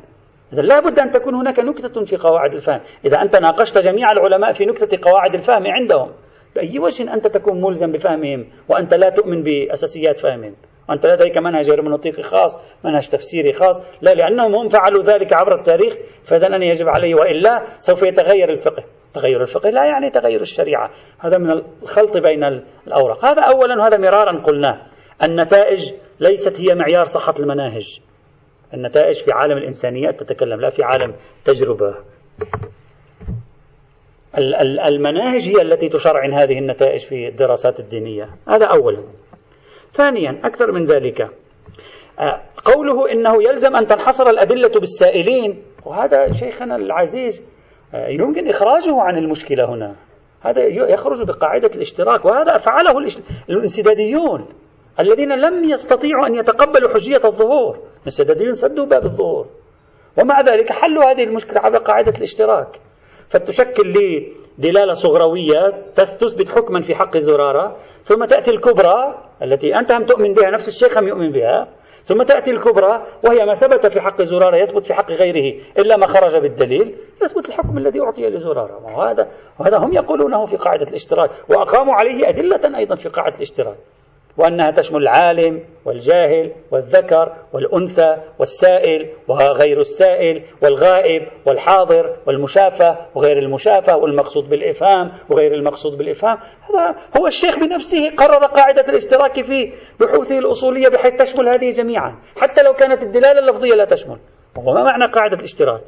إذا 0.53 0.63
لا 0.63 0.81
بد 0.81 0.99
أن 0.99 1.11
تكون 1.11 1.35
هناك 1.35 1.59
نكتة 1.59 2.05
في 2.05 2.17
قواعد 2.17 2.55
الفهم. 2.55 2.81
إذا 3.05 3.23
أنت 3.23 3.37
ناقشت 3.37 3.79
جميع 3.79 4.13
العلماء 4.13 4.53
في 4.53 4.65
نكتة 4.65 5.11
قواعد 5.11 5.35
الفهم 5.35 5.67
عندهم 5.67 6.13
بأي 6.55 6.79
وجه 6.79 7.15
أنت 7.15 7.27
تكون 7.27 7.61
ملزم 7.61 7.93
بفهمهم 7.93 8.47
وأنت 8.69 8.95
لا 8.95 9.11
تؤمن 9.11 9.43
بأساسيات 9.43 10.19
فهمهم؟ 10.19 10.55
وأنت 10.93 11.07
لديك 11.07 11.39
منهج 11.39 11.71
هرمنوطيقي 11.71 12.23
خاص 12.23 12.79
منهج 12.85 13.09
تفسيري 13.09 13.53
خاص. 13.53 14.03
لا 14.03 14.15
لأنهم 14.15 14.55
هم 14.55 14.69
فعلوا 14.69 15.03
ذلك 15.03 15.33
عبر 15.33 15.55
التاريخ 15.55 15.95
فإذا 16.25 16.57
يجب 16.57 16.89
علي 16.89 17.15
وإلا 17.15 17.65
سوف 17.79 18.03
يتغير 18.03 18.51
الفقه. 18.51 18.85
تغير 19.15 19.41
الفقه 19.41 19.71
لا 19.71 19.85
يعني 19.85 20.11
تغير 20.11 20.41
الشريعة. 20.41 20.91
هذا 21.21 21.39
من 21.39 21.51
الخلط 21.51 22.19
بين 22.19 22.45
الأوراق. 22.87 23.25
هذا 23.25 23.43
أولا 23.43 23.79
وهذا 23.79 23.97
مرارا 23.97 24.43
قلناه. 24.43 24.83
النتائج 25.23 25.93
ليست 26.21 26.61
هي 26.61 26.75
معيار 26.75 27.05
صحة 27.05 27.35
المناهج. 27.41 28.01
النتائج 28.75 29.25
في 29.25 29.33
عالم 29.33 29.57
الإنسانيات 29.57 30.21
تتكلم 30.21 30.61
لا 30.61 30.71
في 30.71 30.83
عالم 30.83 31.15
تجربة. 31.45 31.97
المناهج 34.89 35.49
هي 35.49 35.63
التي 35.63 35.89
تشرعن 35.89 36.33
هذه 36.33 36.59
النتائج 36.59 37.01
في 37.01 37.29
الدراسات 37.29 37.81
الدينية. 37.81 38.29
هذا 38.49 38.67
أولا. 38.67 39.03
ثانيا 39.93 40.41
أكثر 40.45 40.73
من 40.73 40.85
ذلك. 40.85 41.29
آه، 42.19 42.41
قوله 42.65 43.13
إنه 43.13 43.43
يلزم 43.43 43.77
أن 43.77 43.87
تنحصر 43.87 44.31
الأدلة 44.31 44.81
بالسائلين 44.81 45.63
وهذا 45.85 46.33
شيخنا 46.33 46.77
العزيز 46.77 47.45
آه، 47.95 48.09
يمكن 48.09 48.49
إخراجه 48.49 49.01
عن 49.01 49.19
المشكلة 49.19 49.75
هنا. 49.75 49.95
هذا 50.41 50.63
يخرج 50.67 51.23
بقاعدة 51.23 51.71
الاشتراك 51.75 52.25
وهذا 52.25 52.57
فعله 52.57 53.07
الانسداديون 53.51 54.49
الذين 55.01 55.33
لم 55.33 55.71
يستطيعوا 55.71 56.27
أن 56.27 56.35
يتقبلوا 56.35 56.95
حجية 56.95 57.21
الظهور. 57.25 57.79
الانسداديون 58.01 58.55
سدوا 58.55 58.87
باب 58.87 59.05
الظهور. 59.05 59.47
ومع 60.19 60.41
ذلك 60.41 60.73
حلوا 60.73 61.05
هذه 61.05 61.25
المشكلة 61.25 61.61
على 61.61 61.79
قاعدة 61.79 62.13
الاشتراك. 62.17 62.81
فتشكل 63.29 63.89
لي 63.89 64.33
دلالة 64.63 64.93
صغروية 64.93 65.71
تثبت 65.95 66.49
حكما 66.49 66.81
في 66.81 66.95
حق 66.95 67.17
زرارة 67.17 67.77
ثم 68.03 68.25
تأتي 68.25 68.51
الكبرى 68.51 69.15
التي 69.43 69.79
أنت 69.79 69.93
هم 69.93 70.05
تؤمن 70.05 70.35
بها 70.35 70.51
نفس 70.51 70.69
الشيخ 70.69 70.99
هم 70.99 71.09
يؤمن 71.09 71.33
بها 71.33 71.69
ثم 72.05 72.23
تأتي 72.23 72.51
الكبرى 72.51 73.07
وهي 73.25 73.47
ما 73.47 73.55
ثبت 73.55 73.87
في 73.87 74.01
حق 74.01 74.23
زرارة 74.23 74.57
يثبت 74.57 74.87
في 74.87 74.95
حق 74.95 75.11
غيره 75.11 75.61
إلا 75.79 75.97
ما 75.97 76.07
خرج 76.07 76.37
بالدليل 76.37 76.95
يثبت 77.23 77.49
الحكم 77.49 77.79
الذي 77.79 78.01
أعطي 78.01 78.29
لزرارة. 78.29 78.97
وهذا 78.97 79.29
وهذا 79.59 79.79
هم 79.79 79.93
يقولونه 79.93 80.47
في 80.47 80.57
قاعدة 80.57 80.87
الاشتراك 80.89 81.31
وأقاموا 81.49 81.95
عليه 81.95 82.29
أدلة 82.29 82.79
أيضا 82.79 82.95
في 82.95 83.09
قاعدة 83.09 83.37
الاشتراك. 83.37 83.77
وأنها 84.37 84.71
تشمل 84.71 85.03
العالم 85.03 85.61
والجاهل 85.85 86.53
والذكر 86.71 87.37
والأنثى 87.53 88.17
والسائل 88.39 89.11
وغير 89.29 89.81
السائل 89.81 90.43
والغائب 90.63 91.23
والحاضر 91.47 92.17
والمشافى 92.27 92.97
وغير 93.15 93.39
المشافى 93.39 93.93
والمقصود 93.93 94.49
بالإفهام 94.49 95.13
وغير 95.31 95.55
المقصود 95.55 95.99
بالإفهام. 95.99 96.39
هذا 96.39 96.97
هو 97.19 97.27
الشيخ 97.27 97.59
بنفسه 97.59 98.11
قرر 98.11 98.47
قاعدة 98.47 98.85
الاشتراك 98.89 99.43
في 99.43 99.73
بحوثه 100.01 100.39
الأصولية 100.39 100.89
بحيث 100.89 101.21
تشمل 101.21 101.49
هذه 101.49 101.71
جميعا 101.71 102.15
حتى 102.37 102.63
لو 102.63 102.73
كانت 102.73 103.03
الدلالة 103.03 103.39
اللفظية 103.39 103.75
لا 103.75 103.85
تشمل. 103.85 104.19
وما 104.57 104.83
معنى 104.83 105.13
قاعدة 105.13 105.37
الاشتراك؟ 105.37 105.83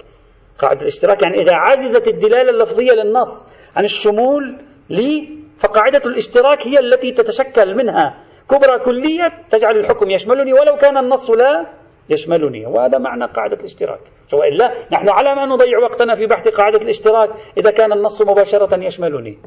قاعدة 0.58 0.80
الاشتراك 0.80 1.22
يعني 1.22 1.42
إذا 1.42 1.52
عجزت 1.54 2.08
الدلالة 2.08 2.50
اللفظية 2.50 2.92
للنص 2.92 3.46
عن 3.76 3.84
الشمول 3.84 4.58
لي 4.90 5.28
فقاعدة 5.58 6.02
الاشتراك 6.06 6.66
هي 6.66 6.78
التي 6.78 7.12
تتشكل 7.12 7.74
منها. 7.74 8.23
كبرى 8.50 8.78
كلية 8.78 9.32
تجعل 9.50 9.78
الحكم 9.78 10.10
يشملني 10.10 10.52
ولو 10.52 10.76
كان 10.76 10.96
النص 10.96 11.30
لا 11.30 11.66
يشملني. 12.10 12.66
وهذا 12.66 12.98
معنى 12.98 13.24
قاعدة 13.24 13.56
الاشتراك. 13.56 14.00
وإلا 14.34 14.72
نحن 14.92 15.08
على 15.08 15.34
ما 15.34 15.46
نضيع 15.46 15.78
وقتنا 15.78 16.14
في 16.14 16.26
بحث 16.26 16.48
قاعدة 16.48 16.78
الاشتراك. 16.78 17.30
إذا 17.58 17.70
كان 17.70 17.92
النص 17.92 18.22
مباشرة 18.22 18.84
يشملني. 18.84 19.38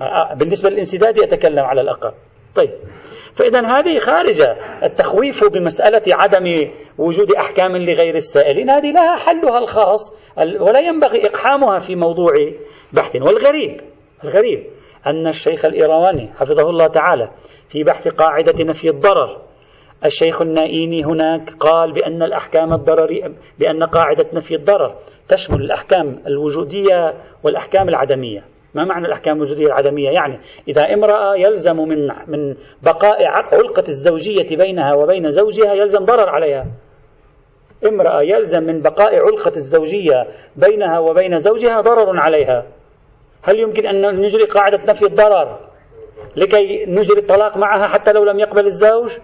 آه، 0.00 0.34
بالنسبة 0.34 0.70
للانسداد 0.70 1.18
يتكلم 1.18 1.64
على 1.64 1.80
الأقل. 1.80 2.12
طيب. 2.56 2.70
فإذا 3.34 3.60
هذه 3.60 3.98
خارجة. 3.98 4.56
التخويف 4.82 5.44
بمسألة 5.44 6.02
عدم 6.08 6.70
وجود 6.98 7.32
أحكام 7.32 7.76
لغير 7.76 8.14
السائلين 8.14 8.70
هذه 8.70 8.92
لها 8.92 9.16
حلها 9.16 9.58
الخاص 9.58 10.16
ولا 10.60 10.80
ينبغي 10.80 11.26
إقحامها 11.26 11.78
في 11.78 11.96
موضوع 11.96 12.32
بحث. 12.92 13.16
والغريب 13.16 13.80
الغريب. 14.24 14.79
أن 15.06 15.26
الشيخ 15.26 15.64
الإيرواني 15.64 16.28
حفظه 16.38 16.70
الله 16.70 16.86
تعالى 16.86 17.30
في 17.68 17.84
بحث 17.84 18.08
قاعدة 18.08 18.64
نفي 18.64 18.88
الضرر. 18.88 19.36
الشيخ 20.04 20.42
النائيني 20.42 21.04
هناك 21.04 21.50
قال 21.60 21.92
بأن 21.92 22.22
الأحكام 22.22 22.72
الضررية 22.72 23.32
بأن 23.58 23.84
قاعدة 23.84 24.26
نفي 24.32 24.54
الضرر 24.54 24.94
تشمل 25.28 25.60
الأحكام 25.60 26.22
الوجودية 26.26 27.14
والأحكام 27.42 27.88
العدمية. 27.88 28.44
ما 28.74 28.84
معنى 28.84 29.06
الأحكام 29.06 29.36
الوجودية 29.36 29.66
العدمية؟ 29.66 30.10
يعني 30.10 30.38
إذا 30.68 30.94
امرأة 30.94 31.34
يلزم 31.36 31.76
من 31.76 32.08
من 32.26 32.54
بقاء 32.82 33.24
علقة 33.24 33.84
الزوجية 33.88 34.56
بينها 34.56 34.94
وبين 34.94 35.30
زوجها 35.30 35.74
يلزم 35.74 36.04
ضرر 36.04 36.28
عليها. 36.28 36.66
امرأة 37.86 38.22
يلزم 38.22 38.62
من 38.62 38.80
بقاء 38.82 39.14
علقة 39.14 39.56
الزوجية 39.56 40.26
بينها 40.56 40.98
وبين 40.98 41.38
زوجها 41.38 41.80
ضرر 41.80 42.20
عليها. 42.20 42.66
هل 43.42 43.58
يمكن 43.58 43.86
أن 43.86 44.20
نجري 44.20 44.44
قاعدة 44.44 44.80
نفي 44.88 45.06
الضرر 45.06 45.58
لكي 46.36 46.84
نجري 46.86 47.20
الطلاق 47.20 47.56
معها 47.56 47.88
حتى 47.88 48.12
لو 48.12 48.24
لم 48.24 48.38
يقبل 48.38 48.66
الزوج؟ 48.66 49.18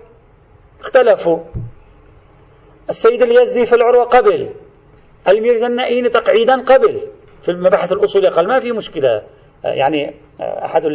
اختلفوا. 0.80 1.38
السيد 2.88 3.22
اليزدي 3.22 3.66
في 3.66 3.74
العروة 3.74 4.04
قبل 4.04 4.50
الميرزا 5.28 5.66
النائين 5.66 6.10
تقعيدا 6.10 6.62
قبل 6.62 7.00
في 7.42 7.50
المباحث 7.50 7.92
الأصولية 7.92 8.28
قال 8.28 8.48
ما 8.48 8.60
في 8.60 8.72
مشكلة. 8.72 9.22
يعني 9.64 10.14
أحد 10.40 10.86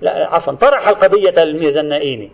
لا 0.00 0.34
عفوا 0.34 0.52
طرح 0.52 0.88
القضية 0.88 1.42
الميرزا 1.42 1.80
النائيني 1.80 2.32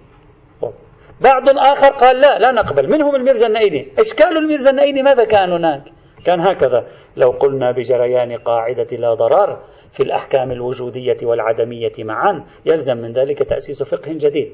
بعض 1.20 1.49
آخر 1.49 1.93
قال 1.93 2.20
لا 2.20 2.39
لا 2.39 2.53
نقبل. 2.53 2.91
منهم 2.91 3.16
الميرزا 3.16 3.47
النائيني 3.47 3.89
إشكال 3.99 4.36
الميرزا 4.36 4.70
النائيني 4.70 5.03
ماذا 5.03 5.24
كان 5.24 5.53
هناك؟ 5.53 5.82
كان 6.24 6.41
هكذا. 6.41 6.86
لو 7.16 7.30
قلنا 7.30 7.70
بجريان 7.70 8.36
قاعدة 8.36 8.97
لا 8.97 9.14
ضرر 9.14 9.59
في 9.99 10.05
الأحكام 10.05 10.53
الوجودية 10.53 11.17
والعدمية 11.23 11.93
معا 11.99 12.45
يلزم 12.67 12.97
من 12.97 13.13
ذلك 13.13 13.43
تأسيس 13.43 13.83
فقه 13.83 14.13
جديد. 14.13 14.53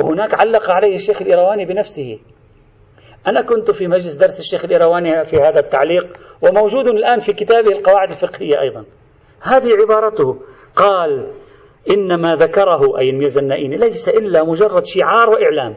وهناك 0.00 0.34
علق 0.34 0.70
عليه 0.70 0.94
الشيخ 0.94 1.22
الإيرواني 1.22 1.64
بنفسه. 1.64 2.18
أنا 3.26 3.42
كنت 3.42 3.70
في 3.70 3.86
مجلس 3.86 4.16
درس 4.16 4.40
الشيخ 4.40 4.64
الإيرواني 4.64 5.24
في 5.24 5.36
هذا 5.36 5.60
التعليق 5.60 6.16
وموجود 6.42 6.86
الآن 6.86 7.18
في 7.18 7.32
كتابه 7.32 7.72
القواعد 7.72 8.10
الفقهية 8.10 8.60
أيضا. 8.60 8.84
هذه 9.42 9.70
عبارته. 9.82 10.40
قال 10.76 11.32
إن 11.90 12.22
ما 12.22 12.36
ذكره 12.36 12.98
أي 12.98 13.10
الميزة 13.10 13.40
النائيني 13.40 13.76
ليس 13.76 14.08
إلا 14.08 14.44
مجرد 14.44 14.84
شعار 14.84 15.30
وإعلام. 15.30 15.76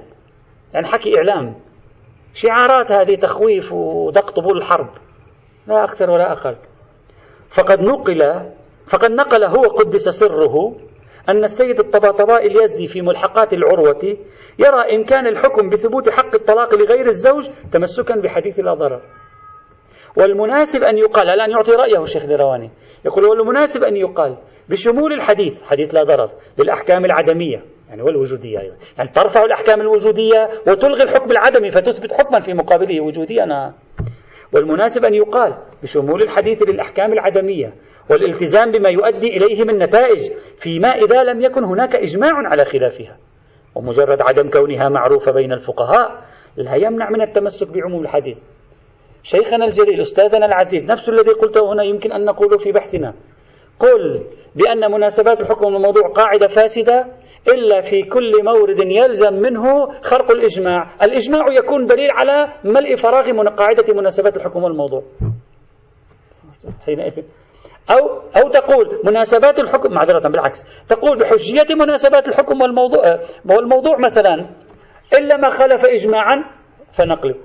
يعني 0.74 0.88
حكي 0.88 1.18
إعلام. 1.18 1.56
شعارات 2.34 2.92
هذه 2.92 3.16
تخويف 3.16 3.74
ودق 3.74 4.32
طبول 4.32 4.58
الحرب. 4.58 4.90
لا 5.68 5.84
أكثر 5.84 6.10
ولا 6.10 6.32
أقل. 6.32 6.56
فقد 7.50 7.82
نقل 7.82 8.52
فقد 8.88 9.12
نقل 9.12 9.44
هو 9.44 9.64
قدس 9.64 10.10
سره 10.10 10.76
أن 11.30 11.44
السيد 11.44 11.80
الطباطبائي 11.80 12.48
اليزدي 12.48 12.88
في 12.88 13.02
ملحقات 13.02 13.54
العروة 13.54 14.18
يرى 14.60 14.96
إمكان 14.96 15.28
الحكم 15.28 15.70
بثبوت 15.70 16.10
حق 16.10 16.36
الطلاق 16.36 16.76
لغير 16.76 17.08
الزوج 17.08 17.50
تمسكا 17.72 18.16
بحديث 18.16 18.60
لا 18.60 18.74
ضرر. 18.74 19.02
والمناسب 20.18 20.84
أن 20.84 20.98
يقال 20.98 21.30
الآن 21.30 21.52
يعطي 21.52 21.72
رأيه 21.72 22.04
الشيخ 22.04 22.24
الرواني 22.24 22.72
يقول 23.06 23.26
والمناسب 23.26 23.84
أن 23.84 23.96
يقال 23.96 24.38
بشمول 24.70 25.14
الحديث 25.14 25.64
حديث 25.64 25.96
لا 25.96 26.04
ضرر 26.04 26.30
للأحكام 26.58 27.06
العدمية 27.06 27.64
يعني 27.90 28.02
والوجودية 28.02 28.60
أيضا. 28.60 28.76
يعني 28.98 29.10
ترفع 29.10 29.46
الأحكام 29.46 29.82
الوجودية 29.82 30.50
وتلغي 30.68 31.04
الحكم 31.04 31.32
العدمي 31.32 31.70
فتثبت 31.70 32.14
حكما 32.14 32.40
في 32.40 32.54
مقابله 32.54 33.02
وجودي 33.02 33.44
أنا 33.44 33.74
والمناسب 34.54 35.06
أن 35.06 35.14
يقال 35.14 35.58
بشمول 35.84 36.22
الحديث 36.22 36.64
للأحكام 36.64 37.14
العدمية 37.14 37.74
والالتزام 38.10 38.72
بما 38.72 38.90
يؤدي 38.90 39.38
إليه 39.38 39.64
من 39.64 39.78
نتائج 39.80 40.32
فيما 40.58 40.88
إذا 40.88 41.24
لم 41.24 41.42
يكن 41.42 41.64
هناك 41.64 41.96
إجماع 41.96 42.34
على 42.34 42.66
خلافها. 42.66 43.18
ومجرد 43.76 44.22
عدم 44.22 44.50
كونها 44.50 44.90
معروفة 44.90 45.32
بين 45.32 45.52
الفقهاء 45.54 46.22
لا 46.58 46.76
يمنع 46.76 47.10
من 47.10 47.22
التمسك 47.22 47.68
بعموم 47.68 48.02
الحديث. 48.02 48.40
شيخنا 49.24 49.66
الجليل 49.66 50.02
أستاذنا 50.02 50.46
العزيز 50.46 50.86
نفس 50.86 51.10
الذي 51.10 51.32
قلته 51.32 51.74
هنا 51.74 51.84
يمكن 51.84 52.12
أن 52.12 52.26
نقوله 52.26 52.58
في 52.58 52.72
بحثنا. 52.72 53.14
قل 53.80 54.26
بأن 54.56 54.92
مناسبات 54.92 55.42
الحكم 55.42 55.68
الموضوع 55.68 56.10
قاعدة 56.10 56.48
فاسدة 56.48 57.06
إلا 57.54 57.82
في 57.82 58.04
كل 58.04 58.44
مورد 58.44 58.80
يلزم 58.80 59.34
منه 59.34 59.92
خرق 60.02 60.32
الإجماع. 60.32 60.90
الإجماع 61.04 61.54
يكون 61.54 61.86
دليل 61.86 62.12
على 62.12 62.54
ملء 62.64 62.96
فراغ 62.96 63.32
من 63.32 63.48
قاعدة 63.50 63.94
مناسبات 63.94 64.38
الحكم 64.38 64.64
والموضوع 64.64 65.04
حينئذ. 66.86 67.24
أو 67.90 68.22
أو 68.42 68.50
تقول 68.50 69.02
مناسبات 69.04 69.60
الحكم 69.60 69.94
معذرة 69.94 70.30
بالعكس. 70.30 70.66
تقول 70.90 71.20
بحجية 71.20 71.76
مناسبات 71.76 72.28
الحكم 72.28 72.62
والموضوع 72.62 73.20
والموضوع 73.46 73.98
مثلا 74.00 74.50
إلا 75.20 75.38
ما 75.38 75.50
خالف 75.50 75.86
إجماعا 75.86 76.44
فنقله 76.94 77.36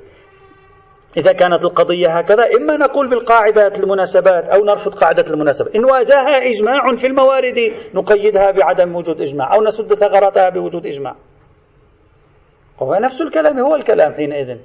إذا 1.17 1.33
كانت 1.33 1.65
القضية 1.65 2.19
هكذا 2.19 2.45
إما 2.57 2.77
نقول 2.77 3.09
بالقاعدة 3.09 3.67
المناسبات 3.67 4.49
أو 4.49 4.65
نرفض 4.65 4.95
قاعدة 4.95 5.25
المناسبة. 5.31 5.71
إن 5.77 5.85
واجهها 5.85 6.49
إجماع 6.49 6.95
في 6.97 7.07
الموارد 7.07 7.73
نقيدها 7.95 8.51
بعدم 8.51 8.97
وجود 8.97 9.21
إجماع 9.21 9.55
أو 9.55 9.63
نسد 9.63 9.95
ثغرتها 9.95 10.49
بوجود 10.49 10.87
إجماع. 10.87 11.15
هو 12.83 12.95
نفس 12.95 13.23
الكلام 13.23 13.59
هو 13.59 13.75
الكلام 13.75 14.13
حينئذ. 14.15 14.59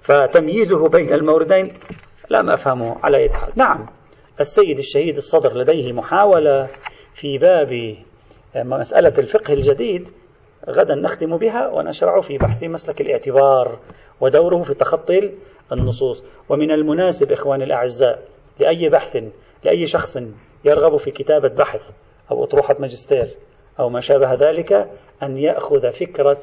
فتمييزه 0.00 0.88
بين 0.88 1.14
الموردين 1.14 1.72
لا 2.28 2.54
أفهمه 2.54 2.96
على 3.04 3.16
أي 3.16 3.30
حال. 3.30 3.52
نعم. 3.56 3.86
السيد 4.40 4.78
الشهيد 4.78 5.16
الصدر 5.16 5.54
لديه 5.54 5.92
محاولة 5.92 6.68
في 7.14 7.38
باب 7.38 7.96
مسألة 8.56 9.12
الفقه 9.18 9.52
الجديد 9.52 10.08
غدا 10.68 10.94
نختم 10.94 11.36
بها 11.36 11.68
ونشرع 11.68 12.20
في 12.20 12.38
بحث 12.38 12.64
مسلك 12.64 13.00
الاعتبار 13.00 13.78
ودوره 14.20 14.62
في 14.62 14.74
تخطي 14.74 15.32
النصوص. 15.72 16.24
ومن 16.48 16.70
المناسب 16.70 17.32
إخواني 17.32 17.64
الأعزاء 17.64 18.22
لأي 18.60 18.88
بحث 18.88 19.18
لأي 19.64 19.86
شخص 19.86 20.18
يرغب 20.64 20.96
في 20.96 21.10
كتابة 21.10 21.48
بحث 21.48 21.90
أو 22.30 22.44
أطروحة 22.44 22.76
ماجستير 22.78 23.28
أو 23.80 23.88
ما 23.88 24.00
شابه 24.00 24.34
ذلك 24.34 24.90
أن 25.22 25.36
يأخذ 25.36 25.92
فكرة 25.92 26.40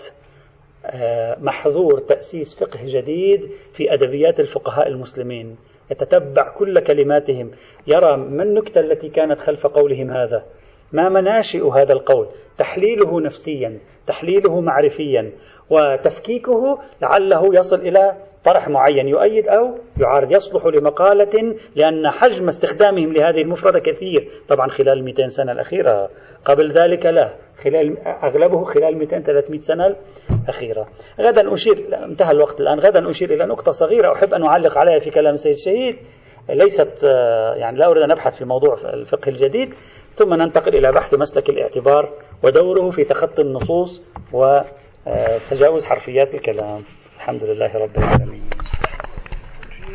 آه، 0.86 1.38
محظور 1.40 2.00
تأسيس 2.00 2.64
فقه 2.64 2.80
جديد 2.86 3.52
في 3.74 3.94
أدبيات 3.94 4.40
الفقهاء 4.40 4.88
المسلمين. 4.88 5.58
يتتبع 5.92 6.50
كل 6.50 6.80
كلماتهم 6.80 7.52
يرى 7.88 8.18
ما 8.18 8.44
النكتة 8.44 8.80
التي 8.80 9.10
كانت 9.10 9.40
خلف 9.40 9.68
قولهم 9.68 10.12
هذا. 10.12 10.44
ما 10.92 11.10
مناشئ 11.10 11.68
هذا 11.68 11.94
القول؟ 11.94 12.28
تحليله 12.58 13.22
نفسيا 13.22 13.80
تحليله 14.08 14.62
معرفيا 14.62 15.32
وتفكيكه 15.70 16.80
لعله 17.02 17.56
يصل 17.56 17.80
إلى 17.80 18.14
طرح 18.46 18.70
معين 18.70 19.08
يؤيد 19.08 19.48
أو 19.48 19.78
يعارض. 20.00 20.32
يصلح 20.32 20.66
لمقالة 20.66 21.56
لأن 21.76 22.10
حجم 22.10 22.48
استخدامهم 22.48 23.14
لهذه 23.14 23.42
المفردة 23.42 23.80
كثير 23.80 24.28
طبعا 24.50 24.68
خلال 24.68 25.04
200 25.04 25.28
سنة 25.28 25.52
الأخيرة. 25.52 26.10
قبل 26.46 26.72
ذلك 26.72 27.06
لا. 27.06 27.34
خلال 27.58 28.08
أغلبه 28.08 28.64
خلال 28.64 28.98
200 28.98 29.20
300 29.20 29.60
سنة 29.60 29.96
الأخيرة. 30.44 30.88
غدا 31.20 31.54
أشير 31.54 32.04
انتهى 32.06 32.32
الوقت 32.32 32.62
الآن. 32.62 32.80
غدا 32.80 33.10
أشير 33.10 33.34
إلى 33.34 33.46
نقطة 33.46 33.72
صغيرة 33.72 34.14
أحب 34.14 34.34
أن 34.34 34.44
أعلق 34.44 34.78
عليها 34.78 35.00
في 35.00 35.10
كلام 35.10 35.34
السيد 35.34 35.52
الشهيد 35.52 35.98
ليست 36.50 37.04
يعني 37.56 37.78
لا 37.78 37.88
أريد 37.88 38.04
أن 38.04 38.12
أبحث 38.12 38.38
في 38.38 38.46
موضوع 38.46 38.78
الفقه 38.94 39.30
الجديد. 39.30 39.74
ثم 40.14 40.34
ننتقل 40.34 40.76
إلى 40.76 40.92
بحث 40.92 41.14
مسلك 41.14 41.50
الاعتبار 41.50 42.14
ودوره 42.44 42.90
في 42.90 43.04
تخطي 43.04 43.42
النصوص 43.42 44.04
وتجاوز 44.34 45.86
حرفيات 45.86 46.36
الكلام. 46.36 46.84
الحمد 47.16 47.44
لله 47.44 47.78
رب 47.78 47.98
العالمين. 47.98 48.50